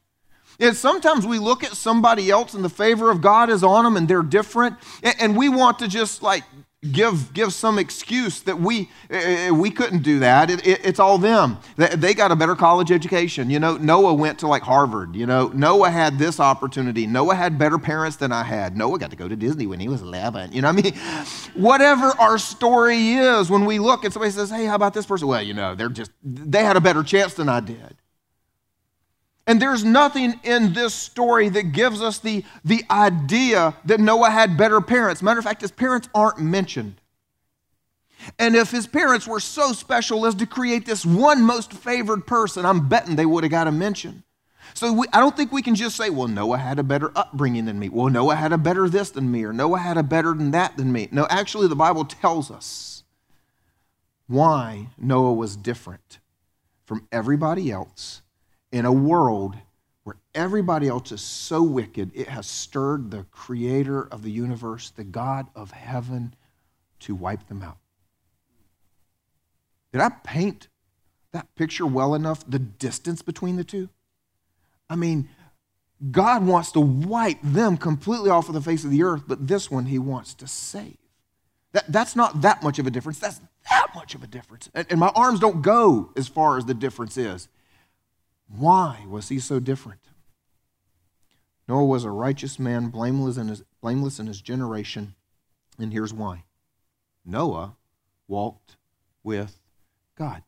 And 0.59 0.75
sometimes 0.75 1.25
we 1.25 1.39
look 1.39 1.63
at 1.63 1.71
somebody 1.71 2.29
else 2.29 2.53
and 2.53 2.63
the 2.63 2.69
favor 2.69 3.09
of 3.09 3.21
God 3.21 3.49
is 3.49 3.63
on 3.63 3.83
them 3.83 3.97
and 3.97 4.07
they're 4.07 4.21
different, 4.21 4.75
and 5.01 5.35
we 5.35 5.49
want 5.49 5.79
to 5.79 5.87
just 5.87 6.21
like 6.21 6.43
give, 6.89 7.33
give 7.33 7.53
some 7.53 7.77
excuse 7.77 8.41
that 8.41 8.59
we, 8.59 8.89
uh, 9.11 9.53
we 9.53 9.69
couldn't 9.69 10.01
do 10.01 10.19
that. 10.19 10.49
It, 10.49 10.65
it, 10.65 10.85
it's 10.85 10.99
all 10.99 11.17
them. 11.17 11.59
They 11.75 12.13
got 12.13 12.31
a 12.31 12.35
better 12.35 12.55
college 12.55 12.91
education. 12.91 13.49
You 13.49 13.59
know, 13.59 13.77
Noah 13.77 14.13
went 14.13 14.39
to 14.39 14.47
like 14.47 14.63
Harvard. 14.63 15.15
You 15.15 15.27
know, 15.27 15.49
Noah 15.49 15.91
had 15.91 16.17
this 16.17 16.39
opportunity. 16.39 17.05
Noah 17.05 17.35
had 17.35 17.59
better 17.59 17.77
parents 17.77 18.17
than 18.17 18.31
I 18.31 18.43
had. 18.43 18.75
Noah 18.75 18.97
got 18.97 19.11
to 19.11 19.15
go 19.15 19.27
to 19.27 19.35
Disney 19.35 19.67
when 19.67 19.79
he 19.79 19.87
was 19.87 20.01
11. 20.01 20.53
You 20.53 20.61
know 20.61 20.69
I 20.69 20.71
mean? 20.71 20.93
Whatever 21.53 22.13
our 22.19 22.39
story 22.39 23.13
is, 23.13 23.49
when 23.49 23.65
we 23.65 23.77
look 23.77 24.03
and 24.03 24.11
somebody 24.11 24.31
says, 24.31 24.49
hey, 24.49 24.65
how 24.65 24.75
about 24.75 24.93
this 24.93 25.05
person? 25.05 25.27
Well, 25.27 25.43
you 25.43 25.53
know, 25.53 25.75
they're 25.75 25.89
just, 25.89 26.11
they 26.23 26.63
had 26.63 26.77
a 26.77 26.81
better 26.81 27.03
chance 27.03 27.35
than 27.35 27.47
I 27.47 27.59
did. 27.59 27.95
And 29.47 29.61
there's 29.61 29.83
nothing 29.83 30.39
in 30.43 30.73
this 30.73 30.93
story 30.93 31.49
that 31.49 31.71
gives 31.71 32.01
us 32.01 32.19
the, 32.19 32.43
the 32.63 32.83
idea 32.89 33.75
that 33.85 33.99
Noah 33.99 34.29
had 34.29 34.57
better 34.57 34.81
parents. 34.81 35.21
Matter 35.21 35.39
of 35.39 35.45
fact, 35.45 35.61
his 35.61 35.71
parents 35.71 36.07
aren't 36.13 36.39
mentioned. 36.39 36.95
And 38.37 38.55
if 38.55 38.69
his 38.69 38.85
parents 38.85 39.27
were 39.27 39.39
so 39.39 39.73
special 39.73 40.25
as 40.25 40.35
to 40.35 40.45
create 40.45 40.85
this 40.85 41.05
one 41.05 41.41
most 41.41 41.73
favored 41.73 42.27
person, 42.27 42.65
I'm 42.65 42.87
betting 42.87 43.15
they 43.15 43.25
would 43.25 43.43
have 43.43 43.51
got 43.51 43.67
a 43.67 43.71
mention. 43.71 44.23
So 44.73 44.93
we, 44.93 45.07
I 45.11 45.19
don't 45.19 45.35
think 45.35 45.51
we 45.51 45.61
can 45.63 45.75
just 45.75 45.95
say, 45.95 46.09
well, 46.09 46.27
Noah 46.27 46.57
had 46.57 46.79
a 46.79 46.83
better 46.83 47.11
upbringing 47.15 47.65
than 47.65 47.79
me. 47.79 47.89
Well, 47.89 48.09
Noah 48.09 48.35
had 48.35 48.53
a 48.53 48.57
better 48.57 48.87
this 48.87 49.09
than 49.09 49.31
me, 49.31 49.43
or 49.43 49.53
Noah 49.53 49.79
had 49.79 49.97
a 49.97 50.03
better 50.03 50.33
than 50.33 50.51
that 50.51 50.77
than 50.77 50.91
me. 50.91 51.09
No, 51.11 51.27
actually, 51.29 51.67
the 51.67 51.75
Bible 51.75 52.05
tells 52.05 52.49
us 52.51 53.03
why 54.27 54.87
Noah 54.97 55.33
was 55.33 55.55
different 55.55 56.19
from 56.85 57.07
everybody 57.11 57.71
else 57.71 58.20
in 58.71 58.85
a 58.85 58.91
world 58.91 59.55
where 60.03 60.17
everybody 60.33 60.87
else 60.87 61.11
is 61.11 61.21
so 61.21 61.61
wicked, 61.61 62.11
it 62.15 62.27
has 62.27 62.47
stirred 62.47 63.11
the 63.11 63.25
creator 63.31 64.03
of 64.07 64.23
the 64.23 64.31
universe, 64.31 64.89
the 64.89 65.03
God 65.03 65.47
of 65.55 65.71
heaven, 65.71 66.33
to 67.01 67.15
wipe 67.15 67.47
them 67.47 67.61
out. 67.61 67.77
Did 69.91 70.01
I 70.01 70.09
paint 70.09 70.67
that 71.33 71.53
picture 71.55 71.85
well 71.85 72.15
enough? 72.15 72.43
The 72.49 72.59
distance 72.59 73.21
between 73.21 73.57
the 73.57 73.63
two? 73.63 73.89
I 74.89 74.95
mean, 74.95 75.29
God 76.09 76.45
wants 76.45 76.71
to 76.71 76.79
wipe 76.79 77.39
them 77.43 77.77
completely 77.77 78.29
off 78.29 78.47
of 78.47 78.53
the 78.53 78.61
face 78.61 78.83
of 78.83 78.91
the 78.91 79.03
earth, 79.03 79.23
but 79.27 79.47
this 79.47 79.69
one 79.69 79.85
he 79.85 79.99
wants 79.99 80.33
to 80.35 80.47
save. 80.47 80.97
That, 81.73 81.85
that's 81.89 82.15
not 82.15 82.41
that 82.41 82.63
much 82.63 82.79
of 82.79 82.87
a 82.87 82.91
difference. 82.91 83.19
That's 83.19 83.39
that 83.69 83.87
much 83.93 84.15
of 84.15 84.23
a 84.23 84.27
difference. 84.27 84.69
And, 84.73 84.87
and 84.89 84.99
my 84.99 85.09
arms 85.09 85.39
don't 85.39 85.61
go 85.61 86.11
as 86.17 86.27
far 86.27 86.57
as 86.57 86.65
the 86.65 86.73
difference 86.73 87.17
is. 87.17 87.47
Why 88.57 89.05
was 89.07 89.29
he 89.29 89.39
so 89.39 89.59
different? 89.59 90.01
Noah 91.67 91.85
was 91.85 92.03
a 92.03 92.11
righteous 92.11 92.59
man, 92.59 92.89
blameless 92.89 93.37
in 93.37 93.47
his, 93.47 93.63
blameless 93.81 94.19
in 94.19 94.27
his 94.27 94.41
generation, 94.41 95.15
and 95.79 95.93
here's 95.93 96.13
why 96.13 96.43
Noah 97.23 97.77
walked 98.27 98.75
with 99.23 99.59
God. 100.17 100.43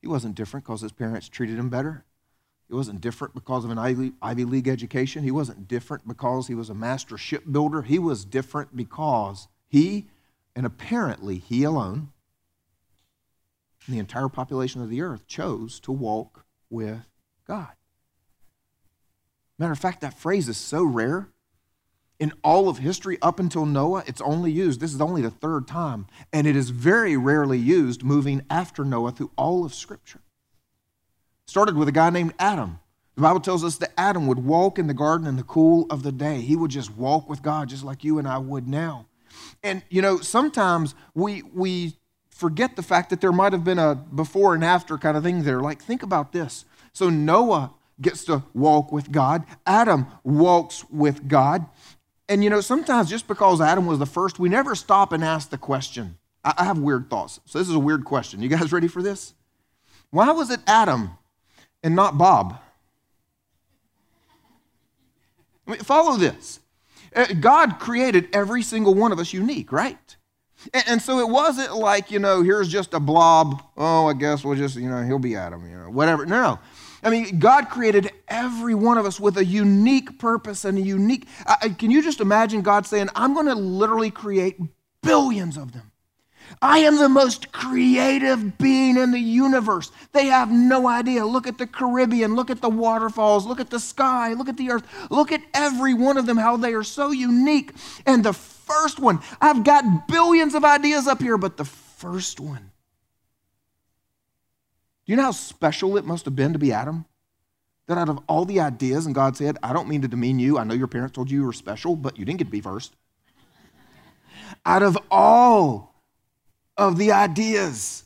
He 0.00 0.06
wasn't 0.06 0.36
different 0.36 0.64
because 0.64 0.82
his 0.82 0.92
parents 0.92 1.28
treated 1.28 1.58
him 1.58 1.70
better. 1.70 2.04
He 2.68 2.74
wasn't 2.74 3.00
different 3.00 3.34
because 3.34 3.64
of 3.64 3.70
an 3.70 3.78
Ivy, 3.78 4.12
Ivy 4.22 4.44
League 4.44 4.68
education. 4.68 5.24
He 5.24 5.30
wasn't 5.30 5.68
different 5.68 6.06
because 6.06 6.46
he 6.46 6.54
was 6.54 6.70
a 6.70 6.74
master 6.74 7.18
shipbuilder. 7.18 7.82
He 7.82 7.98
was 7.98 8.24
different 8.24 8.76
because 8.76 9.48
he, 9.66 10.06
and 10.54 10.66
apparently 10.66 11.38
he 11.38 11.64
alone, 11.64 12.12
the 13.88 13.98
entire 13.98 14.28
population 14.28 14.82
of 14.82 14.90
the 14.90 15.00
earth 15.02 15.26
chose 15.26 15.78
to 15.80 15.92
walk 15.92 16.45
with 16.70 17.06
God. 17.46 17.72
Matter 19.58 19.72
of 19.72 19.78
fact, 19.78 20.00
that 20.02 20.18
phrase 20.18 20.48
is 20.48 20.56
so 20.56 20.84
rare. 20.84 21.28
In 22.18 22.32
all 22.42 22.70
of 22.70 22.78
history 22.78 23.18
up 23.20 23.38
until 23.38 23.66
Noah, 23.66 24.02
it's 24.06 24.22
only 24.22 24.50
used, 24.50 24.80
this 24.80 24.94
is 24.94 25.02
only 25.02 25.20
the 25.20 25.30
third 25.30 25.68
time, 25.68 26.06
and 26.32 26.46
it 26.46 26.56
is 26.56 26.70
very 26.70 27.14
rarely 27.14 27.58
used 27.58 28.02
moving 28.02 28.42
after 28.48 28.86
Noah 28.86 29.12
through 29.12 29.32
all 29.36 29.66
of 29.66 29.74
Scripture. 29.74 30.20
Started 31.46 31.76
with 31.76 31.88
a 31.88 31.92
guy 31.92 32.08
named 32.08 32.32
Adam. 32.38 32.80
The 33.16 33.22
Bible 33.22 33.40
tells 33.40 33.64
us 33.64 33.76
that 33.78 33.92
Adam 33.98 34.26
would 34.26 34.38
walk 34.38 34.78
in 34.78 34.86
the 34.86 34.94
garden 34.94 35.26
in 35.26 35.36
the 35.36 35.42
cool 35.42 35.86
of 35.90 36.02
the 36.02 36.12
day. 36.12 36.40
He 36.40 36.56
would 36.56 36.70
just 36.70 36.94
walk 36.96 37.28
with 37.28 37.42
God 37.42 37.68
just 37.68 37.84
like 37.84 38.02
you 38.02 38.18
and 38.18 38.26
I 38.26 38.38
would 38.38 38.66
now. 38.66 39.06
And 39.62 39.82
you 39.88 40.02
know, 40.02 40.18
sometimes 40.20 40.94
we 41.14 41.42
we 41.42 41.96
forget 42.36 42.76
the 42.76 42.82
fact 42.82 43.10
that 43.10 43.20
there 43.20 43.32
might 43.32 43.52
have 43.54 43.64
been 43.64 43.78
a 43.78 43.94
before 43.94 44.54
and 44.54 44.62
after 44.62 44.98
kind 44.98 45.16
of 45.16 45.22
thing 45.22 45.42
there. 45.42 45.60
Like 45.60 45.82
think 45.82 46.02
about 46.02 46.32
this. 46.32 46.66
So 46.92 47.08
Noah 47.08 47.72
gets 48.00 48.24
to 48.26 48.42
walk 48.52 48.92
with 48.92 49.10
God. 49.10 49.44
Adam 49.66 50.06
walks 50.22 50.84
with 50.90 51.28
God. 51.28 51.66
And 52.28 52.44
you 52.44 52.50
know, 52.50 52.60
sometimes 52.60 53.08
just 53.08 53.26
because 53.26 53.60
Adam 53.60 53.86
was 53.86 53.98
the 53.98 54.06
first, 54.06 54.38
we 54.38 54.50
never 54.50 54.74
stop 54.74 55.12
and 55.12 55.24
ask 55.24 55.48
the 55.48 55.58
question. 55.58 56.18
I 56.44 56.64
have 56.64 56.78
weird 56.78 57.10
thoughts. 57.10 57.40
So 57.46 57.58
this 57.58 57.68
is 57.68 57.74
a 57.74 57.80
weird 57.80 58.04
question. 58.04 58.42
You 58.42 58.48
guys 58.48 58.70
ready 58.70 58.86
for 58.86 59.02
this? 59.02 59.34
Why 60.10 60.30
was 60.30 60.50
it 60.50 60.60
Adam 60.66 61.10
and 61.82 61.96
not 61.96 62.18
Bob? 62.18 62.60
I 65.66 65.70
mean, 65.72 65.80
follow 65.80 66.16
this. 66.16 66.60
Uh, 67.14 67.26
God 67.40 67.78
created 67.80 68.28
every 68.32 68.62
single 68.62 68.94
one 68.94 69.10
of 69.10 69.18
us 69.18 69.32
unique, 69.32 69.72
right? 69.72 70.15
And 70.72 71.00
so 71.00 71.20
it 71.20 71.28
wasn't 71.28 71.76
like, 71.76 72.10
you 72.10 72.18
know, 72.18 72.42
here's 72.42 72.68
just 72.68 72.94
a 72.94 73.00
blob. 73.00 73.62
Oh, 73.76 74.06
I 74.06 74.12
guess 74.12 74.44
we'll 74.44 74.56
just, 74.56 74.76
you 74.76 74.88
know, 74.88 75.02
he'll 75.02 75.18
be 75.18 75.36
Adam, 75.36 75.68
you 75.68 75.76
know, 75.76 75.90
whatever. 75.90 76.26
No. 76.26 76.58
I 77.02 77.10
mean, 77.10 77.38
God 77.38 77.68
created 77.68 78.10
every 78.26 78.74
one 78.74 78.98
of 78.98 79.06
us 79.06 79.20
with 79.20 79.36
a 79.36 79.44
unique 79.44 80.18
purpose 80.18 80.64
and 80.64 80.78
a 80.78 80.80
unique. 80.80 81.28
Can 81.78 81.90
you 81.90 82.02
just 82.02 82.20
imagine 82.20 82.62
God 82.62 82.86
saying, 82.86 83.10
I'm 83.14 83.34
going 83.34 83.46
to 83.46 83.54
literally 83.54 84.10
create 84.10 84.58
billions 85.02 85.56
of 85.56 85.72
them? 85.72 85.92
I 86.62 86.78
am 86.78 86.96
the 86.96 87.08
most 87.08 87.52
creative 87.52 88.56
being 88.56 88.96
in 88.96 89.10
the 89.10 89.20
universe. 89.20 89.90
They 90.12 90.26
have 90.26 90.50
no 90.50 90.88
idea. 90.88 91.26
Look 91.26 91.46
at 91.46 91.58
the 91.58 91.66
Caribbean, 91.66 92.34
look 92.34 92.50
at 92.50 92.60
the 92.60 92.68
waterfalls, 92.68 93.46
look 93.46 93.60
at 93.60 93.70
the 93.70 93.80
sky, 93.80 94.32
look 94.32 94.48
at 94.48 94.56
the 94.56 94.70
earth. 94.70 94.84
Look 95.10 95.32
at 95.32 95.42
every 95.54 95.92
one 95.92 96.16
of 96.16 96.26
them, 96.26 96.36
how 96.36 96.56
they 96.56 96.72
are 96.72 96.84
so 96.84 97.10
unique. 97.10 97.72
And 98.06 98.24
the 98.24 98.32
first 98.66 98.98
one, 98.98 99.20
I've 99.40 99.64
got 99.64 100.08
billions 100.08 100.54
of 100.54 100.64
ideas 100.64 101.06
up 101.06 101.22
here, 101.22 101.38
but 101.38 101.56
the 101.56 101.64
first 101.64 102.40
one. 102.40 102.70
Do 105.04 105.12
you 105.12 105.16
know 105.16 105.22
how 105.22 105.30
special 105.30 105.96
it 105.96 106.04
must 106.04 106.24
have 106.24 106.36
been 106.36 106.52
to 106.52 106.58
be 106.58 106.72
Adam? 106.72 107.06
That 107.86 107.98
out 107.98 108.08
of 108.08 108.18
all 108.28 108.44
the 108.44 108.60
ideas, 108.60 109.06
and 109.06 109.14
God 109.14 109.36
said, 109.36 109.56
I 109.62 109.72
don't 109.72 109.88
mean 109.88 110.02
to 110.02 110.08
demean 110.08 110.40
you. 110.40 110.58
I 110.58 110.64
know 110.64 110.74
your 110.74 110.88
parents 110.88 111.14
told 111.14 111.30
you 111.30 111.40
you 111.40 111.46
were 111.46 111.52
special, 111.52 111.94
but 111.94 112.18
you 112.18 112.24
didn't 112.24 112.38
get 112.38 112.46
to 112.46 112.50
be 112.50 112.60
first. 112.60 112.96
Out 114.64 114.82
of 114.82 114.98
all 115.08 115.94
of 116.76 116.98
the 116.98 117.12
ideas, 117.12 118.04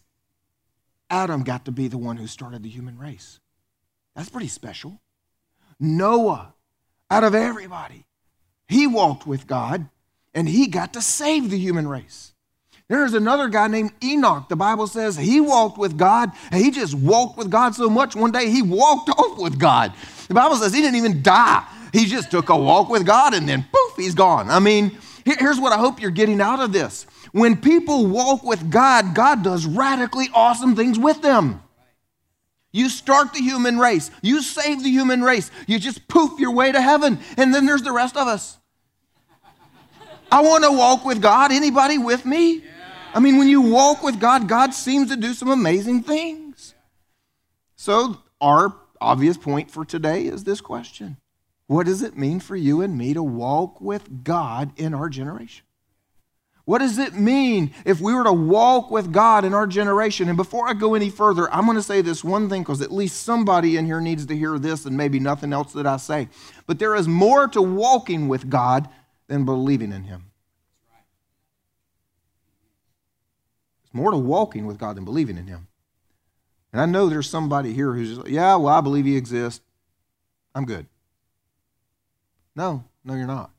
Adam 1.08 1.42
got 1.42 1.64
to 1.64 1.72
be 1.72 1.88
the 1.88 1.96
one 1.96 2.18
who 2.18 2.26
started 2.26 2.62
the 2.62 2.68
human 2.68 2.98
race. 2.98 3.40
That's 4.14 4.28
pretty 4.28 4.48
special. 4.48 5.00
Noah, 5.78 6.52
out 7.10 7.24
of 7.24 7.34
everybody, 7.34 8.04
he 8.68 8.86
walked 8.86 9.26
with 9.26 9.46
God 9.46 9.88
and 10.34 10.48
he 10.48 10.66
got 10.66 10.92
to 10.94 11.02
save 11.02 11.50
the 11.50 11.58
human 11.58 11.88
race. 11.88 12.32
There's 12.88 13.14
another 13.14 13.48
guy 13.48 13.68
named 13.68 13.92
Enoch. 14.02 14.48
The 14.48 14.56
Bible 14.56 14.88
says 14.88 15.16
he 15.16 15.40
walked 15.40 15.78
with 15.78 15.96
God. 15.96 16.32
He 16.52 16.72
just 16.72 16.92
walked 16.92 17.38
with 17.38 17.48
God 17.48 17.74
so 17.76 17.88
much 17.88 18.16
one 18.16 18.32
day 18.32 18.50
he 18.50 18.62
walked 18.62 19.08
off 19.18 19.38
with 19.38 19.58
God. 19.58 19.92
The 20.26 20.34
Bible 20.34 20.56
says 20.56 20.74
he 20.74 20.80
didn't 20.80 20.96
even 20.96 21.22
die. 21.22 21.64
He 21.92 22.06
just 22.06 22.30
took 22.30 22.48
a 22.48 22.56
walk 22.56 22.88
with 22.88 23.06
God 23.06 23.32
and 23.32 23.48
then 23.48 23.64
poof, 23.72 23.96
he's 23.96 24.14
gone. 24.14 24.50
I 24.50 24.58
mean, 24.58 24.98
here's 25.24 25.60
what 25.60 25.72
I 25.72 25.78
hope 25.78 26.00
you're 26.00 26.10
getting 26.10 26.40
out 26.40 26.60
of 26.60 26.72
this. 26.72 27.06
When 27.32 27.56
people 27.56 28.06
walk 28.06 28.42
with 28.42 28.70
God, 28.70 29.14
God 29.14 29.44
does 29.44 29.66
radically 29.66 30.26
awesome 30.34 30.74
things 30.74 30.98
with 30.98 31.22
them. 31.22 31.62
You 32.72 32.88
start 32.88 33.32
the 33.32 33.40
human 33.40 33.78
race, 33.78 34.10
you 34.22 34.42
save 34.42 34.82
the 34.82 34.90
human 34.90 35.22
race, 35.22 35.50
you 35.66 35.78
just 35.78 36.06
poof 36.06 36.38
your 36.38 36.52
way 36.52 36.70
to 36.70 36.80
heaven, 36.80 37.18
and 37.36 37.52
then 37.52 37.66
there's 37.66 37.82
the 37.82 37.92
rest 37.92 38.16
of 38.16 38.28
us. 38.28 38.59
I 40.32 40.42
want 40.42 40.64
to 40.64 40.72
walk 40.72 41.04
with 41.04 41.20
God. 41.20 41.52
Anybody 41.52 41.98
with 41.98 42.24
me? 42.24 42.62
I 43.12 43.20
mean, 43.20 43.38
when 43.38 43.48
you 43.48 43.60
walk 43.60 44.02
with 44.02 44.20
God, 44.20 44.48
God 44.48 44.72
seems 44.72 45.10
to 45.10 45.16
do 45.16 45.34
some 45.34 45.50
amazing 45.50 46.02
things. 46.02 46.74
So, 47.74 48.18
our 48.40 48.74
obvious 49.00 49.36
point 49.36 49.70
for 49.70 49.84
today 49.84 50.26
is 50.26 50.44
this 50.44 50.60
question 50.60 51.16
What 51.66 51.86
does 51.86 52.02
it 52.02 52.16
mean 52.16 52.40
for 52.40 52.54
you 52.54 52.82
and 52.82 52.96
me 52.96 53.14
to 53.14 53.22
walk 53.22 53.80
with 53.80 54.22
God 54.22 54.72
in 54.76 54.94
our 54.94 55.08
generation? 55.08 55.64
What 56.66 56.78
does 56.78 56.98
it 56.98 57.14
mean 57.14 57.72
if 57.84 58.00
we 58.00 58.14
were 58.14 58.22
to 58.22 58.32
walk 58.32 58.92
with 58.92 59.12
God 59.12 59.44
in 59.44 59.54
our 59.54 59.66
generation? 59.66 60.28
And 60.28 60.36
before 60.36 60.68
I 60.68 60.74
go 60.74 60.94
any 60.94 61.10
further, 61.10 61.52
I'm 61.52 61.64
going 61.64 61.76
to 61.76 61.82
say 61.82 62.00
this 62.00 62.22
one 62.22 62.48
thing 62.48 62.62
because 62.62 62.80
at 62.80 62.92
least 62.92 63.24
somebody 63.24 63.76
in 63.76 63.86
here 63.86 64.00
needs 64.00 64.26
to 64.26 64.36
hear 64.36 64.56
this 64.56 64.84
and 64.84 64.96
maybe 64.96 65.18
nothing 65.18 65.52
else 65.52 65.72
that 65.72 65.86
I 65.86 65.96
say. 65.96 66.28
But 66.68 66.78
there 66.78 66.94
is 66.94 67.08
more 67.08 67.48
to 67.48 67.60
walking 67.60 68.28
with 68.28 68.48
God 68.48 68.88
than 69.30 69.46
believing 69.46 69.92
in 69.92 70.04
Him. 70.04 70.26
It's 73.84 73.94
more 73.94 74.10
to 74.10 74.18
walking 74.18 74.66
with 74.66 74.76
God 74.76 74.96
than 74.96 75.06
believing 75.06 75.38
in 75.38 75.46
Him. 75.46 75.68
And 76.72 76.82
I 76.82 76.86
know 76.86 77.08
there's 77.08 77.30
somebody 77.30 77.72
here 77.72 77.94
who's 77.94 78.16
just, 78.16 78.28
yeah, 78.28 78.56
well, 78.56 78.74
I 78.74 78.82
believe 78.82 79.06
He 79.06 79.16
exists. 79.16 79.62
I'm 80.54 80.66
good. 80.66 80.86
No, 82.54 82.84
no, 83.04 83.14
you're 83.14 83.26
not 83.26 83.50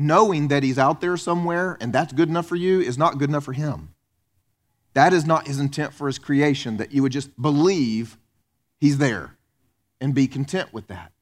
knowing 0.00 0.48
that 0.48 0.62
he's 0.62 0.78
out 0.78 1.02
there 1.02 1.16
somewhere 1.16 1.76
and 1.78 1.92
that's 1.92 2.14
good 2.14 2.30
enough 2.30 2.46
for 2.46 2.56
you 2.56 2.80
is 2.80 2.96
not 2.96 3.18
good 3.18 3.28
enough 3.28 3.44
for 3.44 3.52
him. 3.52 3.94
That 4.94 5.12
is 5.12 5.26
not 5.26 5.46
his 5.46 5.60
intent 5.60 5.92
for 5.92 6.06
his 6.06 6.18
creation, 6.18 6.78
that 6.78 6.92
you 6.92 7.02
would 7.02 7.12
just 7.12 7.40
believe 7.40 8.16
he's 8.80 8.96
there 8.96 9.36
and 10.00 10.14
be 10.14 10.26
content 10.26 10.72
with 10.72 10.88
that. 10.88 11.12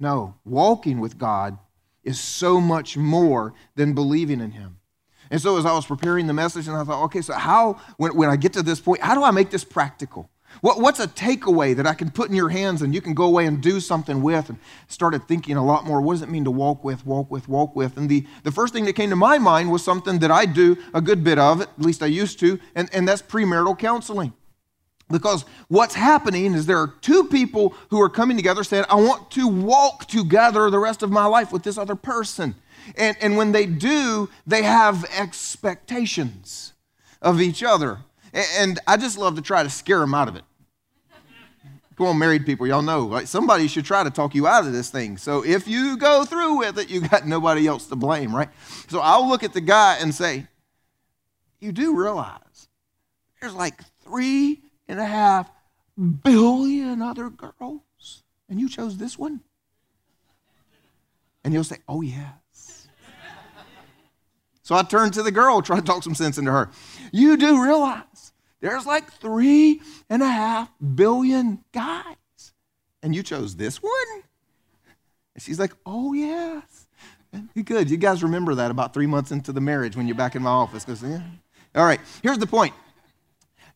No, 0.00 0.36
walking 0.44 1.00
with 1.00 1.18
God 1.18 1.58
is 2.08 2.18
so 2.18 2.60
much 2.60 2.96
more 2.96 3.54
than 3.76 3.92
believing 3.92 4.40
in 4.40 4.50
him. 4.52 4.78
And 5.30 5.40
so, 5.40 5.58
as 5.58 5.66
I 5.66 5.72
was 5.74 5.84
preparing 5.84 6.26
the 6.26 6.32
message, 6.32 6.66
and 6.66 6.76
I 6.76 6.84
thought, 6.84 7.04
okay, 7.04 7.20
so 7.20 7.34
how, 7.34 7.78
when, 7.98 8.16
when 8.16 8.30
I 8.30 8.36
get 8.36 8.54
to 8.54 8.62
this 8.62 8.80
point, 8.80 9.02
how 9.02 9.14
do 9.14 9.22
I 9.22 9.30
make 9.30 9.50
this 9.50 9.62
practical? 9.62 10.30
What, 10.62 10.80
what's 10.80 10.98
a 10.98 11.06
takeaway 11.06 11.76
that 11.76 11.86
I 11.86 11.92
can 11.92 12.10
put 12.10 12.30
in 12.30 12.34
your 12.34 12.48
hands 12.48 12.80
and 12.80 12.94
you 12.94 13.02
can 13.02 13.12
go 13.12 13.24
away 13.24 13.44
and 13.44 13.62
do 13.62 13.78
something 13.80 14.22
with? 14.22 14.48
And 14.48 14.58
started 14.88 15.28
thinking 15.28 15.56
a 15.56 15.64
lot 15.64 15.84
more. 15.84 16.00
What 16.00 16.14
does 16.14 16.22
it 16.22 16.30
mean 16.30 16.44
to 16.44 16.50
walk 16.50 16.82
with, 16.82 17.04
walk 17.04 17.30
with, 17.30 17.46
walk 17.46 17.76
with? 17.76 17.98
And 17.98 18.08
the, 18.08 18.26
the 18.42 18.50
first 18.50 18.72
thing 18.72 18.86
that 18.86 18.94
came 18.94 19.10
to 19.10 19.16
my 19.16 19.36
mind 19.36 19.70
was 19.70 19.84
something 19.84 20.18
that 20.20 20.30
I 20.30 20.46
do 20.46 20.78
a 20.94 21.02
good 21.02 21.22
bit 21.22 21.38
of, 21.38 21.60
at 21.60 21.78
least 21.78 22.02
I 22.02 22.06
used 22.06 22.40
to, 22.40 22.58
and, 22.74 22.88
and 22.94 23.06
that's 23.06 23.20
premarital 23.20 23.78
counseling. 23.78 24.32
Because 25.10 25.44
what's 25.68 25.94
happening 25.94 26.54
is 26.54 26.66
there 26.66 26.78
are 26.78 26.94
two 27.00 27.24
people 27.24 27.74
who 27.88 28.00
are 28.00 28.10
coming 28.10 28.36
together 28.36 28.62
saying, 28.62 28.84
I 28.90 28.96
want 28.96 29.30
to 29.32 29.48
walk 29.48 30.06
together 30.06 30.68
the 30.70 30.78
rest 30.78 31.02
of 31.02 31.10
my 31.10 31.24
life 31.24 31.50
with 31.50 31.62
this 31.62 31.78
other 31.78 31.94
person. 31.94 32.54
And, 32.96 33.16
and 33.20 33.36
when 33.36 33.52
they 33.52 33.66
do, 33.66 34.28
they 34.46 34.62
have 34.62 35.04
expectations 35.16 36.74
of 37.22 37.40
each 37.40 37.62
other. 37.62 37.98
And 38.32 38.78
I 38.86 38.96
just 38.96 39.16
love 39.16 39.36
to 39.36 39.42
try 39.42 39.62
to 39.62 39.70
scare 39.70 40.00
them 40.00 40.14
out 40.14 40.28
of 40.28 40.36
it. 40.36 40.44
Come 41.96 42.06
on, 42.06 42.18
married 42.18 42.46
people, 42.46 42.64
y'all 42.64 42.80
know. 42.80 43.06
Like 43.06 43.26
somebody 43.26 43.66
should 43.66 43.84
try 43.84 44.04
to 44.04 44.10
talk 44.10 44.32
you 44.34 44.46
out 44.46 44.64
of 44.64 44.72
this 44.72 44.88
thing. 44.88 45.16
So 45.16 45.44
if 45.44 45.66
you 45.66 45.96
go 45.96 46.24
through 46.24 46.58
with 46.58 46.78
it, 46.78 46.88
you 46.90 47.00
got 47.00 47.26
nobody 47.26 47.66
else 47.66 47.86
to 47.86 47.96
blame, 47.96 48.34
right? 48.34 48.50
So 48.88 49.00
I'll 49.00 49.28
look 49.28 49.42
at 49.42 49.52
the 49.52 49.60
guy 49.60 49.98
and 50.00 50.14
say, 50.14 50.46
You 51.58 51.72
do 51.72 51.96
realize 51.96 52.68
there's 53.40 53.54
like 53.54 53.80
three 54.04 54.60
and 54.88 54.98
a 54.98 55.04
half 55.04 55.50
billion 56.22 57.02
other 57.02 57.30
girls, 57.30 58.22
and 58.48 58.58
you 58.60 58.68
chose 58.68 58.96
this 58.96 59.18
one? 59.18 59.40
And 61.44 61.52
he'll 61.54 61.64
say, 61.64 61.78
Oh, 61.88 62.00
yes. 62.00 62.88
so 64.62 64.74
I 64.74 64.82
turn 64.82 65.10
to 65.12 65.22
the 65.22 65.30
girl, 65.30 65.62
try 65.62 65.76
to 65.76 65.82
talk 65.82 66.02
some 66.02 66.14
sense 66.14 66.38
into 66.38 66.52
her. 66.52 66.70
You 67.12 67.36
do 67.36 67.62
realize 67.62 68.32
there's 68.60 68.86
like 68.86 69.12
three 69.12 69.80
and 70.10 70.22
a 70.22 70.28
half 70.28 70.70
billion 70.94 71.64
guys. 71.72 72.16
And 73.02 73.14
you 73.14 73.22
chose 73.22 73.56
this 73.56 73.82
one? 73.82 74.22
And 75.34 75.42
she's 75.42 75.60
like, 75.60 75.72
oh, 75.86 76.12
yes. 76.12 76.86
Good. 77.64 77.90
You 77.90 77.96
guys 77.96 78.22
remember 78.22 78.54
that 78.56 78.70
about 78.70 78.92
three 78.94 79.06
months 79.06 79.30
into 79.30 79.52
the 79.52 79.60
marriage 79.60 79.96
when 79.96 80.08
you're 80.08 80.16
back 80.16 80.34
in 80.34 80.42
my 80.42 80.50
office. 80.50 80.84
Yeah. 81.02 81.20
All 81.74 81.84
right, 81.84 82.00
here's 82.22 82.38
the 82.38 82.46
point 82.46 82.74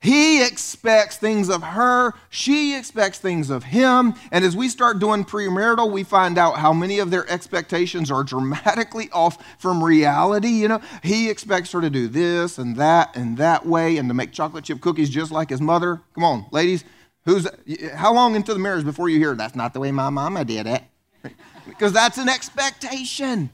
he 0.02 0.44
expects 0.44 1.16
things 1.16 1.48
of 1.48 1.62
her, 1.62 2.12
she 2.28 2.76
expects 2.76 3.20
things 3.20 3.50
of 3.50 3.62
him. 3.62 4.14
And 4.32 4.44
as 4.44 4.56
we 4.56 4.68
start 4.68 4.98
doing 4.98 5.24
premarital, 5.24 5.92
we 5.92 6.02
find 6.02 6.38
out 6.38 6.58
how 6.58 6.72
many 6.72 6.98
of 6.98 7.12
their 7.12 7.28
expectations 7.30 8.10
are 8.10 8.24
dramatically 8.24 9.08
off 9.12 9.38
from 9.60 9.82
reality. 9.82 10.48
You 10.48 10.66
know, 10.68 10.80
he 11.04 11.30
expects 11.30 11.70
her 11.70 11.80
to 11.80 11.88
do 11.88 12.08
this 12.08 12.58
and 12.58 12.74
that 12.76 13.14
and 13.14 13.38
that 13.38 13.64
way 13.64 13.96
and 13.96 14.08
to 14.10 14.14
make 14.14 14.32
chocolate 14.32 14.64
chip 14.64 14.80
cookies 14.80 15.08
just 15.08 15.30
like 15.30 15.50
his 15.50 15.60
mother. 15.60 16.00
Come 16.14 16.24
on, 16.24 16.46
ladies. 16.50 16.82
Who's 17.24 17.46
how 17.94 18.12
long 18.12 18.34
into 18.34 18.52
the 18.52 18.58
marriage 18.58 18.84
before 18.84 19.08
you 19.08 19.18
hear 19.18 19.36
that's 19.36 19.54
not 19.54 19.72
the 19.72 19.78
way 19.78 19.92
my 19.92 20.10
mama 20.10 20.44
did 20.44 20.66
it? 20.66 20.82
Because 21.64 21.92
that's 21.92 22.18
an 22.18 22.28
expectation 22.28 23.50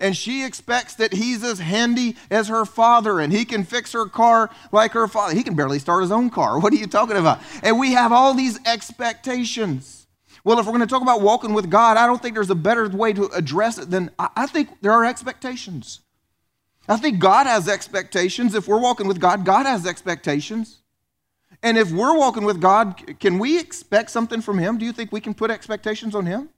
and 0.00 0.16
she 0.16 0.44
expects 0.44 0.94
that 0.94 1.12
he's 1.12 1.44
as 1.44 1.58
handy 1.58 2.16
as 2.30 2.48
her 2.48 2.64
father 2.64 3.20
and 3.20 3.32
he 3.32 3.44
can 3.44 3.64
fix 3.64 3.92
her 3.92 4.06
car 4.06 4.50
like 4.72 4.92
her 4.92 5.06
father. 5.06 5.34
He 5.34 5.42
can 5.42 5.54
barely 5.54 5.78
start 5.78 6.02
his 6.02 6.12
own 6.12 6.30
car. 6.30 6.58
What 6.70 6.72
are 6.72 6.76
you 6.76 6.86
talking 6.86 7.16
about? 7.16 7.40
And 7.62 7.78
we 7.78 7.92
have 7.92 8.12
all 8.12 8.34
these 8.34 8.58
expectations. 8.66 10.06
Well, 10.44 10.58
if 10.58 10.66
we're 10.66 10.72
going 10.72 10.80
to 10.80 10.86
talk 10.86 11.02
about 11.02 11.20
walking 11.20 11.52
with 11.52 11.70
God, 11.70 11.96
I 11.96 12.06
don't 12.06 12.20
think 12.22 12.34
there's 12.34 12.50
a 12.50 12.54
better 12.54 12.88
way 12.88 13.12
to 13.12 13.24
address 13.26 13.78
it 13.78 13.90
than 13.90 14.10
I 14.18 14.46
think 14.46 14.68
there 14.80 14.92
are 14.92 15.04
expectations. 15.04 16.00
I 16.88 16.96
think 16.96 17.18
God 17.18 17.46
has 17.46 17.68
expectations. 17.68 18.54
If 18.54 18.66
we're 18.66 18.80
walking 18.80 19.06
with 19.06 19.20
God, 19.20 19.44
God 19.44 19.66
has 19.66 19.86
expectations. 19.86 20.78
And 21.62 21.76
if 21.76 21.90
we're 21.90 22.16
walking 22.16 22.44
with 22.44 22.60
God, 22.60 23.18
can 23.20 23.38
we 23.38 23.58
expect 23.58 24.10
something 24.10 24.40
from 24.40 24.58
Him? 24.58 24.78
Do 24.78 24.86
you 24.86 24.92
think 24.92 25.12
we 25.12 25.20
can 25.20 25.34
put 25.34 25.50
expectations 25.50 26.14
on 26.14 26.26
Him? 26.26 26.48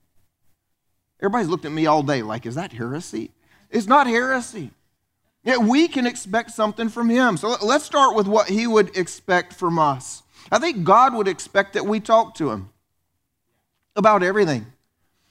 Everybody's 1.22 1.48
looked 1.48 1.64
at 1.64 1.72
me 1.72 1.86
all 1.86 2.02
day 2.02 2.20
like, 2.22 2.44
is 2.44 2.56
that 2.56 2.72
heresy? 2.72 3.30
It's 3.70 3.86
not 3.86 4.08
heresy. 4.08 4.72
Yet 5.44 5.60
we 5.60 5.88
can 5.88 6.06
expect 6.06 6.50
something 6.50 6.88
from 6.88 7.08
Him. 7.08 7.36
So 7.36 7.56
let's 7.62 7.84
start 7.84 8.14
with 8.16 8.26
what 8.26 8.48
He 8.48 8.66
would 8.66 8.96
expect 8.96 9.54
from 9.54 9.78
us. 9.78 10.22
I 10.50 10.58
think 10.58 10.84
God 10.84 11.14
would 11.14 11.28
expect 11.28 11.74
that 11.74 11.86
we 11.86 12.00
talk 12.00 12.34
to 12.34 12.50
Him 12.50 12.70
about 13.96 14.22
everything. 14.22 14.66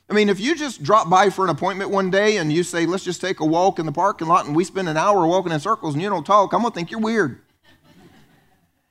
I 0.10 0.14
mean, 0.14 0.28
if 0.28 0.40
you 0.40 0.56
just 0.56 0.84
drop 0.84 1.10
by 1.10 1.30
for 1.30 1.46
an 1.46 1.50
appointment 1.50 1.90
one 1.90 2.10
day 2.10 2.38
and 2.38 2.52
you 2.52 2.64
say, 2.64 2.86
let's 2.86 3.04
just 3.04 3.22
take 3.22 3.40
a 3.40 3.46
walk 3.46 3.80
in 3.80 3.86
the 3.86 3.94
parking 3.94 4.28
lot 4.28 4.46
and 4.46 4.56
we 4.56 4.66
spend 4.66 4.90
an 4.90 4.98
hour 4.98 5.26
walking 5.26 5.54
in 5.54 5.60
circles 5.62 5.94
and 5.94 6.04
you 6.04 6.10
don't 6.10 6.26
talk, 6.26 6.54
I'm 6.54 6.62
going 6.62 6.72
to 6.72 6.76
think 6.76 6.92
you're 6.92 7.00
weird. 7.00 7.40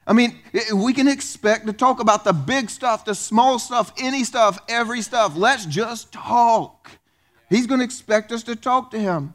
I 0.07 0.15
mean, 0.15 0.39
we 0.75 0.95
can 0.95 1.07
expect 1.07 1.67
to 1.67 1.75
talk 1.75 2.01
about 2.01 2.25
the 2.25 2.33
big 2.33 2.71
stuff, 2.71 3.05
the 3.05 3.15
small 3.15 3.59
stuff, 3.59 3.93
any 3.99 4.25
stuff, 4.25 4.59
every 4.69 5.03
stuff. 5.03 5.37
Let's 5.37 5.67
just 5.67 6.11
talk. 6.11 6.80
He's 7.51 7.67
going 7.67 7.81
to 7.81 7.85
expect 7.85 8.33
us 8.33 8.43
to 8.45 8.57
talk 8.57 8.91
to 8.93 8.99
him. 8.99 9.35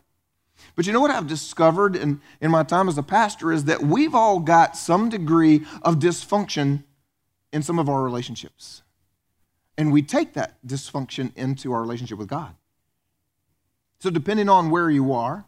But 0.75 0.88
you 0.88 0.93
know 0.93 1.01
what 1.01 1.12
I've 1.12 1.28
discovered 1.28 1.95
in, 1.95 2.21
in 2.41 2.49
my 2.49 2.63
time 2.63 2.88
as 2.88 2.97
a 2.97 3.04
pastor 3.04 3.51
is 3.51 3.65
that 3.65 3.82
we've 3.82 4.15
all 4.15 4.39
got 4.39 4.78
some 4.78 5.10
degree 5.10 5.65
of 5.82 5.95
dysfunction 5.95 6.84
in 7.51 7.62
some 7.62 7.78
of 7.78 7.89
our 7.89 8.01
relationships. 8.04 8.82
And 9.78 9.91
we 9.91 10.01
take 10.01 10.34
that 10.34 10.56
dysfunction 10.65 11.36
into 11.36 11.73
our 11.73 11.82
relationship 11.82 12.17
with 12.17 12.30
God. 12.30 12.56
So, 13.99 14.10
depending 14.10 14.49
on 14.49 14.69
where 14.69 14.89
you 14.89 15.12
are, 15.12 15.45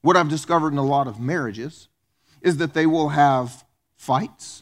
what 0.00 0.16
I've 0.16 0.28
discovered 0.28 0.72
in 0.72 0.78
a 0.78 0.84
lot 0.84 1.06
of 1.06 1.20
marriages 1.20 1.88
is 2.40 2.56
that 2.56 2.74
they 2.74 2.86
will 2.86 3.10
have 3.10 3.64
fights. 3.96 4.61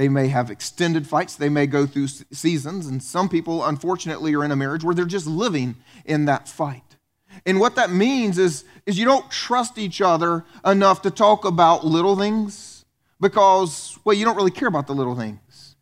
They 0.00 0.08
may 0.08 0.28
have 0.28 0.50
extended 0.50 1.06
fights. 1.06 1.36
They 1.36 1.50
may 1.50 1.66
go 1.66 1.84
through 1.84 2.06
seasons. 2.06 2.86
And 2.86 3.02
some 3.02 3.28
people, 3.28 3.62
unfortunately, 3.62 4.34
are 4.34 4.42
in 4.42 4.50
a 4.50 4.56
marriage 4.56 4.82
where 4.82 4.94
they're 4.94 5.04
just 5.04 5.26
living 5.26 5.76
in 6.06 6.24
that 6.24 6.48
fight. 6.48 6.96
And 7.44 7.60
what 7.60 7.76
that 7.76 7.90
means 7.90 8.38
is, 8.38 8.64
is 8.86 8.98
you 8.98 9.04
don't 9.04 9.30
trust 9.30 9.76
each 9.76 10.00
other 10.00 10.46
enough 10.64 11.02
to 11.02 11.10
talk 11.10 11.44
about 11.44 11.84
little 11.84 12.16
things 12.16 12.86
because, 13.20 13.98
well, 14.02 14.16
you 14.16 14.24
don't 14.24 14.36
really 14.36 14.50
care 14.50 14.68
about 14.68 14.86
the 14.86 14.94
little 14.94 15.14
things. 15.14 15.76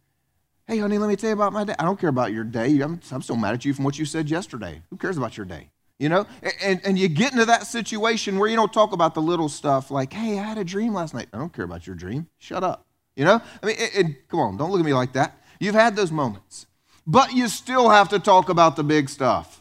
Hey, 0.66 0.78
honey, 0.78 0.98
let 0.98 1.08
me 1.08 1.14
tell 1.14 1.30
you 1.30 1.34
about 1.34 1.52
my 1.52 1.62
day. 1.62 1.76
I 1.78 1.84
don't 1.84 2.00
care 2.00 2.10
about 2.10 2.32
your 2.32 2.42
day. 2.42 2.80
I'm, 2.80 2.98
I'm 3.12 3.22
still 3.22 3.36
mad 3.36 3.54
at 3.54 3.64
you 3.64 3.72
from 3.72 3.84
what 3.84 4.00
you 4.00 4.04
said 4.04 4.28
yesterday. 4.28 4.82
Who 4.90 4.96
cares 4.96 5.16
about 5.16 5.36
your 5.36 5.46
day? 5.46 5.70
You 6.00 6.08
know? 6.08 6.26
And, 6.60 6.80
and 6.84 6.98
you 6.98 7.06
get 7.06 7.30
into 7.30 7.44
that 7.44 7.68
situation 7.68 8.40
where 8.40 8.48
you 8.48 8.56
don't 8.56 8.72
talk 8.72 8.90
about 8.90 9.14
the 9.14 9.22
little 9.22 9.48
stuff 9.48 9.92
like, 9.92 10.12
hey, 10.12 10.40
I 10.40 10.42
had 10.42 10.58
a 10.58 10.64
dream 10.64 10.92
last 10.92 11.14
night. 11.14 11.28
I 11.32 11.38
don't 11.38 11.52
care 11.52 11.64
about 11.64 11.86
your 11.86 11.94
dream. 11.94 12.26
Shut 12.40 12.64
up. 12.64 12.87
You 13.18 13.24
know? 13.24 13.42
I 13.62 13.66
mean, 13.66 13.76
it, 13.78 13.96
it, 13.96 14.28
come 14.28 14.38
on, 14.38 14.56
don't 14.56 14.70
look 14.70 14.78
at 14.78 14.86
me 14.86 14.94
like 14.94 15.12
that. 15.14 15.36
You've 15.58 15.74
had 15.74 15.96
those 15.96 16.12
moments. 16.12 16.66
But 17.04 17.32
you 17.32 17.48
still 17.48 17.88
have 17.88 18.08
to 18.10 18.20
talk 18.20 18.48
about 18.48 18.76
the 18.76 18.84
big 18.84 19.08
stuff. 19.08 19.60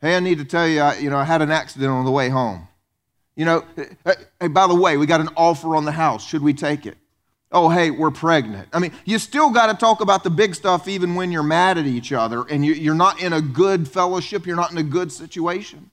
Hey, 0.00 0.16
I 0.16 0.20
need 0.20 0.38
to 0.38 0.44
tell 0.44 0.66
you, 0.66 0.80
I, 0.80 0.96
you 0.98 1.08
know, 1.08 1.16
I 1.16 1.24
had 1.24 1.40
an 1.40 1.52
accident 1.52 1.90
on 1.90 2.04
the 2.04 2.10
way 2.10 2.30
home. 2.30 2.66
You 3.36 3.44
know, 3.44 3.64
eh, 3.76 3.84
eh, 4.06 4.14
hey, 4.40 4.48
by 4.48 4.66
the 4.66 4.74
way, 4.74 4.96
we 4.96 5.06
got 5.06 5.20
an 5.20 5.28
offer 5.36 5.76
on 5.76 5.84
the 5.84 5.92
house. 5.92 6.26
Should 6.26 6.42
we 6.42 6.52
take 6.52 6.84
it? 6.84 6.96
Oh, 7.52 7.68
hey, 7.68 7.92
we're 7.92 8.10
pregnant. 8.10 8.68
I 8.72 8.80
mean, 8.80 8.90
you 9.04 9.20
still 9.20 9.50
got 9.50 9.68
to 9.68 9.74
talk 9.74 10.00
about 10.00 10.24
the 10.24 10.30
big 10.30 10.56
stuff 10.56 10.88
even 10.88 11.14
when 11.14 11.30
you're 11.30 11.44
mad 11.44 11.78
at 11.78 11.86
each 11.86 12.12
other 12.12 12.42
and 12.42 12.66
you're 12.66 12.96
not 12.96 13.22
in 13.22 13.32
a 13.32 13.40
good 13.40 13.86
fellowship, 13.86 14.46
you're 14.46 14.56
not 14.56 14.72
in 14.72 14.78
a 14.78 14.82
good 14.82 15.12
situation. 15.12 15.92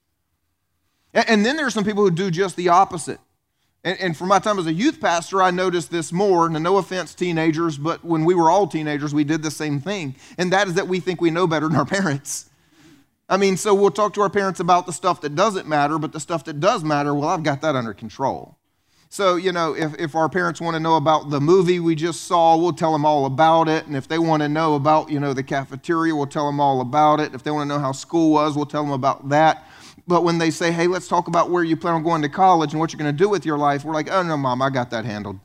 And 1.13 1.45
then 1.45 1.58
there 1.58 1.67
are 1.67 1.71
some 1.71 1.84
people 1.84 2.04
who 2.04 2.10
do 2.10 2.32
just 2.32 2.56
the 2.56 2.69
opposite. 2.69 3.19
And, 3.86 4.15
for 4.15 4.26
my 4.26 4.39
time 4.39 4.60
as 4.60 4.65
a 4.65 4.72
youth 4.72 5.02
pastor, 5.02 5.41
I 5.41 5.52
noticed 5.52 5.91
this 5.91 6.13
more. 6.13 6.46
And 6.46 6.63
no 6.63 6.78
offense, 6.78 7.13
teenagers, 7.13 7.78
but 7.78 8.04
when 8.04 8.24
we 8.24 8.34
were 8.34 8.50
all 8.50 8.65
teenagers, 8.65 9.13
we 9.13 9.26
did 9.26 9.43
the 9.43 9.52
same 9.52 9.82
thing. 9.82 10.15
And 10.38 10.54
that 10.54 10.69
is 10.69 10.76
that 10.76 10.88
we 10.88 11.02
think 11.02 11.19
we 11.19 11.32
know 11.32 11.48
better 11.48 11.67
than 11.67 11.76
our 11.76 11.86
parents. 12.00 12.50
I 13.28 13.38
mean, 13.38 13.58
so 13.58 13.74
we'll 13.74 13.91
talk 13.91 14.13
to 14.13 14.22
our 14.22 14.30
parents 14.30 14.60
about 14.60 14.86
the 14.86 14.93
stuff 14.93 15.22
that 15.22 15.36
doesn't 15.36 15.67
matter, 15.67 15.98
but 15.98 16.13
the 16.13 16.19
stuff 16.19 16.46
that 16.46 16.60
does 16.60 16.84
matter, 16.84 17.13
well, 17.13 17.30
I've 17.30 17.43
got 17.43 17.62
that 17.62 17.76
under 17.76 17.93
control. 17.93 18.58
So, 19.10 19.36
you 19.36 19.52
know, 19.52 19.76
if, 19.76 19.93
if 20.00 20.15
our 20.15 20.28
parents 20.28 20.60
want 20.60 20.76
to 20.76 20.80
know 20.80 20.96
about 20.96 21.30
the 21.30 21.39
movie 21.39 21.80
we 21.80 21.93
just 21.93 22.24
saw, 22.24 22.58
we'll 22.58 22.74
tell 22.74 22.91
them 22.91 23.06
all 23.06 23.26
about 23.26 23.67
it. 23.67 23.86
And 23.86 23.96
if 23.96 24.08
they 24.08 24.17
want 24.17 24.41
to 24.41 24.50
know 24.50 24.76
about, 24.76 25.12
you 25.12 25.19
know, 25.19 25.34
the 25.34 25.43
cafeteria, 25.43 26.15
we'll 26.15 26.26
tell 26.26 26.48
them 26.48 26.60
all 26.60 26.82
about 26.82 27.19
it. 27.19 27.36
If 27.36 27.43
they 27.43 27.52
want 27.52 27.69
to 27.69 27.76
know 27.76 27.80
how 27.80 27.91
school 27.91 28.32
was, 28.32 28.56
we'll 28.56 28.65
tell 28.65 28.84
them 28.84 28.91
about 28.91 29.30
that. 29.30 29.67
But 30.08 30.24
when 30.24 30.38
they 30.38 30.52
say, 30.52 30.72
hey, 30.72 30.88
let's 30.88 31.08
talk 31.08 31.28
about 31.28 31.50
where 31.50 31.63
you 31.63 31.78
plan 31.78 31.96
on 31.96 32.04
going 32.04 32.22
to 32.24 32.30
college 32.30 32.72
and 32.72 32.80
what 32.80 32.92
you're 32.92 33.00
going 33.00 33.16
to 33.16 33.18
do 33.18 33.30
with 33.30 33.46
your 33.46 33.58
life, 33.58 33.86
we're 33.86 33.94
like, 33.94 34.12
oh, 34.12 34.22
no, 34.22 34.36
mom, 34.36 34.62
I 34.62 34.70
got 34.70 34.92
that 34.92 35.06
handled. 35.06 35.39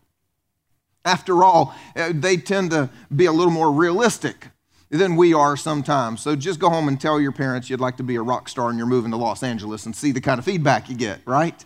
After 1.05 1.45
all, 1.45 1.75
eh, 1.95 2.13
they 2.15 2.37
tend 2.37 2.73
to 2.73 2.91
be 3.15 3.27
a 3.27 3.33
little 3.33 3.53
more 3.53 3.71
realistic 3.71 4.49
than 4.91 5.17
we 5.17 5.33
are 5.33 5.57
sometimes. 5.57 6.23
So 6.23 6.35
just 6.35 6.59
go 6.59 6.69
home 6.71 6.89
and 6.89 7.01
tell 7.01 7.21
your 7.21 7.33
parents 7.33 7.71
you'd 7.71 7.81
like 7.81 7.97
to 7.99 8.03
be 8.03 8.17
a 8.17 8.23
rock 8.23 8.49
star 8.49 8.69
and 8.69 8.79
you're 8.79 8.87
moving 8.87 9.11
to 9.13 9.17
Los 9.17 9.43
Angeles 9.43 9.87
and 9.87 9.95
see 9.95 10.13
the 10.13 10.21
kind 10.21 10.39
of 10.39 10.45
feedback 10.45 10.89
you 10.89 10.97
get, 10.97 11.21
right? 11.25 11.65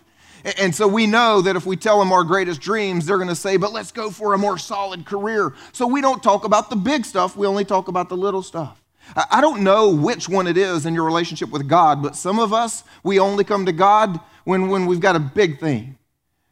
And 0.59 0.75
so 0.75 0.87
we 0.87 1.07
know 1.07 1.41
that 1.41 1.55
if 1.55 1.65
we 1.65 1.77
tell 1.77 1.99
them 1.99 2.11
our 2.11 2.23
greatest 2.23 2.59
dreams, 2.59 3.05
they're 3.05 3.17
going 3.17 3.29
to 3.29 3.35
say, 3.35 3.55
but 3.55 3.71
let's 3.71 3.93
go 3.93 4.11
for 4.11 4.33
a 4.33 4.37
more 4.37 4.57
solid 4.57 5.05
career. 5.05 5.53
So 5.71 5.87
we 5.87 6.01
don't 6.01 6.21
talk 6.21 6.43
about 6.43 6.69
the 6.69 6.75
big 6.75 7.05
stuff, 7.05 7.37
we 7.37 7.47
only 7.47 7.63
talk 7.63 7.87
about 7.87 8.09
the 8.09 8.17
little 8.17 8.43
stuff. 8.43 8.82
I 9.15 9.41
don't 9.41 9.63
know 9.63 9.89
which 9.89 10.27
one 10.27 10.47
it 10.47 10.57
is 10.57 10.85
in 10.85 10.93
your 10.93 11.05
relationship 11.05 11.49
with 11.49 11.67
God, 11.67 12.01
but 12.01 12.15
some 12.15 12.39
of 12.39 12.53
us, 12.53 12.83
we 13.03 13.19
only 13.19 13.43
come 13.43 13.65
to 13.65 13.71
God 13.71 14.19
when, 14.43 14.69
when 14.69 14.85
we've 14.85 14.99
got 14.99 15.15
a 15.15 15.19
big 15.19 15.59
thing. 15.59 15.97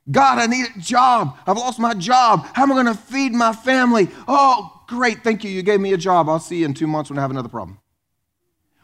God, 0.09 0.39
I 0.39 0.47
need 0.47 0.65
a 0.75 0.79
job. 0.79 1.37
I've 1.47 1.57
lost 1.57 1.79
my 1.79 1.93
job. 1.93 2.45
How 2.53 2.63
am 2.63 2.71
I 2.71 2.75
going 2.75 2.85
to 2.87 2.93
feed 2.95 3.33
my 3.33 3.53
family? 3.53 4.09
Oh, 4.27 4.81
Great, 4.91 5.23
thank 5.23 5.45
you. 5.45 5.49
You 5.49 5.63
gave 5.63 5.79
me 5.79 5.93
a 5.93 5.97
job. 5.97 6.27
I'll 6.27 6.37
see 6.37 6.57
you 6.57 6.65
in 6.65 6.73
two 6.73 6.85
months 6.85 7.09
when 7.09 7.17
I 7.17 7.21
have 7.21 7.31
another 7.31 7.47
problem. 7.47 7.79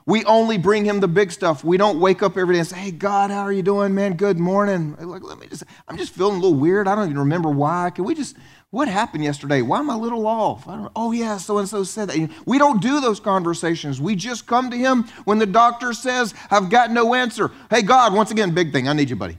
We 0.06 0.23
only 0.23 0.58
bring 0.58 0.86
him 0.86 1.01
the 1.01 1.08
big 1.10 1.34
stuff. 1.34 1.65
We 1.65 1.75
don't 1.75 1.99
wake 1.99 2.23
up 2.23 2.38
every 2.38 2.56
day 2.56 2.60
and 2.60 2.67
say, 2.67 2.77
Hey, 2.77 2.91
God, 2.91 3.30
how 3.30 3.41
are 3.41 3.51
you 3.51 3.62
doing, 3.62 3.93
man? 3.93 4.13
Good 4.13 4.39
morning. 4.39 4.95
Like, 5.01 5.21
let 5.21 5.38
me 5.38 5.47
just, 5.47 5.65
I'm 5.86 5.97
just 5.97 6.13
feeling 6.13 6.38
a 6.38 6.39
little 6.39 6.58
weird. 6.58 6.88
I 6.88 6.95
don't 6.95 7.08
even 7.08 7.19
remember 7.19 7.49
why. 7.49 7.89
Can 7.93 8.06
we 8.06 8.15
just, 8.15 8.38
what 8.69 8.89
happened 8.89 9.23
yesterday? 9.23 9.62
Why 9.62 9.80
am 9.80 9.89
I 9.89 9.93
a 9.93 9.97
little 9.97 10.27
off? 10.27 10.65
Oh, 10.95 11.12
yeah, 11.13 11.38
so 11.38 11.58
and 11.58 11.69
so 11.69 11.84
said 11.84 12.10
that. 12.10 12.30
We 12.45 12.58
don't 12.58 12.82
do 12.82 12.99
those 12.99 13.19
conversations. 13.19 14.01
We 14.01 14.15
just 14.15 14.45
come 14.45 14.69
to 14.71 14.77
him 14.77 15.03
when 15.23 15.39
the 15.39 15.45
doctor 15.45 15.93
says, 15.93 16.34
I've 16.51 16.69
got 16.69 16.91
no 16.91 17.13
answer. 17.13 17.51
Hey, 17.69 17.82
God, 17.82 18.13
once 18.13 18.30
again, 18.30 18.53
big 18.53 18.73
thing. 18.73 18.89
I 18.89 18.93
need 18.93 19.10
you, 19.10 19.15
buddy. 19.15 19.38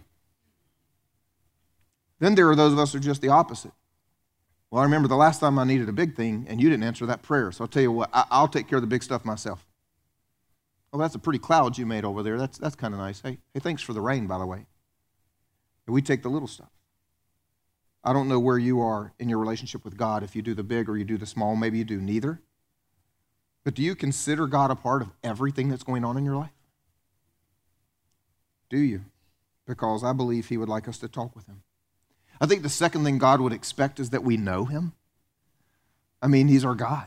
Then 2.20 2.34
there 2.34 2.48
are 2.48 2.56
those 2.56 2.72
of 2.72 2.78
us 2.78 2.92
who 2.92 2.98
are 2.98 3.02
just 3.02 3.20
the 3.20 3.28
opposite. 3.28 3.72
Well, 4.70 4.80
I 4.80 4.84
remember 4.84 5.08
the 5.08 5.16
last 5.16 5.40
time 5.40 5.58
I 5.58 5.64
needed 5.64 5.88
a 5.88 5.92
big 5.92 6.16
thing 6.16 6.46
and 6.48 6.60
you 6.60 6.68
didn't 6.68 6.84
answer 6.84 7.06
that 7.06 7.22
prayer. 7.22 7.52
So 7.52 7.64
I'll 7.64 7.68
tell 7.68 7.82
you 7.82 7.92
what, 7.92 8.10
I, 8.12 8.40
will 8.40 8.48
take 8.48 8.66
care 8.66 8.78
of 8.78 8.82
the 8.82 8.88
big 8.88 9.02
stuff 9.02 9.24
myself. 9.24 9.66
Oh, 10.92 10.98
that's 10.98 11.14
a 11.14 11.18
pretty 11.18 11.38
cloud 11.38 11.76
you 11.76 11.84
made 11.86 12.04
over 12.04 12.22
there. 12.22 12.38
That's, 12.38 12.56
that's 12.56 12.76
kind 12.76 12.94
of 12.94 13.00
nice. 13.00 13.20
Hey, 13.20 13.38
hey, 13.52 13.60
thanks 13.60 13.82
for 13.82 13.92
the 13.92 14.00
rain, 14.00 14.26
by 14.26 14.38
the 14.38 14.46
way. 14.46 14.66
And 15.86 15.94
we 15.94 16.02
take 16.02 16.22
the 16.22 16.30
little 16.30 16.48
stuff. 16.48 16.70
I 18.04 18.12
don't 18.12 18.28
know 18.28 18.38
where 18.38 18.58
you 18.58 18.80
are 18.80 19.12
in 19.18 19.28
your 19.28 19.38
relationship 19.38 19.84
with 19.84 19.96
God, 19.96 20.22
if 20.22 20.36
you 20.36 20.42
do 20.42 20.54
the 20.54 20.62
big 20.62 20.88
or 20.88 20.96
you 20.96 21.04
do 21.04 21.18
the 21.18 21.26
small. 21.26 21.56
Maybe 21.56 21.78
you 21.78 21.84
do 21.84 22.00
neither. 22.00 22.40
But 23.64 23.74
do 23.74 23.82
you 23.82 23.94
consider 23.94 24.46
God 24.46 24.70
a 24.70 24.76
part 24.76 25.02
of 25.02 25.10
everything 25.22 25.68
that's 25.68 25.82
going 25.82 26.04
on 26.04 26.16
in 26.16 26.24
your 26.24 26.36
life? 26.36 26.52
Do 28.70 28.78
you? 28.78 29.02
Because 29.66 30.04
I 30.04 30.12
believe 30.12 30.48
He 30.48 30.56
would 30.56 30.68
like 30.68 30.88
us 30.88 30.98
to 30.98 31.08
talk 31.08 31.34
with 31.34 31.46
Him. 31.46 31.62
I 32.40 32.46
think 32.46 32.62
the 32.62 32.68
second 32.68 33.04
thing 33.04 33.18
God 33.18 33.40
would 33.40 33.52
expect 33.52 33.98
is 34.00 34.10
that 34.10 34.22
we 34.22 34.36
know 34.36 34.64
Him. 34.64 34.92
I 36.22 36.28
mean, 36.28 36.48
He's 36.48 36.64
our 36.64 36.74
God. 36.74 37.06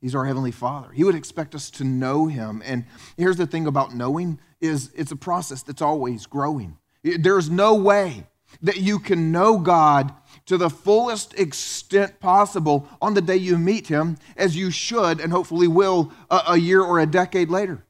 He's 0.00 0.14
our 0.14 0.24
heavenly 0.24 0.52
Father. 0.52 0.90
He 0.92 1.04
would 1.04 1.14
expect 1.14 1.54
us 1.54 1.70
to 1.72 1.84
know 1.84 2.26
Him. 2.26 2.62
And 2.64 2.86
here's 3.16 3.36
the 3.36 3.46
thing 3.46 3.66
about 3.66 3.94
knowing 3.94 4.38
is 4.60 4.90
it's 4.94 5.12
a 5.12 5.16
process 5.16 5.62
that's 5.62 5.82
always 5.82 6.26
growing. 6.26 6.78
There's 7.02 7.50
no 7.50 7.74
way 7.74 8.26
that 8.60 8.78
you 8.78 8.98
can 8.98 9.32
know 9.32 9.58
God 9.58 10.12
to 10.46 10.56
the 10.56 10.70
fullest 10.70 11.38
extent 11.38 12.20
possible 12.20 12.88
on 13.00 13.14
the 13.14 13.22
day 13.22 13.36
you 13.36 13.58
meet 13.58 13.86
Him, 13.86 14.18
as 14.36 14.56
you 14.56 14.70
should 14.70 15.20
and 15.20 15.32
hopefully 15.32 15.68
will 15.68 16.12
a, 16.30 16.42
a 16.48 16.56
year 16.56 16.82
or 16.82 17.00
a 17.00 17.06
decade 17.06 17.48
later. 17.48 17.84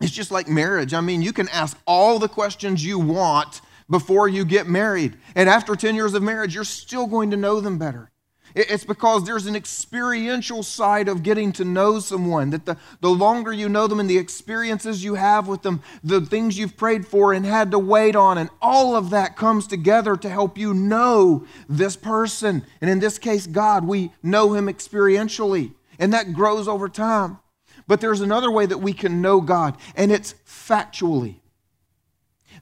It's 0.00 0.12
just 0.12 0.30
like 0.30 0.48
marriage. 0.48 0.94
I 0.94 1.00
mean, 1.00 1.22
you 1.22 1.32
can 1.32 1.48
ask 1.48 1.76
all 1.86 2.18
the 2.18 2.28
questions 2.28 2.84
you 2.84 2.98
want 2.98 3.60
before 3.90 4.28
you 4.28 4.44
get 4.44 4.68
married. 4.68 5.16
And 5.34 5.48
after 5.48 5.74
10 5.74 5.94
years 5.94 6.14
of 6.14 6.22
marriage, 6.22 6.54
you're 6.54 6.64
still 6.64 7.06
going 7.06 7.30
to 7.30 7.36
know 7.36 7.60
them 7.60 7.78
better. 7.78 8.10
It's 8.54 8.84
because 8.84 9.24
there's 9.24 9.46
an 9.46 9.56
experiential 9.56 10.62
side 10.62 11.08
of 11.08 11.22
getting 11.22 11.52
to 11.52 11.64
know 11.64 12.00
someone, 12.00 12.50
that 12.50 12.66
the, 12.66 12.76
the 13.00 13.10
longer 13.10 13.52
you 13.52 13.68
know 13.68 13.86
them 13.86 14.00
and 14.00 14.08
the 14.08 14.18
experiences 14.18 15.04
you 15.04 15.14
have 15.14 15.48
with 15.48 15.62
them, 15.62 15.82
the 16.02 16.20
things 16.20 16.58
you've 16.58 16.76
prayed 16.76 17.06
for 17.06 17.32
and 17.32 17.44
had 17.44 17.70
to 17.70 17.78
wait 17.78 18.16
on, 18.16 18.38
and 18.38 18.50
all 18.60 18.96
of 18.96 19.10
that 19.10 19.36
comes 19.36 19.66
together 19.66 20.16
to 20.16 20.28
help 20.28 20.56
you 20.56 20.74
know 20.74 21.46
this 21.68 21.96
person. 21.96 22.64
And 22.80 22.90
in 22.90 22.98
this 22.98 23.18
case, 23.18 23.46
God, 23.46 23.86
we 23.86 24.12
know 24.22 24.54
him 24.54 24.66
experientially, 24.66 25.74
and 25.98 26.12
that 26.12 26.32
grows 26.32 26.68
over 26.68 26.88
time. 26.88 27.38
But 27.86 28.00
there's 28.00 28.20
another 28.20 28.50
way 28.50 28.66
that 28.66 28.78
we 28.78 28.92
can 28.92 29.22
know 29.22 29.40
God, 29.40 29.76
and 29.96 30.12
it's 30.12 30.34
factually. 30.46 31.36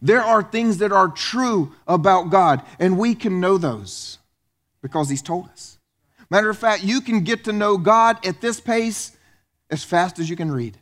There 0.00 0.22
are 0.22 0.42
things 0.42 0.78
that 0.78 0.92
are 0.92 1.08
true 1.08 1.74
about 1.86 2.30
God, 2.30 2.62
and 2.78 2.98
we 2.98 3.14
can 3.14 3.40
know 3.40 3.58
those 3.58 4.18
because 4.82 5.08
He's 5.08 5.22
told 5.22 5.48
us. 5.48 5.75
Matter 6.30 6.50
of 6.50 6.58
fact, 6.58 6.82
you 6.82 7.00
can 7.00 7.20
get 7.20 7.44
to 7.44 7.52
know 7.52 7.78
God 7.78 8.24
at 8.26 8.40
this 8.40 8.60
pace 8.60 9.16
as 9.70 9.84
fast 9.84 10.18
as 10.18 10.28
you 10.28 10.36
can 10.36 10.50
read. 10.50 10.78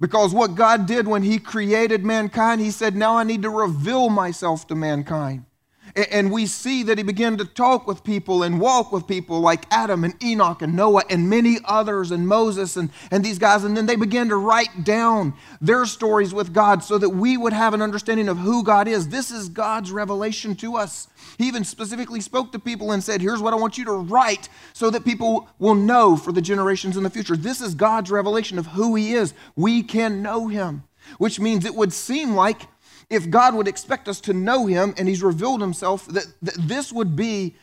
Because 0.00 0.32
what 0.32 0.54
God 0.54 0.86
did 0.86 1.06
when 1.06 1.22
He 1.22 1.38
created 1.38 2.04
mankind, 2.04 2.60
He 2.60 2.70
said, 2.70 2.94
Now 2.94 3.16
I 3.16 3.24
need 3.24 3.42
to 3.42 3.50
reveal 3.50 4.08
myself 4.10 4.66
to 4.68 4.74
mankind. 4.74 5.44
And 5.94 6.30
we 6.30 6.46
see 6.46 6.82
that 6.84 6.98
he 6.98 7.04
began 7.04 7.36
to 7.38 7.44
talk 7.44 7.86
with 7.86 8.04
people 8.04 8.42
and 8.42 8.60
walk 8.60 8.92
with 8.92 9.06
people 9.06 9.40
like 9.40 9.64
Adam 9.70 10.04
and 10.04 10.22
Enoch 10.22 10.62
and 10.62 10.74
Noah 10.74 11.04
and 11.10 11.28
many 11.28 11.58
others 11.64 12.10
and 12.10 12.26
Moses 12.26 12.76
and, 12.76 12.90
and 13.10 13.24
these 13.24 13.38
guys. 13.38 13.64
And 13.64 13.76
then 13.76 13.86
they 13.86 13.96
began 13.96 14.28
to 14.28 14.36
write 14.36 14.84
down 14.84 15.34
their 15.60 15.86
stories 15.86 16.34
with 16.34 16.52
God 16.52 16.84
so 16.84 16.98
that 16.98 17.10
we 17.10 17.36
would 17.36 17.52
have 17.52 17.74
an 17.74 17.82
understanding 17.82 18.28
of 18.28 18.38
who 18.38 18.62
God 18.62 18.88
is. 18.88 19.08
This 19.08 19.30
is 19.30 19.48
God's 19.48 19.90
revelation 19.92 20.54
to 20.56 20.76
us. 20.76 21.08
He 21.36 21.46
even 21.46 21.64
specifically 21.64 22.20
spoke 22.20 22.52
to 22.52 22.58
people 22.58 22.92
and 22.92 23.02
said, 23.02 23.20
Here's 23.20 23.40
what 23.40 23.52
I 23.52 23.56
want 23.56 23.78
you 23.78 23.84
to 23.86 23.92
write 23.92 24.48
so 24.72 24.90
that 24.90 25.04
people 25.04 25.48
will 25.58 25.74
know 25.74 26.16
for 26.16 26.32
the 26.32 26.42
generations 26.42 26.96
in 26.96 27.02
the 27.02 27.10
future. 27.10 27.36
This 27.36 27.60
is 27.60 27.74
God's 27.74 28.10
revelation 28.10 28.58
of 28.58 28.66
who 28.68 28.94
He 28.94 29.14
is. 29.14 29.34
We 29.56 29.82
can 29.82 30.22
know 30.22 30.48
Him, 30.48 30.84
which 31.18 31.40
means 31.40 31.64
it 31.64 31.74
would 31.74 31.92
seem 31.92 32.34
like 32.34 32.62
if 33.10 33.30
God 33.30 33.54
would 33.54 33.68
expect 33.68 34.08
us 34.08 34.20
to 34.22 34.32
know 34.32 34.66
Him 34.66 34.94
and 34.96 35.08
He's 35.08 35.22
revealed 35.22 35.60
Himself, 35.60 36.06
that, 36.06 36.26
that 36.42 36.54
this 36.56 36.92
would 36.92 37.16
be 37.16 37.56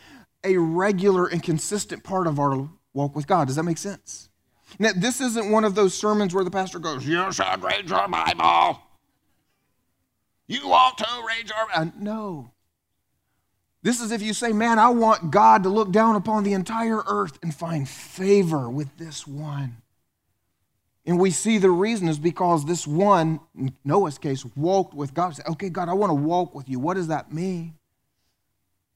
a 0.44 0.58
regular 0.58 1.28
and 1.28 1.42
consistent 1.42 2.04
part 2.04 2.28
of 2.28 2.40
our 2.40 2.70
walk 2.94 3.16
with 3.16 3.28
God. 3.28 3.48
Does 3.48 3.56
that 3.56 3.64
make 3.64 3.78
sense? 3.78 4.30
Now, 4.80 4.92
this 4.96 5.22
isn't 5.22 5.52
one 5.52 5.64
of 5.64 5.76
those 5.76 5.94
sermons 5.94 6.34
where 6.34 6.44
the 6.44 6.52
pastor 6.52 6.80
goes, 6.80 7.06
You 7.06 7.32
should 7.32 7.64
read 7.64 7.90
your 7.90 8.08
Bible. 8.08 8.82
You 10.48 10.72
ought 10.72 10.98
to 10.98 11.08
read 11.28 11.50
your 11.50 11.68
Bible. 11.68 11.92
Uh, 11.98 12.00
no. 12.00 12.52
This 13.84 14.02
is 14.02 14.12
if 14.12 14.22
you 14.22 14.34
say, 14.34 14.52
Man, 14.52 14.80
I 14.80 14.90
want 14.90 15.32
God 15.32 15.64
to 15.64 15.70
look 15.70 15.92
down 15.92 16.16
upon 16.16 16.44
the 16.44 16.54
entire 16.54 17.04
earth 17.06 17.38
and 17.44 17.54
find 17.54 17.88
favor 17.88 18.70
with 18.70 18.98
this 18.98 19.28
one. 19.28 19.78
And 21.08 21.20
we 21.20 21.30
see 21.30 21.60
the 21.60 21.70
reason 21.70 22.08
is 22.08 22.18
because 22.18 22.66
this 22.66 22.88
one, 22.88 23.40
Noah's 23.84 24.18
case, 24.18 24.44
walked 24.56 24.94
with 24.96 25.14
God. 25.14 25.36
Said, 25.36 25.46
okay, 25.50 25.70
God, 25.70 25.88
I 25.88 25.94
want 25.94 26.10
to 26.10 26.16
walk 26.16 26.56
with 26.56 26.68
you. 26.68 26.80
What 26.80 26.96
does 26.96 27.08
that 27.08 27.32
mean? 27.32 27.76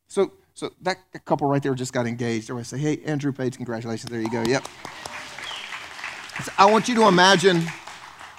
So, 0.08 0.32
so 0.56 0.72
that 0.82 0.98
couple 1.26 1.48
right 1.48 1.62
there 1.62 1.76
just 1.76 1.93
got 1.93 2.08
engaged. 2.08 2.50
Everybody 2.50 2.65
say, 2.65 2.78
hey, 2.80 3.02
Andrew 3.06 3.32
Paige, 3.32 3.58
congratulations. 3.58 4.10
There 4.10 4.19
you 4.19 4.30
go. 4.30 4.41
Yep. 4.41 4.67
So 6.43 6.52
I 6.58 6.65
want 6.72 6.88
you 6.88 6.95
to 6.95 7.08
imagine. 7.08 7.63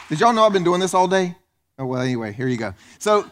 Did 0.09 0.19
y'all 0.19 0.33
know 0.33 0.45
I've 0.45 0.53
been 0.53 0.65
doing 0.65 0.81
this 0.81 0.95
all 0.95 1.07
day? 1.07 1.37
Oh, 1.79 1.87
well, 1.87 2.01
anyway, 2.01 2.33
here 2.33 2.49
you 2.49 2.57
go. 2.57 2.75
So 2.99 3.31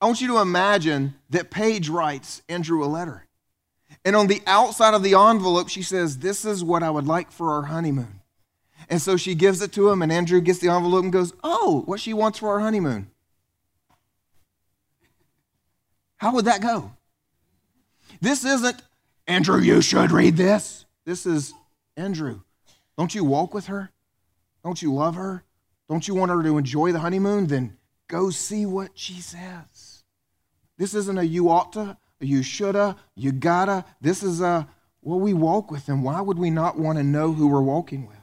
I 0.00 0.06
want 0.06 0.20
you 0.20 0.28
to 0.28 0.38
imagine 0.38 1.14
that 1.30 1.50
Paige 1.50 1.88
writes 1.88 2.42
Andrew 2.48 2.84
a 2.84 2.86
letter. 2.86 3.26
And 4.04 4.16
on 4.16 4.26
the 4.26 4.42
outside 4.46 4.94
of 4.94 5.02
the 5.02 5.14
envelope, 5.14 5.68
she 5.68 5.82
says, 5.82 6.18
This 6.18 6.44
is 6.44 6.64
what 6.64 6.82
I 6.82 6.90
would 6.90 7.06
like 7.06 7.30
for 7.30 7.52
our 7.52 7.62
honeymoon. 7.62 8.19
And 8.90 9.00
so 9.00 9.16
she 9.16 9.36
gives 9.36 9.62
it 9.62 9.72
to 9.74 9.88
him, 9.88 10.02
and 10.02 10.10
Andrew 10.10 10.40
gets 10.40 10.58
the 10.58 10.68
envelope 10.68 11.04
and 11.04 11.12
goes, 11.12 11.32
Oh, 11.44 11.84
what 11.86 12.00
she 12.00 12.12
wants 12.12 12.40
for 12.40 12.48
our 12.48 12.58
honeymoon. 12.58 13.08
How 16.16 16.34
would 16.34 16.44
that 16.46 16.60
go? 16.60 16.90
This 18.20 18.44
isn't, 18.44 18.82
Andrew, 19.28 19.60
you 19.60 19.80
should 19.80 20.10
read 20.10 20.36
this. 20.36 20.84
This 21.06 21.24
is, 21.24 21.54
Andrew, 21.96 22.40
don't 22.98 23.14
you 23.14 23.24
walk 23.24 23.54
with 23.54 23.66
her? 23.66 23.92
Don't 24.64 24.82
you 24.82 24.92
love 24.92 25.14
her? 25.14 25.44
Don't 25.88 26.06
you 26.06 26.14
want 26.16 26.32
her 26.32 26.42
to 26.42 26.58
enjoy 26.58 26.90
the 26.90 26.98
honeymoon? 26.98 27.46
Then 27.46 27.76
go 28.08 28.30
see 28.30 28.66
what 28.66 28.90
she 28.94 29.20
says. 29.20 30.02
This 30.76 30.94
isn't 30.94 31.16
a 31.16 31.22
you 31.22 31.48
ought 31.48 31.72
to, 31.74 31.96
a 32.20 32.26
you 32.26 32.42
shoulda, 32.42 32.96
you 33.14 33.30
gotta. 33.30 33.84
This 34.00 34.22
is 34.22 34.40
a, 34.40 34.68
well, 35.00 35.20
we 35.20 35.32
walk 35.32 35.70
with 35.70 35.86
them. 35.86 36.02
Why 36.02 36.20
would 36.20 36.38
we 36.38 36.50
not 36.50 36.78
want 36.78 36.98
to 36.98 37.04
know 37.04 37.32
who 37.32 37.46
we're 37.46 37.62
walking 37.62 38.06
with? 38.06 38.19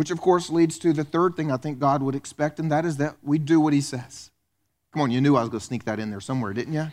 Which, 0.00 0.10
of 0.10 0.18
course, 0.18 0.48
leads 0.48 0.78
to 0.78 0.94
the 0.94 1.04
third 1.04 1.36
thing 1.36 1.52
I 1.52 1.58
think 1.58 1.78
God 1.78 2.02
would 2.02 2.14
expect, 2.14 2.58
and 2.58 2.72
that 2.72 2.86
is 2.86 2.96
that 2.96 3.16
we 3.22 3.38
do 3.38 3.60
what 3.60 3.74
He 3.74 3.82
says. 3.82 4.30
Come 4.94 5.02
on, 5.02 5.10
you 5.10 5.20
knew 5.20 5.36
I 5.36 5.40
was 5.40 5.50
going 5.50 5.60
to 5.60 5.66
sneak 5.66 5.84
that 5.84 6.00
in 6.00 6.08
there 6.08 6.22
somewhere, 6.22 6.54
didn't 6.54 6.72
you? 6.72 6.86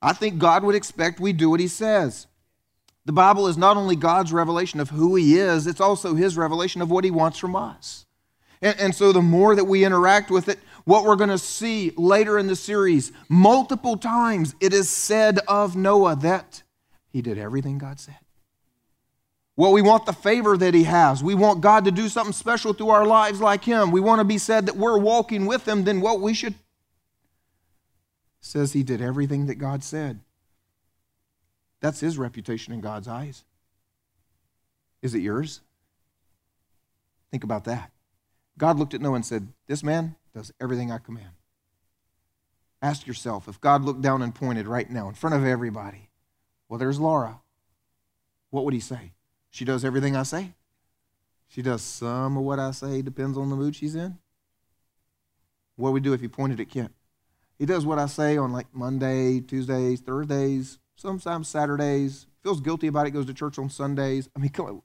I 0.00 0.14
think 0.14 0.38
God 0.38 0.64
would 0.64 0.74
expect 0.74 1.20
we 1.20 1.34
do 1.34 1.50
what 1.50 1.60
He 1.60 1.68
says. 1.68 2.26
The 3.04 3.12
Bible 3.12 3.46
is 3.46 3.58
not 3.58 3.76
only 3.76 3.94
God's 3.94 4.32
revelation 4.32 4.80
of 4.80 4.88
who 4.88 5.16
He 5.16 5.36
is, 5.36 5.66
it's 5.66 5.82
also 5.82 6.14
His 6.14 6.38
revelation 6.38 6.80
of 6.80 6.90
what 6.90 7.04
He 7.04 7.10
wants 7.10 7.38
from 7.38 7.54
us. 7.54 8.06
And, 8.62 8.80
and 8.80 8.94
so 8.94 9.12
the 9.12 9.20
more 9.20 9.54
that 9.54 9.66
we 9.66 9.84
interact 9.84 10.30
with 10.30 10.48
it, 10.48 10.58
what 10.84 11.04
we're 11.04 11.16
going 11.16 11.28
to 11.28 11.36
see 11.36 11.92
later 11.94 12.38
in 12.38 12.46
the 12.46 12.56
series, 12.56 13.12
multiple 13.28 13.98
times 13.98 14.54
it 14.60 14.72
is 14.72 14.88
said 14.88 15.40
of 15.40 15.76
Noah 15.76 16.16
that 16.16 16.62
he 17.12 17.20
did 17.20 17.36
everything 17.36 17.76
God 17.76 18.00
said. 18.00 18.16
Well, 19.56 19.72
we 19.72 19.82
want 19.82 20.04
the 20.06 20.12
favor 20.12 20.56
that 20.56 20.74
he 20.74 20.84
has. 20.84 21.22
We 21.22 21.34
want 21.34 21.60
God 21.60 21.84
to 21.84 21.92
do 21.92 22.08
something 22.08 22.32
special 22.32 22.72
through 22.72 22.90
our 22.90 23.06
lives 23.06 23.40
like 23.40 23.64
him. 23.64 23.92
We 23.92 24.00
want 24.00 24.18
to 24.18 24.24
be 24.24 24.38
said 24.38 24.66
that 24.66 24.76
we're 24.76 24.98
walking 24.98 25.46
with 25.46 25.66
him, 25.66 25.84
then 25.84 26.00
what 26.00 26.20
we 26.20 26.34
should 26.34 26.54
says 28.44 28.72
he 28.72 28.82
did 28.82 29.00
everything 29.00 29.46
that 29.46 29.54
God 29.54 29.82
said. 29.82 30.20
That's 31.80 32.00
his 32.00 32.18
reputation 32.18 32.74
in 32.74 32.80
God's 32.80 33.08
eyes. 33.08 33.44
Is 35.02 35.14
it 35.14 35.22
yours? 35.22 35.60
Think 37.30 37.42
about 37.42 37.64
that. 37.64 37.90
God 38.58 38.78
looked 38.78 38.94
at 38.94 39.00
Noah 39.00 39.16
and 39.16 39.26
said, 39.26 39.48
This 39.66 39.82
man 39.82 40.14
does 40.34 40.52
everything 40.60 40.92
I 40.92 40.98
command. 40.98 41.30
Ask 42.82 43.06
yourself 43.06 43.48
if 43.48 43.60
God 43.60 43.82
looked 43.82 44.02
down 44.02 44.22
and 44.22 44.34
pointed 44.34 44.66
right 44.66 44.90
now 44.90 45.08
in 45.08 45.14
front 45.14 45.34
of 45.34 45.44
everybody, 45.44 46.10
well, 46.68 46.78
there's 46.78 47.00
Laura, 47.00 47.40
what 48.50 48.64
would 48.64 48.74
he 48.74 48.80
say? 48.80 49.12
She 49.54 49.64
does 49.64 49.84
everything 49.84 50.16
I 50.16 50.24
say. 50.24 50.52
She 51.46 51.62
does 51.62 51.80
some 51.80 52.36
of 52.36 52.42
what 52.42 52.58
I 52.58 52.72
say, 52.72 53.02
depends 53.02 53.38
on 53.38 53.50
the 53.50 53.54
mood 53.54 53.76
she's 53.76 53.94
in. 53.94 54.18
What 55.76 55.92
we 55.92 56.00
do 56.00 56.12
if 56.12 56.20
he 56.20 56.26
pointed 56.26 56.58
at 56.58 56.68
Kent? 56.68 56.92
He 57.56 57.64
does 57.64 57.86
what 57.86 58.00
I 58.00 58.06
say 58.06 58.36
on 58.36 58.52
like 58.52 58.66
Monday, 58.74 59.38
Tuesdays, 59.38 60.00
Thursdays, 60.00 60.80
sometimes 60.96 61.46
Saturdays. 61.46 62.26
Feels 62.42 62.60
guilty 62.60 62.88
about 62.88 63.06
it, 63.06 63.12
goes 63.12 63.26
to 63.26 63.32
church 63.32 63.56
on 63.60 63.70
Sundays. 63.70 64.28
I 64.34 64.40
mean, 64.40 64.50
come 64.50 64.66
on. 64.66 64.82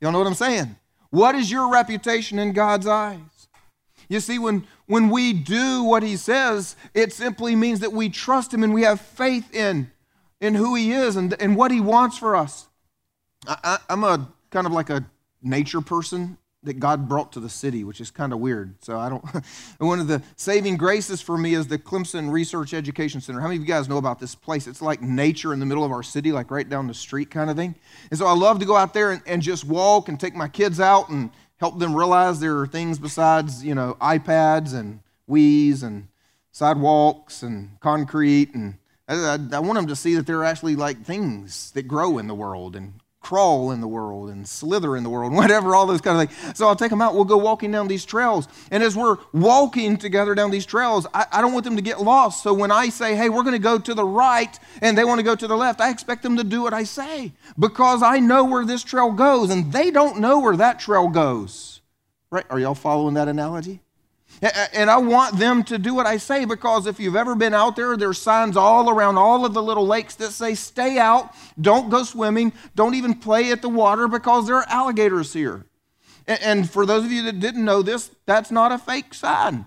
Y'all 0.00 0.10
know 0.10 0.18
what 0.20 0.26
I'm 0.26 0.32
saying? 0.32 0.76
What 1.10 1.34
is 1.34 1.50
your 1.50 1.70
reputation 1.70 2.38
in 2.38 2.54
God's 2.54 2.86
eyes? 2.86 3.48
You 4.08 4.20
see, 4.20 4.38
when, 4.38 4.66
when 4.86 5.10
we 5.10 5.34
do 5.34 5.82
what 5.82 6.02
he 6.02 6.16
says, 6.16 6.76
it 6.94 7.12
simply 7.12 7.54
means 7.54 7.80
that 7.80 7.92
we 7.92 8.08
trust 8.08 8.54
him 8.54 8.64
and 8.64 8.72
we 8.72 8.84
have 8.84 9.02
faith 9.02 9.54
in, 9.54 9.90
in 10.40 10.54
who 10.54 10.76
he 10.76 10.92
is 10.92 11.14
and, 11.16 11.38
and 11.42 11.56
what 11.56 11.70
he 11.70 11.82
wants 11.82 12.16
for 12.16 12.34
us. 12.34 12.68
I, 13.48 13.78
am 13.88 14.04
a 14.04 14.28
kind 14.50 14.66
of 14.66 14.72
like 14.72 14.90
a 14.90 15.04
nature 15.42 15.80
person 15.80 16.38
that 16.64 16.80
God 16.80 17.08
brought 17.08 17.32
to 17.32 17.40
the 17.40 17.48
city, 17.48 17.84
which 17.84 18.00
is 18.00 18.10
kind 18.10 18.32
of 18.32 18.40
weird. 18.40 18.74
So 18.82 18.98
I 18.98 19.08
don't. 19.08 19.24
one 19.78 20.00
of 20.00 20.08
the 20.08 20.22
saving 20.36 20.76
graces 20.76 21.20
for 21.20 21.38
me 21.38 21.54
is 21.54 21.68
the 21.68 21.78
Clemson 21.78 22.30
Research 22.30 22.74
Education 22.74 23.20
Center. 23.20 23.40
How 23.40 23.46
many 23.46 23.56
of 23.56 23.62
you 23.62 23.68
guys 23.68 23.88
know 23.88 23.98
about 23.98 24.18
this 24.18 24.34
place? 24.34 24.66
It's 24.66 24.82
like 24.82 25.00
nature 25.00 25.52
in 25.52 25.60
the 25.60 25.66
middle 25.66 25.84
of 25.84 25.92
our 25.92 26.02
city, 26.02 26.32
like 26.32 26.50
right 26.50 26.68
down 26.68 26.86
the 26.86 26.94
street 26.94 27.30
kind 27.30 27.48
of 27.48 27.56
thing. 27.56 27.74
And 28.10 28.18
so 28.18 28.26
I 28.26 28.32
love 28.32 28.58
to 28.58 28.66
go 28.66 28.76
out 28.76 28.92
there 28.92 29.12
and, 29.12 29.22
and 29.26 29.40
just 29.40 29.64
walk 29.64 30.08
and 30.08 30.18
take 30.18 30.34
my 30.34 30.48
kids 30.48 30.80
out 30.80 31.08
and 31.08 31.30
help 31.58 31.78
them 31.78 31.94
realize 31.94 32.40
there 32.40 32.58
are 32.58 32.66
things 32.66 32.98
besides 32.98 33.64
you 33.64 33.74
know 33.74 33.96
iPads 34.00 34.74
and 34.74 35.00
Wii's 35.28 35.82
and 35.82 36.08
sidewalks 36.52 37.42
and 37.42 37.78
concrete 37.80 38.54
and 38.54 38.74
I, 39.08 39.38
I, 39.52 39.58
want 39.60 39.74
them 39.74 39.86
to 39.86 39.96
see 39.96 40.14
that 40.16 40.26
there 40.26 40.38
are 40.38 40.44
actually 40.44 40.76
like 40.76 41.02
things 41.02 41.70
that 41.72 41.88
grow 41.88 42.18
in 42.18 42.26
the 42.26 42.34
world 42.34 42.76
and 42.76 42.94
crawl 43.28 43.72
in 43.72 43.82
the 43.82 43.88
world 43.88 44.30
and 44.30 44.48
slither 44.48 44.96
in 44.96 45.02
the 45.02 45.10
world, 45.10 45.30
whatever, 45.34 45.74
all 45.74 45.84
those 45.86 46.00
kind 46.00 46.18
of 46.18 46.30
things. 46.30 46.56
So 46.56 46.66
I'll 46.66 46.74
take 46.74 46.88
them 46.88 47.02
out. 47.02 47.14
We'll 47.14 47.26
go 47.26 47.36
walking 47.36 47.70
down 47.70 47.86
these 47.86 48.06
trails. 48.06 48.48
And 48.70 48.82
as 48.82 48.96
we're 48.96 49.18
walking 49.34 49.98
together 49.98 50.34
down 50.34 50.50
these 50.50 50.64
trails, 50.64 51.06
I, 51.12 51.26
I 51.30 51.42
don't 51.42 51.52
want 51.52 51.66
them 51.66 51.76
to 51.76 51.82
get 51.82 52.00
lost. 52.00 52.42
So 52.42 52.54
when 52.54 52.70
I 52.70 52.88
say, 52.88 53.14
hey, 53.14 53.28
we're 53.28 53.42
going 53.42 53.52
to 53.52 53.58
go 53.58 53.78
to 53.78 53.92
the 53.92 54.04
right 54.04 54.58
and 54.80 54.96
they 54.96 55.04
want 55.04 55.18
to 55.18 55.22
go 55.22 55.34
to 55.34 55.46
the 55.46 55.56
left, 55.56 55.78
I 55.78 55.90
expect 55.90 56.22
them 56.22 56.38
to 56.38 56.44
do 56.44 56.62
what 56.62 56.72
I 56.72 56.84
say 56.84 57.32
because 57.58 58.02
I 58.02 58.18
know 58.18 58.44
where 58.44 58.64
this 58.64 58.82
trail 58.82 59.12
goes 59.12 59.50
and 59.50 59.70
they 59.74 59.90
don't 59.90 60.20
know 60.20 60.38
where 60.38 60.56
that 60.56 60.80
trail 60.80 61.08
goes. 61.08 61.82
Right? 62.30 62.46
Are 62.48 62.58
y'all 62.58 62.74
following 62.74 63.12
that 63.14 63.28
analogy? 63.28 63.82
And 64.40 64.88
I 64.88 64.98
want 64.98 65.38
them 65.38 65.64
to 65.64 65.78
do 65.78 65.94
what 65.94 66.06
I 66.06 66.16
say 66.16 66.44
because 66.44 66.86
if 66.86 67.00
you've 67.00 67.16
ever 67.16 67.34
been 67.34 67.54
out 67.54 67.76
there, 67.76 67.96
there's 67.96 68.18
signs 68.18 68.56
all 68.56 68.88
around 68.88 69.18
all 69.18 69.44
of 69.44 69.52
the 69.52 69.62
little 69.62 69.86
lakes 69.86 70.14
that 70.16 70.30
say, 70.30 70.54
stay 70.54 70.98
out, 70.98 71.34
don't 71.60 71.90
go 71.90 72.04
swimming, 72.04 72.52
don't 72.76 72.94
even 72.94 73.14
play 73.14 73.50
at 73.50 73.62
the 73.62 73.68
water 73.68 74.06
because 74.06 74.46
there 74.46 74.56
are 74.56 74.68
alligators 74.68 75.32
here. 75.32 75.66
And 76.26 76.70
for 76.70 76.86
those 76.86 77.04
of 77.04 77.10
you 77.10 77.22
that 77.22 77.40
didn't 77.40 77.64
know 77.64 77.82
this, 77.82 78.10
that's 78.26 78.50
not 78.50 78.70
a 78.70 78.78
fake 78.78 79.14
sign. 79.14 79.64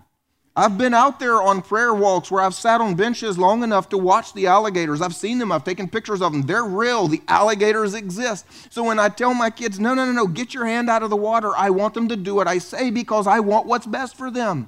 I've 0.54 0.78
been 0.78 0.94
out 0.94 1.20
there 1.20 1.42
on 1.42 1.62
prayer 1.62 1.94
walks 1.94 2.30
where 2.30 2.42
I've 2.42 2.54
sat 2.54 2.82
on 2.82 2.96
benches 2.96 3.38
long 3.38 3.64
enough 3.64 3.88
to 3.90 3.98
watch 3.98 4.34
the 4.34 4.48
alligators. 4.48 5.02
I've 5.02 5.16
seen 5.16 5.38
them, 5.38 5.50
I've 5.52 5.64
taken 5.64 5.88
pictures 5.88 6.22
of 6.22 6.34
them. 6.34 6.42
They're 6.42 6.66
real. 6.66 7.08
The 7.08 7.22
alligators 7.30 7.94
exist. 7.94 8.46
So 8.70 8.84
when 8.84 9.00
I 9.00 9.08
tell 9.08 9.34
my 9.34 9.50
kids, 9.50 9.80
no, 9.80 9.94
no, 9.94 10.06
no, 10.06 10.12
no, 10.12 10.28
get 10.28 10.54
your 10.54 10.66
hand 10.66 10.90
out 10.90 11.04
of 11.04 11.10
the 11.10 11.16
water, 11.16 11.52
I 11.56 11.70
want 11.70 11.94
them 11.94 12.10
to 12.10 12.18
do 12.18 12.36
what 12.36 12.48
I 12.48 12.58
say 12.58 12.92
because 12.92 13.28
I 13.28 13.40
want 13.40 13.66
what's 13.66 13.86
best 13.86 14.18
for 14.18 14.30
them. 14.30 14.68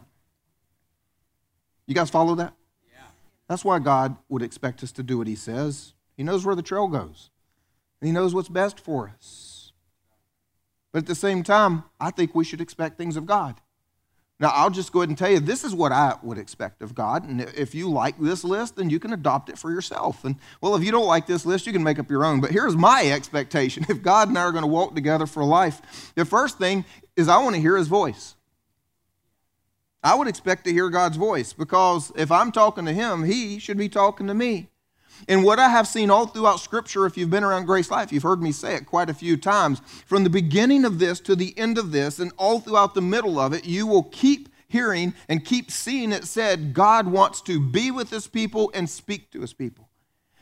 You 1.85 1.95
guys 1.95 2.09
follow 2.09 2.35
that? 2.35 2.53
Yeah. 2.93 3.01
That's 3.49 3.65
why 3.65 3.79
God 3.79 4.15
would 4.29 4.41
expect 4.41 4.83
us 4.83 4.93
to 4.93 5.03
do 5.03 5.17
what 5.17 5.27
He 5.27 5.35
says. 5.35 5.93
He 6.15 6.23
knows 6.23 6.45
where 6.45 6.55
the 6.55 6.61
trail 6.61 6.87
goes, 6.87 7.29
and 7.99 8.07
He 8.07 8.13
knows 8.13 8.33
what's 8.33 8.47
best 8.47 8.79
for 8.79 9.11
us. 9.13 9.73
But 10.93 10.99
at 10.99 11.07
the 11.07 11.15
same 11.15 11.43
time, 11.43 11.83
I 11.99 12.11
think 12.11 12.33
we 12.33 12.45
should 12.45 12.61
expect 12.61 12.97
things 12.97 13.17
of 13.17 13.25
God. 13.25 13.59
Now, 14.43 14.49
I'll 14.49 14.69
just 14.69 14.91
go 14.91 14.99
ahead 14.99 15.07
and 15.07 15.17
tell 15.17 15.31
you 15.31 15.39
this 15.39 15.63
is 15.63 15.73
what 15.73 15.93
I 15.93 16.17
would 16.21 16.37
expect 16.37 16.81
of 16.81 16.93
God. 16.93 17.23
And 17.23 17.39
if 17.39 17.73
you 17.73 17.89
like 17.89 18.19
this 18.19 18.43
list, 18.43 18.75
then 18.75 18.89
you 18.89 18.99
can 18.99 19.13
adopt 19.13 19.47
it 19.47 19.57
for 19.57 19.71
yourself. 19.71 20.25
And 20.25 20.35
well, 20.59 20.75
if 20.75 20.83
you 20.83 20.91
don't 20.91 21.07
like 21.07 21.27
this 21.27 21.45
list, 21.45 21.65
you 21.65 21.71
can 21.71 21.81
make 21.81 21.97
up 21.97 22.09
your 22.09 22.25
own. 22.25 22.41
But 22.41 22.51
here's 22.51 22.75
my 22.75 23.09
expectation 23.09 23.85
if 23.89 24.03
God 24.03 24.27
and 24.27 24.37
I 24.37 24.41
are 24.41 24.51
going 24.51 24.65
to 24.65 24.67
walk 24.67 24.95
together 24.95 25.27
for 25.27 25.45
life, 25.45 26.11
the 26.15 26.25
first 26.25 26.57
thing 26.57 26.83
is 27.15 27.29
I 27.29 27.41
want 27.41 27.55
to 27.55 27.61
hear 27.61 27.77
his 27.77 27.87
voice. 27.87 28.35
I 30.03 30.13
would 30.13 30.27
expect 30.27 30.65
to 30.65 30.73
hear 30.73 30.89
God's 30.89 31.15
voice 31.15 31.53
because 31.53 32.11
if 32.17 32.29
I'm 32.29 32.51
talking 32.51 32.83
to 32.83 32.91
him, 32.91 33.23
he 33.23 33.59
should 33.59 33.77
be 33.77 33.87
talking 33.87 34.27
to 34.27 34.33
me. 34.33 34.67
And 35.27 35.43
what 35.43 35.59
I 35.59 35.69
have 35.69 35.87
seen 35.87 36.09
all 36.09 36.27
throughout 36.27 36.59
Scripture, 36.59 37.05
if 37.05 37.17
you've 37.17 37.29
been 37.29 37.43
around 37.43 37.67
GraceLife, 37.67 38.11
you've 38.11 38.23
heard 38.23 38.41
me 38.41 38.51
say 38.51 38.75
it 38.75 38.85
quite 38.85 39.09
a 39.09 39.13
few 39.13 39.37
times. 39.37 39.81
From 40.05 40.23
the 40.23 40.29
beginning 40.29 40.85
of 40.85 40.99
this 40.99 41.19
to 41.21 41.35
the 41.35 41.57
end 41.57 41.77
of 41.77 41.91
this, 41.91 42.19
and 42.19 42.31
all 42.37 42.59
throughout 42.59 42.93
the 42.93 43.01
middle 43.01 43.39
of 43.39 43.53
it, 43.53 43.65
you 43.65 43.87
will 43.87 44.03
keep 44.03 44.49
hearing 44.67 45.13
and 45.29 45.45
keep 45.45 45.69
seeing 45.69 46.11
it 46.11 46.25
said 46.25 46.73
God 46.73 47.07
wants 47.07 47.41
to 47.43 47.59
be 47.59 47.91
with 47.91 48.09
his 48.09 48.27
people 48.27 48.71
and 48.73 48.89
speak 48.89 49.31
to 49.31 49.41
his 49.41 49.53
people. 49.53 49.87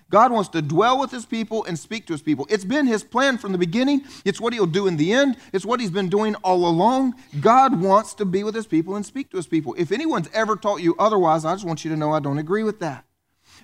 God 0.10 0.34
wants 0.34 0.50
to 0.50 0.62
dwell 0.62 1.00
with 1.00 1.10
his 1.10 1.26
people 1.26 1.64
and 1.64 1.80
speak 1.80 2.06
to 2.08 2.14
his 2.14 2.22
people. 2.22 2.46
It's 2.50 2.66
been 2.66 2.86
his 2.86 3.02
plan 3.04 3.38
from 3.38 3.54
the 3.54 3.58
beginning. 3.58 4.02
It's 4.26 4.42
what 4.42 4.52
he'll 4.52 4.66
do 4.66 4.88
in 4.88 4.98
the 4.98 5.14
end. 5.14 5.38
It's 5.54 5.66
what 5.66 5.80
he's 5.80 5.90
been 5.90 6.10
doing 6.10 6.36
all 6.44 6.68
along. 6.68 7.16
God 7.40 7.82
wants 7.82 8.14
to 8.16 8.26
be 8.26 8.44
with 8.44 8.54
his 8.54 8.68
people 8.68 8.96
and 8.98 9.06
speak 9.06 9.32
to 9.32 9.38
his 9.38 9.48
people. 9.48 9.74
If 9.78 9.92
anyone's 9.92 10.30
ever 10.34 10.58
taught 10.58 10.82
you 10.82 10.96
otherwise, 11.00 11.46
I 11.46 11.54
just 11.54 11.66
want 11.66 11.86
you 11.86 11.92
to 11.92 11.98
know 11.98 12.12
I 12.12 12.20
don't 12.20 12.40
agree 12.40 12.64
with 12.64 12.82
that. 12.82 13.06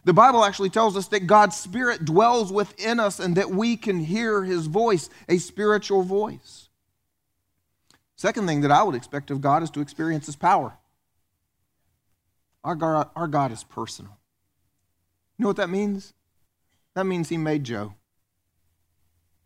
The 0.08 0.13
Bible 0.13 0.46
actually 0.46 0.70
tells 0.70 0.96
us 0.96 1.08
that 1.10 1.28
God's 1.28 1.58
Spirit 1.58 2.06
dwells 2.06 2.50
within 2.50 2.98
us 2.98 3.20
and 3.20 3.36
that 3.36 3.50
we 3.50 3.76
can 3.76 4.00
hear 4.00 4.41
His 4.46 4.67
voice, 4.67 5.10
a 5.28 5.38
spiritual 5.38 6.02
voice. 6.02 6.70
Second 8.15 8.48
thing 8.48 8.62
that 8.62 8.72
I 8.72 8.84
would 8.84 8.96
expect 8.96 9.32
of 9.32 9.41
God 9.41 9.63
is 9.63 9.70
to 9.72 9.82
experience 9.82 10.26
His 10.26 10.38
power. 10.38 10.78
Our 12.63 12.76
God, 12.76 13.10
our 13.17 13.28
God 13.28 13.52
is 13.52 13.65
personal. 13.65 14.17
You 15.38 15.43
know 15.43 15.50
what 15.50 15.58
that 15.58 15.70
means? 15.70 16.13
That 16.96 17.04
means 17.04 17.28
He 17.28 17.38
made 17.38 17.65
Joe. 17.65 17.93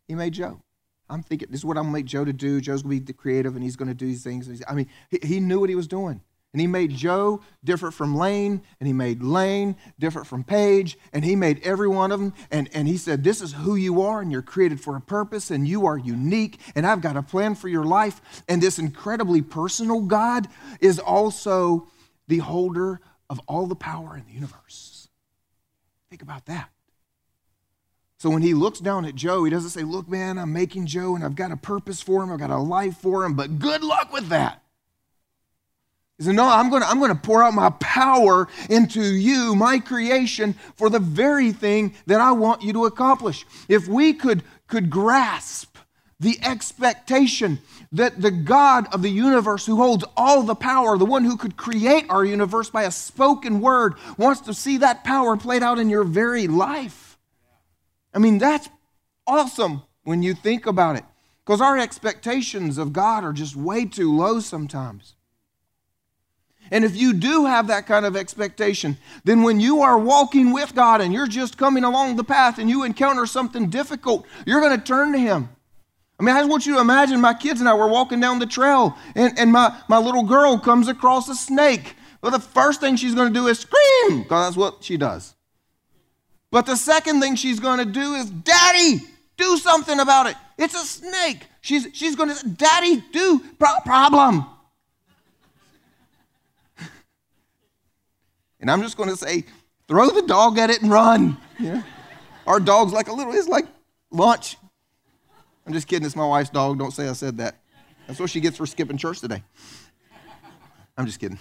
He 0.07 0.13
made 0.13 0.33
Joe. 0.33 0.61
I'm 1.09 1.23
thinking, 1.23 1.47
this 1.49 1.61
is 1.61 1.65
what 1.65 1.75
I'm 1.75 1.85
going 1.85 1.93
to 1.93 1.99
make 2.01 2.05
Joe 2.05 2.23
to 2.23 2.33
do. 2.33 2.61
Joe's 2.61 2.83
going 2.83 2.97
to 2.97 3.01
be 3.01 3.05
the 3.07 3.13
creative 3.13 3.55
and 3.55 3.63
he's 3.63 3.75
going 3.75 3.89
to 3.89 3.95
do 3.95 4.05
these 4.05 4.23
things. 4.23 4.61
I 4.67 4.75
mean, 4.75 4.89
he 5.23 5.39
knew 5.39 5.59
what 5.59 5.69
he 5.69 5.75
was 5.75 5.87
doing. 5.87 6.21
And 6.53 6.59
he 6.59 6.67
made 6.67 6.91
Joe 6.91 7.41
different 7.63 7.95
from 7.95 8.15
Lane, 8.15 8.61
and 8.79 8.87
he 8.87 8.91
made 8.91 9.23
Lane 9.23 9.77
different 9.97 10.27
from 10.27 10.43
Paige, 10.43 10.97
and 11.13 11.23
he 11.23 11.35
made 11.35 11.61
every 11.63 11.87
one 11.87 12.11
of 12.11 12.19
them. 12.19 12.33
And, 12.51 12.69
and 12.73 12.89
he 12.89 12.97
said, 12.97 13.23
This 13.23 13.41
is 13.41 13.53
who 13.53 13.75
you 13.75 14.01
are, 14.01 14.21
and 14.21 14.31
you're 14.31 14.41
created 14.41 14.81
for 14.81 14.97
a 14.97 15.01
purpose, 15.01 15.49
and 15.49 15.65
you 15.65 15.85
are 15.85 15.97
unique, 15.97 16.59
and 16.75 16.85
I've 16.85 17.01
got 17.01 17.15
a 17.15 17.23
plan 17.23 17.55
for 17.55 17.69
your 17.69 17.85
life. 17.85 18.43
And 18.49 18.61
this 18.61 18.79
incredibly 18.79 19.41
personal 19.41 20.01
God 20.01 20.47
is 20.81 20.99
also 20.99 21.87
the 22.27 22.39
holder 22.39 22.99
of 23.29 23.39
all 23.47 23.65
the 23.65 23.75
power 23.75 24.17
in 24.17 24.25
the 24.25 24.33
universe. 24.33 25.07
Think 26.09 26.21
about 26.21 26.47
that. 26.47 26.69
So 28.17 28.29
when 28.29 28.41
he 28.41 28.53
looks 28.53 28.79
down 28.79 29.05
at 29.05 29.15
Joe, 29.15 29.45
he 29.45 29.49
doesn't 29.49 29.69
say, 29.69 29.83
Look, 29.83 30.09
man, 30.09 30.37
I'm 30.37 30.51
making 30.51 30.87
Joe, 30.87 31.15
and 31.15 31.23
I've 31.23 31.35
got 31.35 31.53
a 31.53 31.57
purpose 31.57 32.01
for 32.01 32.21
him, 32.21 32.31
I've 32.31 32.39
got 32.39 32.49
a 32.49 32.57
life 32.57 32.97
for 32.97 33.23
him, 33.23 33.35
but 33.35 33.57
good 33.57 33.85
luck 33.85 34.11
with 34.11 34.27
that. 34.27 34.61
He 36.21 36.25
said, 36.25 36.35
No, 36.35 36.47
I'm 36.47 36.69
going 36.69 36.83
to 36.83 36.87
I'm 36.87 36.99
going 36.99 37.09
to 37.09 37.19
pour 37.19 37.41
out 37.41 37.55
my 37.55 37.71
power 37.79 38.47
into 38.69 39.01
you, 39.01 39.55
my 39.55 39.79
creation, 39.79 40.53
for 40.75 40.87
the 40.87 40.99
very 40.99 41.51
thing 41.51 41.95
that 42.05 42.21
I 42.21 42.31
want 42.31 42.61
you 42.61 42.73
to 42.73 42.85
accomplish. 42.85 43.43
If 43.67 43.87
we 43.87 44.13
could, 44.13 44.43
could 44.67 44.91
grasp 44.91 45.77
the 46.19 46.37
expectation 46.43 47.57
that 47.91 48.21
the 48.21 48.29
God 48.29 48.85
of 48.93 49.01
the 49.01 49.09
universe, 49.09 49.65
who 49.65 49.77
holds 49.77 50.03
all 50.15 50.43
the 50.43 50.53
power, 50.53 50.95
the 50.95 51.07
one 51.07 51.23
who 51.23 51.37
could 51.37 51.57
create 51.57 52.05
our 52.07 52.23
universe 52.23 52.69
by 52.69 52.83
a 52.83 52.91
spoken 52.91 53.59
word, 53.59 53.95
wants 54.15 54.41
to 54.41 54.53
see 54.53 54.77
that 54.77 55.03
power 55.03 55.35
played 55.35 55.63
out 55.63 55.79
in 55.79 55.89
your 55.89 56.03
very 56.03 56.45
life. 56.47 57.17
I 58.13 58.19
mean, 58.19 58.37
that's 58.37 58.69
awesome 59.25 59.81
when 60.03 60.21
you 60.21 60.35
think 60.35 60.67
about 60.67 60.97
it, 60.97 61.03
because 61.43 61.61
our 61.61 61.79
expectations 61.79 62.77
of 62.77 62.93
God 62.93 63.23
are 63.23 63.33
just 63.33 63.55
way 63.55 63.85
too 63.85 64.15
low 64.15 64.39
sometimes. 64.39 65.15
And 66.71 66.85
if 66.85 66.95
you 66.95 67.13
do 67.13 67.45
have 67.45 67.67
that 67.67 67.85
kind 67.85 68.05
of 68.05 68.15
expectation, 68.15 68.97
then 69.25 69.43
when 69.43 69.59
you 69.59 69.81
are 69.81 69.97
walking 69.99 70.53
with 70.53 70.73
God 70.73 71.01
and 71.01 71.13
you're 71.13 71.27
just 71.27 71.57
coming 71.57 71.83
along 71.83 72.15
the 72.15 72.23
path 72.23 72.57
and 72.57 72.69
you 72.69 72.83
encounter 72.83 73.25
something 73.25 73.69
difficult, 73.69 74.25
you're 74.45 74.61
going 74.61 74.77
to 74.77 74.83
turn 74.83 75.11
to 75.11 75.19
Him. 75.19 75.49
I 76.17 76.23
mean, 76.23 76.35
I 76.35 76.39
just 76.39 76.49
want 76.49 76.65
you 76.65 76.75
to 76.75 76.79
imagine 76.79 77.19
my 77.19 77.33
kids 77.33 77.59
and 77.59 77.67
I 77.67 77.73
were 77.73 77.87
walking 77.87 78.19
down 78.19 78.39
the 78.39 78.45
trail 78.45 78.95
and, 79.15 79.37
and 79.37 79.51
my, 79.51 79.77
my 79.89 79.97
little 79.97 80.23
girl 80.23 80.57
comes 80.57 80.87
across 80.87 81.27
a 81.27 81.35
snake. 81.35 81.95
Well, 82.21 82.31
the 82.31 82.39
first 82.39 82.79
thing 82.79 82.95
she's 82.95 83.15
going 83.15 83.33
to 83.33 83.33
do 83.33 83.47
is 83.47 83.59
scream, 83.59 84.23
because 84.23 84.47
that's 84.47 84.57
what 84.57 84.83
she 84.83 84.95
does. 84.95 85.35
But 86.51 86.67
the 86.67 86.75
second 86.75 87.21
thing 87.21 87.35
she's 87.35 87.59
going 87.59 87.79
to 87.79 87.85
do 87.85 88.13
is, 88.13 88.29
Daddy, 88.29 88.99
do 89.37 89.57
something 89.57 89.99
about 89.99 90.27
it. 90.27 90.35
It's 90.57 90.75
a 90.75 90.85
snake. 90.85 91.47
She's, 91.61 91.87
she's 91.93 92.15
going 92.15 92.29
to 92.29 92.35
say, 92.35 92.47
Daddy, 92.49 93.03
do 93.11 93.41
pro- 93.57 93.79
problem. 93.83 94.45
And 98.61 98.71
I'm 98.71 98.81
just 98.81 98.95
going 98.95 99.09
to 99.09 99.17
say, 99.17 99.43
throw 99.87 100.09
the 100.09 100.21
dog 100.21 100.57
at 100.57 100.69
it 100.69 100.81
and 100.81 100.91
run. 100.91 101.37
Yeah. 101.59 101.83
Our 102.47 102.59
dog's 102.59 102.93
like 102.93 103.07
a 103.07 103.13
little, 103.13 103.33
it's 103.33 103.47
like 103.47 103.65
lunch. 104.11 104.55
I'm 105.65 105.73
just 105.73 105.87
kidding. 105.87 106.05
It's 106.05 106.15
my 106.15 106.25
wife's 106.25 106.49
dog. 106.49 106.79
Don't 106.79 106.91
say 106.91 107.09
I 107.09 107.13
said 107.13 107.37
that. 107.37 107.57
That's 108.07 108.19
what 108.19 108.29
she 108.29 108.39
gets 108.39 108.57
for 108.57 108.65
skipping 108.65 108.97
church 108.97 109.19
today. 109.19 109.43
I'm 110.97 111.05
just 111.05 111.19
kidding. 111.19 111.39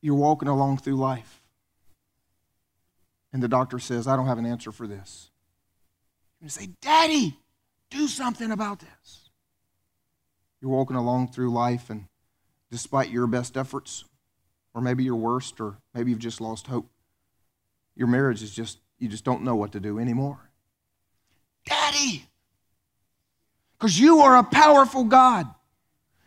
You're 0.00 0.16
walking 0.16 0.48
along 0.48 0.78
through 0.78 0.96
life, 0.96 1.44
and 3.32 3.40
the 3.40 3.46
doctor 3.46 3.78
says, 3.78 4.08
I 4.08 4.16
don't 4.16 4.26
have 4.26 4.38
an 4.38 4.46
answer 4.46 4.72
for 4.72 4.88
this. 4.88 5.30
You 6.40 6.48
say, 6.48 6.70
Daddy, 6.80 7.38
do 7.88 8.08
something 8.08 8.50
about 8.50 8.80
this. 8.80 9.30
You're 10.60 10.72
walking 10.72 10.96
along 10.96 11.28
through 11.28 11.52
life, 11.52 11.88
and 11.88 12.06
despite 12.72 13.10
your 13.10 13.26
best 13.28 13.56
efforts, 13.56 14.04
or 14.74 14.80
maybe 14.80 15.04
your 15.04 15.14
worst, 15.14 15.60
or 15.60 15.76
maybe 15.94 16.10
you've 16.10 16.18
just 16.18 16.40
lost 16.40 16.66
hope. 16.66 16.88
Your 17.94 18.08
marriage 18.08 18.42
is 18.42 18.50
just, 18.50 18.78
you 18.98 19.08
just 19.08 19.24
don't 19.24 19.44
know 19.44 19.54
what 19.54 19.72
to 19.72 19.80
do 19.80 19.98
anymore. 19.98 20.38
Daddy, 21.66 22.24
because 23.78 24.00
you 24.00 24.20
are 24.20 24.38
a 24.38 24.42
powerful 24.42 25.04
God. 25.04 25.46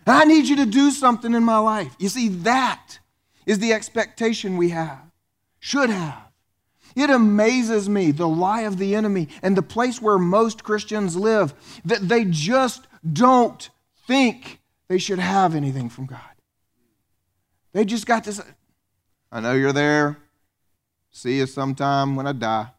And 0.05 0.15
I 0.15 0.23
need 0.25 0.45
you 0.45 0.57
to 0.57 0.67
do 0.67 0.91
something 0.91 1.33
in 1.33 1.43
my 1.43 1.57
life. 1.57 1.95
You 1.97 2.09
see, 2.09 2.29
that 2.29 2.99
is 3.47 3.57
the 3.57 3.73
expectation 3.73 4.55
we 4.55 4.69
have, 4.69 5.01
should 5.59 5.89
have. 5.89 6.21
It 6.95 7.09
amazes 7.09 7.89
me, 7.89 8.11
the 8.11 8.27
lie 8.27 8.61
of 8.61 8.77
the 8.77 8.95
enemy 8.95 9.29
and 9.41 9.57
the 9.57 9.63
place 9.63 9.99
where 9.99 10.19
most 10.19 10.63
Christians 10.63 11.15
live, 11.15 11.55
that 11.85 12.07
they 12.07 12.23
just 12.23 12.87
don't 13.11 13.67
think 14.07 14.61
they 14.87 14.99
should 14.99 15.19
have 15.19 15.55
anything 15.55 15.89
from 15.89 16.05
God. 16.05 16.34
They 17.75 17.83
just 17.83 18.05
got 18.05 18.23
this. 18.23 18.41
I 19.29 19.41
know 19.41 19.51
you're 19.51 19.73
there. 19.73 20.15
See 21.11 21.39
you 21.39 21.45
sometime 21.45 22.15
when 22.15 22.25
I 22.25 22.31
die. 22.31 22.69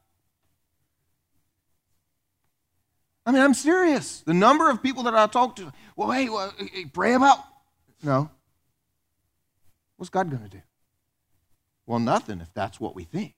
I 3.27 3.33
mean, 3.33 3.43
I'm 3.43 3.53
serious. 3.53 4.23
The 4.23 4.33
number 4.33 4.71
of 4.71 4.83
people 4.83 5.03
that 5.03 5.15
I 5.15 5.27
talk 5.27 5.57
to, 5.57 5.71
well, 5.97 6.11
hey, 6.11 6.31
well, 6.31 6.51
pray 6.95 7.13
about. 7.13 7.41
No. 8.03 8.31
What's 9.99 10.09
God 10.09 10.31
going 10.31 10.45
to 10.45 10.49
do? 10.49 10.63
Well, 11.85 11.99
nothing 11.99 12.41
if 12.41 12.55
that's 12.55 12.81
what 12.81 12.95
we 12.95 13.05
think. 13.05 13.35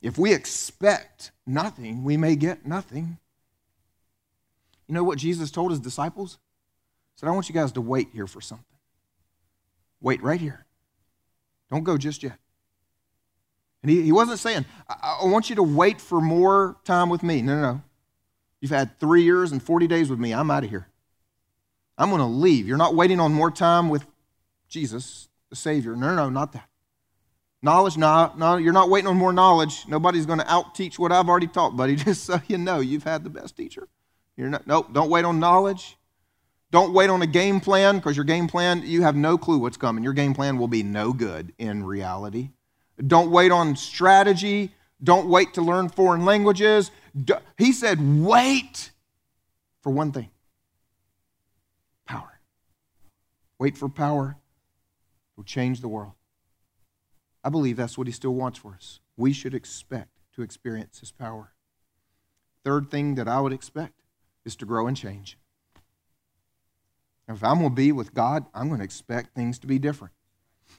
If 0.00 0.18
we 0.18 0.34
expect 0.34 1.30
nothing, 1.46 2.02
we 2.02 2.16
may 2.16 2.34
get 2.34 2.66
nothing. 2.66 3.18
You 4.88 4.94
know 4.94 5.04
what 5.04 5.18
Jesus 5.18 5.52
told 5.52 5.70
his 5.70 5.78
disciples? 5.78 6.38
He 7.14 7.20
said, 7.20 7.28
I 7.28 7.32
want 7.32 7.48
you 7.48 7.54
guys 7.54 7.70
to 7.70 7.80
wait 7.80 8.08
here 8.12 8.26
for 8.26 8.40
something. 8.40 8.66
Wait 10.00 10.20
right 10.24 10.40
here. 10.40 10.66
Don't 11.72 11.84
go 11.84 11.96
just 11.96 12.22
yet. 12.22 12.36
And 13.82 13.90
he, 13.90 14.02
he 14.02 14.12
wasn't 14.12 14.38
saying, 14.38 14.66
I, 14.88 15.20
I 15.22 15.26
want 15.26 15.48
you 15.48 15.56
to 15.56 15.62
wait 15.62 16.02
for 16.02 16.20
more 16.20 16.76
time 16.84 17.08
with 17.08 17.22
me. 17.22 17.40
No, 17.40 17.56
no, 17.56 17.62
no. 17.62 17.82
You've 18.60 18.70
had 18.70 19.00
three 19.00 19.22
years 19.22 19.52
and 19.52 19.60
40 19.60 19.86
days 19.86 20.10
with 20.10 20.18
me. 20.20 20.32
I'm 20.32 20.50
out 20.50 20.64
of 20.64 20.70
here. 20.70 20.86
I'm 21.96 22.10
going 22.10 22.20
to 22.20 22.26
leave. 22.26 22.68
You're 22.68 22.76
not 22.76 22.94
waiting 22.94 23.18
on 23.20 23.32
more 23.32 23.50
time 23.50 23.88
with 23.88 24.04
Jesus, 24.68 25.28
the 25.48 25.56
Savior. 25.56 25.96
No, 25.96 26.08
no, 26.08 26.16
no, 26.16 26.30
not 26.30 26.52
that. 26.52 26.68
Knowledge, 27.62 27.96
no, 27.96 28.32
no, 28.36 28.56
you're 28.56 28.72
not 28.72 28.90
waiting 28.90 29.08
on 29.08 29.16
more 29.16 29.32
knowledge. 29.32 29.86
Nobody's 29.88 30.26
going 30.26 30.40
to 30.40 30.52
out 30.52 30.74
teach 30.74 30.98
what 30.98 31.10
I've 31.10 31.28
already 31.28 31.46
taught, 31.46 31.76
buddy. 31.76 31.96
Just 31.96 32.24
so 32.24 32.40
you 32.48 32.58
know, 32.58 32.80
you've 32.80 33.04
had 33.04 33.24
the 33.24 33.30
best 33.30 33.56
teacher. 33.56 33.88
You're 34.36 34.50
not, 34.50 34.66
nope, 34.66 34.92
don't 34.92 35.10
wait 35.10 35.24
on 35.24 35.40
knowledge. 35.40 35.96
Don't 36.72 36.94
wait 36.94 37.10
on 37.10 37.20
a 37.20 37.26
game 37.26 37.60
plan 37.60 37.96
because 37.96 38.16
your 38.16 38.24
game 38.24 38.48
plan, 38.48 38.82
you 38.84 39.02
have 39.02 39.14
no 39.14 39.36
clue 39.36 39.58
what's 39.58 39.76
coming. 39.76 40.02
Your 40.02 40.14
game 40.14 40.32
plan 40.34 40.56
will 40.56 40.68
be 40.68 40.82
no 40.82 41.12
good 41.12 41.52
in 41.58 41.84
reality. 41.84 42.48
Don't 43.06 43.30
wait 43.30 43.52
on 43.52 43.76
strategy. 43.76 44.74
Don't 45.04 45.28
wait 45.28 45.52
to 45.54 45.62
learn 45.62 45.90
foreign 45.90 46.24
languages. 46.24 46.90
He 47.58 47.72
said, 47.72 47.98
wait 48.24 48.90
for 49.82 49.92
one 49.92 50.12
thing 50.12 50.30
power. 52.06 52.40
Wait 53.58 53.76
for 53.76 53.90
power 53.90 54.36
will 55.36 55.44
change 55.44 55.82
the 55.82 55.88
world. 55.88 56.12
I 57.44 57.50
believe 57.50 57.76
that's 57.76 57.98
what 57.98 58.06
he 58.06 58.12
still 58.14 58.34
wants 58.34 58.58
for 58.58 58.72
us. 58.74 59.00
We 59.16 59.34
should 59.34 59.52
expect 59.54 60.20
to 60.36 60.42
experience 60.42 61.00
his 61.00 61.12
power. 61.12 61.52
Third 62.64 62.90
thing 62.90 63.16
that 63.16 63.28
I 63.28 63.40
would 63.40 63.52
expect 63.52 64.00
is 64.46 64.56
to 64.56 64.64
grow 64.64 64.86
and 64.86 64.96
change. 64.96 65.36
If 67.28 67.42
I'm 67.44 67.58
going 67.58 67.70
to 67.70 67.74
be 67.74 67.92
with 67.92 68.14
God, 68.14 68.46
I'm 68.54 68.68
going 68.68 68.80
to 68.80 68.84
expect 68.84 69.34
things 69.34 69.58
to 69.60 69.66
be 69.66 69.78
different. 69.78 70.12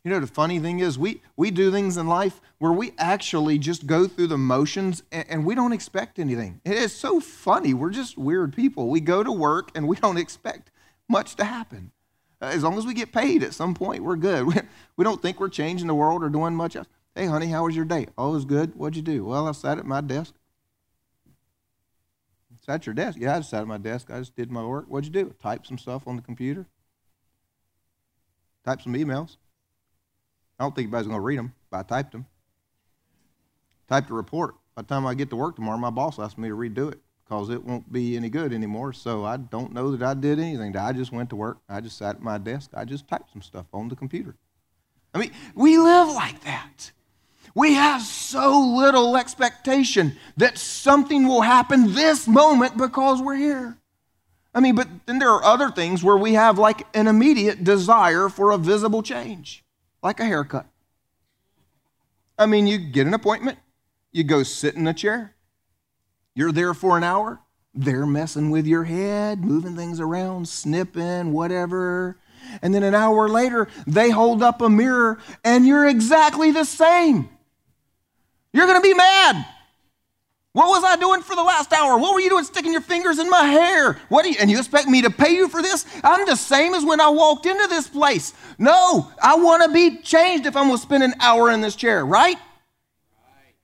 You 0.04 0.12
know, 0.12 0.20
the 0.20 0.28
funny 0.28 0.60
thing 0.60 0.80
is, 0.80 1.00
we, 1.00 1.22
we 1.38 1.50
do 1.50 1.72
things 1.72 1.96
in 1.96 2.08
life 2.08 2.41
where 2.58 2.74
we 2.74 2.94
actually 2.98 3.58
just 3.58 3.88
go 3.88 4.08
through 4.08 4.28
the 4.28 4.38
motions 4.38 5.04
and, 5.12 5.26
and 5.30 5.46
we 5.46 5.56
don't 5.56 5.72
expect 5.72 6.20
anything. 6.20 6.60
It 6.66 6.74
is 6.74 6.94
so 6.94 7.20
funny. 7.20 7.74
We're 7.74 7.89
just 7.89 8.18
weird 8.18 8.54
people. 8.54 8.89
We 8.89 9.00
go 9.00 9.24
to 9.24 9.32
work 9.32 9.70
and 9.76 9.88
we 9.88 9.96
don't 10.02 10.18
expect 10.18 10.72
much 11.08 11.36
to 11.38 11.46
happen. 11.46 11.91
As 12.41 12.64
long 12.64 12.78
as 12.78 12.86
we 12.86 12.94
get 12.94 13.14
paid 13.14 13.44
at 13.44 13.54
some 13.54 13.74
point, 13.74 14.04
we're 14.04 14.18
good. 14.18 14.46
We, 14.48 14.56
we 14.98 15.04
don't 15.04 15.22
think 15.22 15.39
we're 15.39 15.50
changing 15.50 15.88
the 15.88 15.96
world 15.96 16.24
or 16.24 16.30
doing 16.30 16.56
much 16.56 16.76
else. 16.76 16.88
Hey, 17.16 17.26
honey, 17.26 17.48
how 17.48 17.66
was 17.66 17.76
your 17.76 17.86
day? 17.86 18.08
Oh, 18.18 18.32
it 18.32 18.34
was 18.34 18.46
good. 18.46 18.76
What'd 18.76 18.96
you 18.96 19.02
do? 19.02 19.26
Well, 19.26 19.48
I 19.48 19.54
sat 19.54 19.80
at 19.80 19.86
my 19.86 20.02
desk. 20.02 20.34
Sat 22.66 22.76
at 22.76 22.86
your 22.86 22.95
desk? 22.95 23.18
Yeah, 23.20 23.36
I 23.36 23.39
just 23.39 23.49
sat 23.49 23.61
at 23.61 23.68
my 23.68 23.78
desk. 23.78 24.09
I 24.09 24.20
just 24.20 24.36
did 24.36 24.49
my 24.49 24.64
work. 24.64 24.86
What'd 24.88 25.05
you 25.05 25.24
do? 25.24 25.34
Type 25.41 25.66
some 25.66 25.78
stuff 25.78 26.07
on 26.07 26.16
the 26.16 26.22
computer. 26.22 26.66
Type 28.64 28.82
some 28.82 28.93
emails. 28.93 29.36
I 30.57 30.64
don't 30.64 30.74
think 30.74 30.86
anybody's 30.86 31.07
going 31.07 31.18
to 31.18 31.24
read 31.24 31.39
them, 31.39 31.53
but 31.70 31.80
I 31.80 31.84
typed 31.84 32.14
them. 32.14 32.26
Typed 33.89 34.09
a 34.09 34.14
report. 34.14 34.55
By 34.76 34.84
the 34.84 34.88
time 34.88 35.05
I 35.05 35.14
get 35.14 35.30
to 35.32 35.36
work 35.36 35.57
tomorrow, 35.57 35.78
my 35.78 35.89
boss 35.89 36.18
asked 36.20 36.38
me 36.38 36.47
to 36.47 36.55
redo 36.55 36.89
it 36.89 36.99
because 37.26 37.49
it 37.49 37.66
won't 37.66 37.91
be 37.91 38.16
any 38.16 38.30
good 38.30 38.53
anymore. 38.53 38.93
So 38.93 39.26
I 39.26 39.36
don't 39.36 39.74
know 39.74 39.95
that 39.95 40.07
I 40.07 40.14
did 40.14 40.39
anything. 40.39 40.76
I 40.78 40.93
just 40.93 41.11
went 41.11 41.30
to 41.32 41.36
work. 41.36 41.57
I 41.68 41.82
just 41.82 41.97
sat 41.97 42.16
at 42.16 42.22
my 42.22 42.38
desk. 42.38 42.72
I 42.74 42.86
just 42.86 43.09
typed 43.09 43.32
some 43.34 43.41
stuff 43.41 43.66
on 43.74 43.89
the 43.89 43.95
computer. 43.95 44.38
I 45.14 45.20
mean, 45.20 45.32
we 45.53 45.78
live 45.78 46.07
like 46.16 46.41
that. 46.45 46.91
We 47.56 47.74
have 47.74 48.01
so 48.01 48.60
little 48.60 49.16
expectation 49.16 50.18
that 50.38 50.58
something 50.58 51.28
will 51.28 51.41
happen 51.41 51.93
this 51.93 52.28
moment 52.28 52.78
because 52.78 53.22
we're 53.22 53.36
here. 53.36 53.78
I 54.56 54.60
mean, 54.60 54.76
but 54.76 54.88
then 55.06 55.20
there 55.20 55.30
are 55.30 55.43
other 55.43 55.70
things 55.70 56.04
where 56.04 56.18
we 56.18 56.34
have 56.34 56.58
like 56.58 56.86
an 56.95 57.08
immediate 57.08 57.64
desire 57.64 58.30
for 58.30 58.51
a 58.51 58.58
visible 58.58 59.04
change, 59.04 59.64
like 60.01 60.20
a 60.20 60.26
haircut. 60.26 60.68
I 62.38 62.47
mean, 62.47 62.66
you 62.66 62.78
get 62.78 63.08
an 63.08 63.14
appointment, 63.14 63.60
you 64.12 64.24
go 64.24 64.43
sit 64.43 64.76
in 64.76 64.88
a 64.88 64.93
chair, 64.93 65.36
you're 66.36 66.51
there 66.51 66.74
for 66.74 66.97
an 66.97 67.04
hour, 67.04 67.39
they're 67.76 68.06
messing 68.06 68.49
with 68.49 68.66
your 68.66 68.84
head, 68.84 69.43
moving 69.43 69.76
things 69.76 69.99
around, 69.99 70.47
snipping, 70.47 71.34
whatever. 71.34 72.18
And 72.62 72.74
then 72.74 72.84
an 72.84 72.93
hour 72.93 73.30
later, 73.30 73.68
they 73.88 74.10
hold 74.10 74.43
up 74.43 74.62
a 74.62 74.70
mirror 74.70 75.20
and 75.43 75.66
you're 75.66 75.88
exactly 75.88 76.51
the 76.51 76.66
same. 76.66 77.30
You're 78.54 78.68
going 78.68 78.82
to 78.82 78.88
be 78.88 78.93
mad. 78.93 79.45
What 80.54 80.68
was 80.68 80.84
I 80.84 80.95
doing 80.97 81.24
for 81.24 81.36
the 81.36 81.41
last 81.41 81.74
hour? 81.74 81.97
What 81.97 82.14
were 82.14 82.20
you 82.20 82.30
doing 82.30 82.43
sticking 82.43 82.72
your 82.72 82.82
fingers 82.82 83.18
in 83.18 83.28
my 83.28 83.43
hair? 83.43 83.99
What 84.10 84.24
do 84.24 84.30
you, 84.30 84.38
and 84.39 84.51
you 84.51 84.60
expect 84.60 84.88
me 84.88 85.01
to 85.01 85.10
pay 85.10 85.34
you 85.34 85.49
for 85.49 85.64
this? 85.64 85.84
I'm 86.04 86.28
the 86.28 86.36
same 86.36 86.76
as 86.76 86.86
when 86.86 87.01
I 87.01 87.10
walked 87.10 87.47
into 87.47 87.66
this 87.68 87.88
place. 87.88 88.34
No, 88.60 89.12
I 89.22 89.36
want 89.36 89.64
to 89.64 89.70
be 89.74 89.97
changed 90.04 90.45
if 90.45 90.56
I'm 90.56 90.68
going 90.68 90.78
to 90.78 90.82
spend 90.82 91.01
an 91.01 91.16
hour 91.20 91.49
in 91.49 91.62
this 91.62 91.76
chair, 91.76 92.06
right? 92.06 92.36
right? 92.36 93.56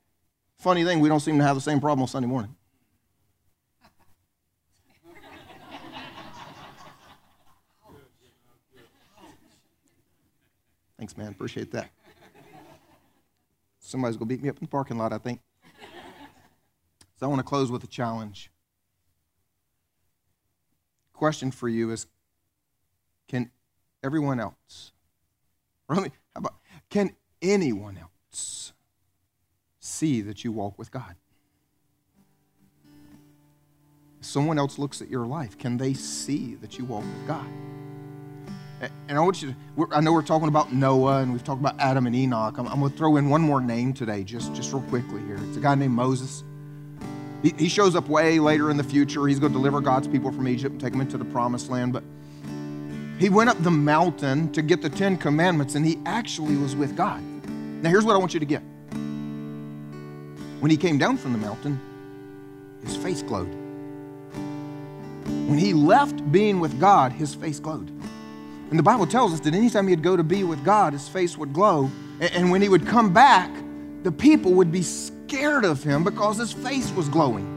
Funny 0.58 0.84
thing, 0.84 1.00
we 1.00 1.10
don't 1.10 1.20
seem 1.20 1.38
to 1.38 1.44
have 1.44 1.56
the 1.56 1.62
same 1.62 1.80
problem 1.80 2.02
on 2.02 2.08
Sunday 2.08 2.28
morning. 2.28 2.56
Thanks, 10.98 11.16
man. 11.16 11.28
Appreciate 11.30 11.72
that. 11.72 11.92
Somebody's 13.90 14.18
going 14.18 14.30
to 14.30 14.36
beat 14.36 14.44
me 14.44 14.50
up 14.50 14.58
in 14.58 14.66
the 14.66 14.70
parking 14.70 15.00
lot, 15.00 15.12
I 15.12 15.18
think. 15.18 15.42
So 17.20 17.26
I 17.26 17.28
want 17.28 17.40
to 17.40 17.44
close 17.44 17.72
with 17.72 17.84
a 17.84 17.88
challenge. 17.88 18.52
Question 21.12 21.50
for 21.50 21.68
you 21.68 21.90
is 21.90 22.06
Can 23.28 23.50
everyone 24.04 24.40
else, 24.40 24.92
or 25.88 25.96
let 25.96 26.04
me, 26.04 26.12
how 26.36 26.40
about, 26.40 26.56
can 26.92 27.16
anyone 27.42 27.98
else 27.98 28.74
see 29.80 30.22
that 30.22 30.44
you 30.44 30.52
walk 30.52 30.78
with 30.78 30.92
God? 30.92 31.16
If 34.20 34.28
someone 34.28 34.60
else 34.60 34.78
looks 34.78 35.02
at 35.02 35.10
your 35.10 35.26
life, 35.26 35.58
can 35.58 35.78
they 35.78 35.96
see 35.96 36.54
that 36.62 36.78
you 36.78 36.86
walk 36.86 37.04
with 37.04 37.28
God? 37.28 37.48
And 38.82 39.18
I 39.18 39.20
want 39.20 39.42
you 39.42 39.56
to, 39.76 39.88
I 39.92 40.00
know 40.00 40.14
we're 40.14 40.22
talking 40.22 40.48
about 40.48 40.72
Noah 40.72 41.22
and 41.22 41.34
we've 41.34 41.44
talked 41.44 41.60
about 41.60 41.80
Adam 41.80 42.08
and 42.08 42.16
Enoch. 42.16 42.58
I'm, 42.58 42.68
I'm 42.68 42.80
going 42.80 42.92
to 42.92 42.98
throw 42.98 43.18
in 43.18 43.30
one 43.30 43.42
more 43.42 43.60
name 43.60 43.94
today, 43.94 44.24
just, 44.24 44.54
just 44.54 44.72
real 44.72 44.82
quickly 44.84 45.22
here. 45.24 45.38
It's 45.48 45.58
a 45.58 45.60
guy 45.60 45.76
named 45.76 45.94
Moses. 45.94 46.44
He, 47.44 47.54
he 47.58 47.70
shows 47.70 47.96
up 47.96 48.08
way 48.08 48.40
later 48.40 48.70
in 48.70 48.78
the 48.78 48.84
future. 48.84 49.28
He's 49.28 49.40
going 49.40 49.52
to 49.52 49.58
deliver 49.58 49.82
God's 49.82 50.08
people 50.08 50.32
from 50.32 50.48
Egypt 50.48 50.74
and 50.74 50.82
take 50.82 50.92
them 50.92 51.02
into 51.02 51.18
the 51.18 51.26
promised 51.26 51.70
land. 51.70 51.92
But 51.92 52.04
he 53.20 53.30
went 53.30 53.50
up 53.50 53.62
the 53.64 53.72
mountain 53.72 54.52
to 54.54 54.62
get 54.62 54.82
the 54.82 54.90
Ten 54.90 55.18
Commandments 55.18 55.76
and 55.76 55.86
he 55.86 56.00
actually 56.06 56.56
was 56.56 56.76
with 56.76 56.96
God. 56.96 57.22
Now, 57.84 57.90
here's 57.90 58.06
what 58.06 58.16
I 58.16 58.18
want 58.18 58.34
you 58.34 58.40
to 58.40 58.46
get. 58.46 58.62
When 60.60 60.72
he 60.72 60.78
came 60.78 60.98
down 60.98 61.18
from 61.18 61.34
the 61.34 61.38
mountain, 61.38 61.80
his 62.84 62.96
face 62.96 63.22
glowed. 63.22 63.54
When 65.50 65.58
he 65.58 65.74
left 65.74 66.32
being 66.32 66.60
with 66.60 66.80
God, 66.80 67.12
his 67.12 67.36
face 67.36 67.60
glowed. 67.60 67.92
And 68.70 68.78
the 68.78 68.84
Bible 68.84 69.08
tells 69.08 69.34
us 69.34 69.40
that 69.42 69.56
anytime 69.56 69.88
he'd 69.88 70.04
go 70.04 70.16
to 70.16 70.24
be 70.24 70.44
with 70.44 70.64
God, 70.64 70.94
his 70.94 71.08
face 71.08 71.38
would 71.38 71.54
glow. 71.54 71.90
And 72.20 72.52
when 72.52 72.62
he 72.62 72.70
would 72.70 72.86
come 72.86 73.12
back, 73.12 73.50
the 74.04 74.12
people 74.12 74.54
would 74.54 74.72
be 74.72 74.84
scared 74.84 75.66
of 75.66 75.84
him 75.84 76.04
because 76.04 76.38
his 76.38 76.52
face 76.52 76.92
was 76.92 77.10
glowing. 77.10 77.56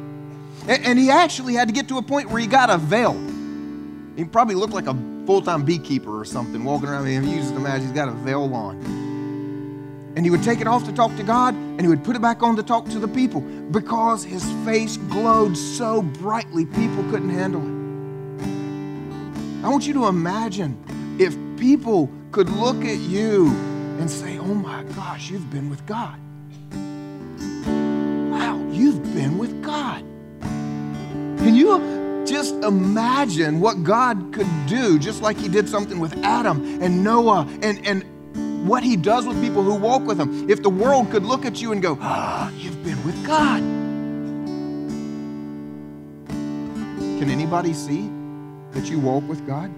And 0.68 0.98
he 0.98 1.10
actually 1.10 1.54
had 1.54 1.68
to 1.68 1.74
get 1.74 1.88
to 1.88 1.98
a 1.98 2.02
point 2.02 2.30
where 2.30 2.40
he 2.40 2.46
got 2.46 2.70
a 2.70 2.78
veil. 2.78 3.14
He 4.16 4.24
probably 4.24 4.54
looked 4.54 4.72
like 4.72 4.86
a 4.86 4.94
full 5.26 5.42
time 5.42 5.64
beekeeper 5.64 6.18
or 6.18 6.24
something 6.24 6.64
walking 6.64 6.88
around. 6.88 7.06
He 7.06 7.14
uses 7.14 7.50
the 7.52 7.58
imagine 7.58 7.86
he's 7.86 7.92
got 7.92 8.08
a 8.08 8.12
veil 8.12 8.54
on. 8.54 8.76
And 10.14 10.24
he 10.24 10.30
would 10.30 10.42
take 10.42 10.60
it 10.60 10.66
off 10.66 10.84
to 10.84 10.92
talk 10.92 11.16
to 11.16 11.22
God, 11.22 11.54
and 11.54 11.80
he 11.80 11.88
would 11.88 12.04
put 12.04 12.16
it 12.16 12.22
back 12.22 12.42
on 12.42 12.54
to 12.56 12.62
talk 12.62 12.86
to 12.90 12.98
the 12.98 13.08
people 13.08 13.40
because 13.40 14.22
his 14.24 14.44
face 14.64 14.98
glowed 14.98 15.56
so 15.56 16.02
brightly, 16.02 16.66
people 16.66 17.02
couldn't 17.10 17.30
handle 17.30 17.62
it. 17.62 17.82
I 19.64 19.68
want 19.68 19.86
you 19.86 19.94
to 19.94 20.06
imagine 20.08 20.76
if 21.18 21.36
people 21.56 22.10
could 22.30 22.48
look 22.48 22.84
at 22.84 22.98
you 22.98 23.48
and 23.98 24.10
say, 24.10 24.38
oh 24.38 24.54
my 24.54 24.82
gosh, 24.94 25.30
you've 25.30 25.50
been 25.50 25.68
with 25.70 25.84
God. 25.86 26.18
Wow, 28.30 28.64
you've 28.70 29.02
been 29.14 29.38
with 29.38 29.62
God. 29.62 30.02
Can 30.40 31.54
you 31.54 32.24
just 32.26 32.54
imagine 32.64 33.60
what 33.60 33.82
God 33.84 34.32
could 34.32 34.48
do, 34.66 34.98
just 34.98 35.22
like 35.22 35.36
He 35.36 35.48
did 35.48 35.68
something 35.68 35.98
with 35.98 36.16
Adam 36.24 36.82
and 36.82 37.04
Noah 37.04 37.46
and, 37.62 37.84
and 37.86 38.66
what 38.66 38.82
He 38.82 38.96
does 38.96 39.26
with 39.26 39.40
people 39.42 39.62
who 39.62 39.74
walk 39.74 40.06
with 40.06 40.18
Him? 40.18 40.48
If 40.48 40.62
the 40.62 40.70
world 40.70 41.10
could 41.10 41.24
look 41.24 41.44
at 41.44 41.60
you 41.60 41.72
and 41.72 41.82
go, 41.82 41.98
ah, 42.00 42.50
you've 42.52 42.82
been 42.84 43.02
with 43.04 43.26
God. 43.26 43.60
Can 47.18 47.30
anybody 47.30 47.74
see 47.74 48.10
that 48.72 48.88
you 48.88 48.98
walk 48.98 49.28
with 49.28 49.46
God? 49.46 49.70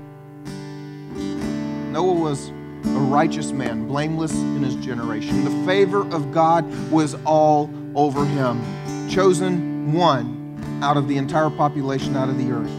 Noah 1.95 2.13
was 2.13 2.49
a 2.49 2.99
righteous 3.09 3.53
man, 3.53 3.87
blameless 3.87 4.33
in 4.33 4.65
his 4.65 4.75
generation. 4.85 5.45
The 5.45 5.65
favor 5.65 6.01
of 6.13 6.33
God 6.33 6.65
was 6.91 7.15
all 7.25 7.71
over 7.95 8.27
him. 8.27 8.61
Chosen 9.09 9.93
one 9.93 10.81
out 10.83 10.97
of 10.97 11.07
the 11.07 11.17
entire 11.19 11.51
population 11.51 12.17
out 12.17 12.29
of 12.29 12.37
the 12.37 12.51
earth. 12.51 12.73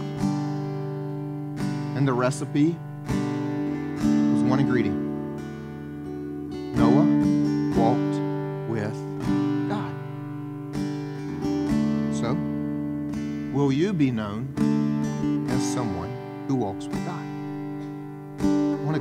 And 1.95 2.05
the 2.05 2.11
recipe 2.11 2.75
was 3.05 4.43
one 4.43 4.59
ingredient 4.59 4.97
Noah 6.75 7.05
walked 7.79 8.19
with 8.69 8.91
God. 9.69 9.93
So, 12.13 12.33
will 13.57 13.71
you 13.71 13.93
be 13.93 14.11
known 14.11 15.47
as 15.49 15.63
someone 15.73 16.11
who 16.49 16.55
walks 16.55 16.87
with 16.87 17.04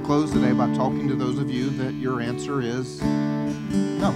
Close 0.04 0.32
today 0.32 0.52
by 0.52 0.66
talking 0.74 1.08
to 1.08 1.14
those 1.14 1.38
of 1.38 1.50
you 1.50 1.70
that 1.70 1.94
your 1.94 2.20
answer 2.20 2.60
is 2.60 3.00
no. 3.00 4.10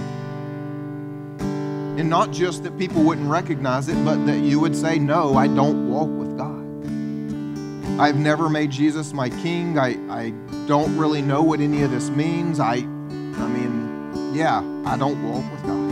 And 1.97 2.07
not 2.07 2.31
just 2.31 2.63
that 2.63 2.77
people 2.77 3.01
wouldn't 3.01 3.27
recognize 3.27 3.89
it, 3.89 3.95
but 4.05 4.23
that 4.27 4.37
you 4.37 4.59
would 4.59 4.75
say, 4.75 4.99
No, 4.99 5.35
I 5.35 5.47
don't 5.47 5.89
walk 5.89 6.09
with 6.09 6.37
God. 6.37 7.99
I've 7.99 8.17
never 8.17 8.49
made 8.49 8.69
Jesus 8.69 9.13
my 9.13 9.29
king. 9.29 9.79
I, 9.79 9.97
I 10.15 10.29
don't 10.67 10.95
really 10.95 11.23
know 11.23 11.41
what 11.41 11.59
any 11.59 11.81
of 11.81 11.89
this 11.89 12.11
means. 12.11 12.59
I, 12.59 12.75
I 12.75 13.47
mean, 13.47 14.31
yeah, 14.31 14.59
I 14.85 14.95
don't 14.95 15.23
walk 15.23 15.51
with 15.51 15.63
God. 15.63 15.91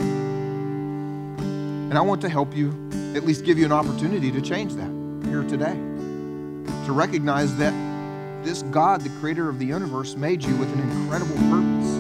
And 1.90 1.98
I 1.98 2.02
want 2.02 2.22
to 2.22 2.30
help 2.30 2.56
you, 2.56 2.70
at 3.16 3.26
least 3.26 3.46
give 3.46 3.58
you 3.58 3.66
an 3.66 3.72
opportunity 3.72 4.32
to 4.32 4.42
change 4.42 4.76
that 4.76 4.92
here 5.28 5.42
today. 5.42 5.74
To 6.86 6.92
recognize 6.92 7.58
that 7.58 7.87
this 8.48 8.62
God, 8.64 9.02
the 9.02 9.10
creator 9.20 9.50
of 9.50 9.60
the 9.60 9.66
universe, 9.66 10.16
made 10.16 10.42
you 10.42 10.56
with 10.56 10.72
an 10.72 10.80
incredible 10.90 11.36
purpose. 11.36 11.92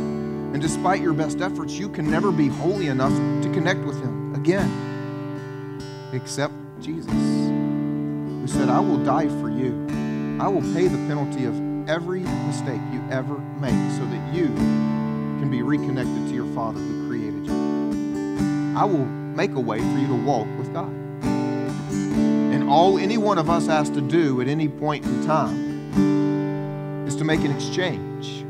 And 0.54 0.62
despite 0.62 1.02
your 1.02 1.12
best 1.12 1.42
efforts, 1.42 1.74
you 1.74 1.90
can 1.90 2.10
never 2.10 2.32
be 2.32 2.48
holy 2.48 2.88
enough 2.88 3.12
to 3.44 3.52
connect 3.54 3.82
with 3.82 4.02
Him 4.02 4.34
again, 4.34 5.82
except 6.14 6.54
Jesus, 6.80 7.12
who 7.12 8.48
said, 8.48 8.70
I 8.70 8.80
will 8.80 9.04
die 9.04 9.28
for 9.28 9.50
you. 9.50 9.88
I 10.40 10.48
will 10.48 10.62
pay 10.74 10.88
the 10.88 10.98
penalty 11.10 11.44
of 11.44 11.90
every 11.90 12.22
mistake 12.22 12.82
you 12.94 13.04
ever 13.12 13.38
make 13.60 13.76
so 13.98 14.06
that 14.06 14.34
you 14.34 14.46
can 14.46 15.52
be 15.52 15.62
reconnected 15.62 16.30
to 16.30 16.34
your 16.34 16.48
Father 16.56 16.80
who 16.80 17.10
created 17.10 17.46
you. 17.46 18.74
I 18.78 18.86
will 18.86 19.06
make 19.06 19.52
a 19.52 19.60
way 19.60 19.80
for 19.80 19.98
you 19.98 20.08
to 20.08 20.24
walk 20.24 20.48
with 20.58 20.74
God. 20.74 20.94
And 21.24 22.70
all 22.70 22.98
any 22.98 23.18
one 23.18 23.38
of 23.38 23.50
us 23.50 23.68
has 23.68 23.90
to 23.90 24.00
do 24.00 24.40
at 24.40 24.48
any 24.48 24.70
point 24.70 25.04
in 25.04 25.26
time 25.26 25.67
to 27.18 27.24
make 27.24 27.40
an 27.42 27.52
exchange. 27.52 28.46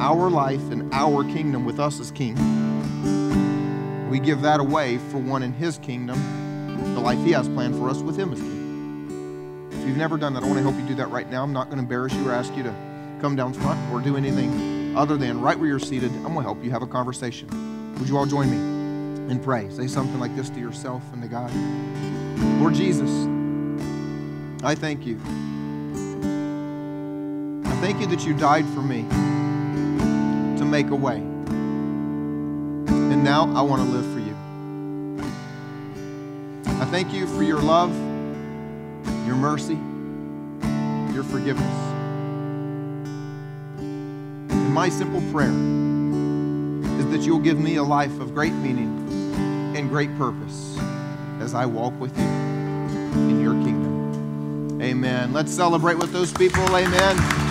Our 0.00 0.28
life 0.30 0.70
and 0.70 0.92
our 0.92 1.22
kingdom 1.24 1.64
with 1.64 1.78
us 1.78 2.00
as 2.00 2.10
king. 2.10 2.34
We 4.10 4.18
give 4.18 4.42
that 4.42 4.58
away 4.58 4.98
for 4.98 5.18
one 5.18 5.42
in 5.42 5.52
his 5.52 5.78
kingdom, 5.78 6.18
the 6.94 7.00
life 7.00 7.18
he 7.18 7.32
has 7.32 7.48
planned 7.48 7.76
for 7.76 7.88
us 7.88 7.98
with 7.98 8.16
him 8.16 8.32
as 8.32 8.40
king 8.40 9.68
If 9.70 9.86
you've 9.86 9.96
never 9.96 10.16
done 10.16 10.34
that, 10.34 10.42
I 10.42 10.46
want 10.46 10.58
to 10.58 10.62
help 10.62 10.76
you 10.76 10.86
do 10.86 10.94
that 10.96 11.10
right 11.10 11.30
now. 11.30 11.44
I'm 11.44 11.52
not 11.52 11.66
going 11.66 11.76
to 11.76 11.82
embarrass 11.82 12.12
you 12.14 12.28
or 12.28 12.32
ask 12.32 12.54
you 12.56 12.62
to 12.64 12.74
come 13.20 13.36
down 13.36 13.52
front 13.52 13.78
or 13.92 14.00
do 14.00 14.16
anything 14.16 14.96
other 14.96 15.16
than 15.16 15.40
right 15.40 15.58
where 15.58 15.68
you're 15.68 15.78
seated. 15.78 16.10
I'm 16.10 16.34
going 16.34 16.36
to 16.36 16.42
help 16.42 16.64
you 16.64 16.70
have 16.70 16.82
a 16.82 16.86
conversation. 16.86 17.94
Would 17.98 18.08
you 18.08 18.16
all 18.16 18.26
join 18.26 18.50
me 18.50 18.56
and 19.30 19.42
pray? 19.42 19.70
Say 19.70 19.86
something 19.86 20.18
like 20.18 20.34
this 20.34 20.50
to 20.50 20.58
yourself 20.58 21.02
and 21.12 21.22
to 21.22 21.28
God. 21.28 21.52
Lord 22.60 22.74
Jesus, 22.74 23.10
I 24.64 24.74
thank 24.74 25.06
you. 25.06 25.20
Thank 27.80 28.00
you 28.00 28.06
that 28.08 28.24
you 28.24 28.34
died 28.34 28.66
for 28.66 28.82
me 28.82 29.02
to 30.58 30.64
make 30.64 30.90
a 30.90 30.96
way. 30.96 31.16
And 31.16 33.24
now 33.24 33.44
I 33.54 33.62
want 33.62 33.82
to 33.82 33.88
live 33.88 34.06
for 34.12 34.20
you. 34.20 34.36
I 36.80 36.84
thank 36.86 37.12
you 37.12 37.26
for 37.26 37.42
your 37.42 37.60
love 37.60 37.92
your 39.28 39.36
mercy, 39.36 39.78
your 41.14 41.22
forgiveness. 41.22 41.76
And 43.78 44.72
my 44.72 44.88
simple 44.88 45.20
prayer 45.30 45.52
is 46.98 47.10
that 47.10 47.26
you'll 47.26 47.40
give 47.40 47.60
me 47.60 47.76
a 47.76 47.82
life 47.82 48.18
of 48.20 48.32
great 48.32 48.54
meaning 48.54 48.88
and 49.76 49.90
great 49.90 50.16
purpose 50.16 50.78
as 51.40 51.52
I 51.52 51.66
walk 51.66 51.92
with 52.00 52.16
you 52.16 52.24
in 52.24 53.42
your 53.42 53.52
kingdom. 53.52 54.80
Amen. 54.80 55.34
Let's 55.34 55.52
celebrate 55.52 55.98
with 55.98 56.12
those 56.12 56.32
people. 56.32 56.64
Amen. 56.74 57.47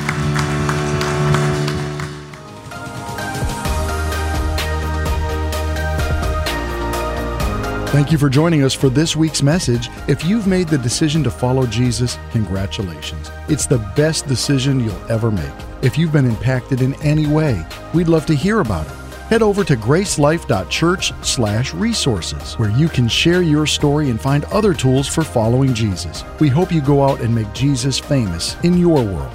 Thank 7.92 8.12
you 8.12 8.18
for 8.18 8.28
joining 8.28 8.64
us 8.64 8.74
for 8.74 8.90
this 8.90 9.16
week's 9.16 9.42
message. 9.42 9.88
If 10.10 10.26
you've 10.26 10.46
made 10.46 10.68
the 10.68 10.78
decision 10.78 11.24
to 11.24 11.32
follow 11.32 11.66
Jesus, 11.66 12.18
congratulations. 12.32 13.32
It's 13.48 13.66
the 13.66 13.78
best 13.96 14.28
decision 14.28 14.82
you'll 14.82 15.12
ever 15.12 15.32
make. 15.32 15.54
If 15.82 15.98
you've 15.98 16.12
been 16.12 16.26
impacted 16.26 16.82
in 16.82 17.02
any 17.02 17.28
way, 17.28 17.66
we'd 17.94 18.10
love 18.10 18.26
to 18.26 18.36
hear 18.36 18.60
about 18.60 18.88
it. 18.88 18.92
Head 19.30 19.42
over 19.42 19.64
to 19.64 19.78
gracelife.church/resources 19.78 22.60
where 22.60 22.72
you 22.72 22.90
can 22.90 23.08
share 23.08 23.42
your 23.42 23.66
story 23.66 24.10
and 24.10 24.20
find 24.20 24.44
other 24.46 24.74
tools 24.74 25.08
for 25.08 25.24
following 25.24 25.74
Jesus. 25.74 26.26
We 26.42 26.50
hope 26.50 26.74
you 26.74 26.82
go 26.82 27.04
out 27.04 27.22
and 27.22 27.34
make 27.34 27.54
Jesus 27.54 27.98
famous 27.98 28.58
in 28.64 28.78
your 28.78 29.02
world. 29.02 29.34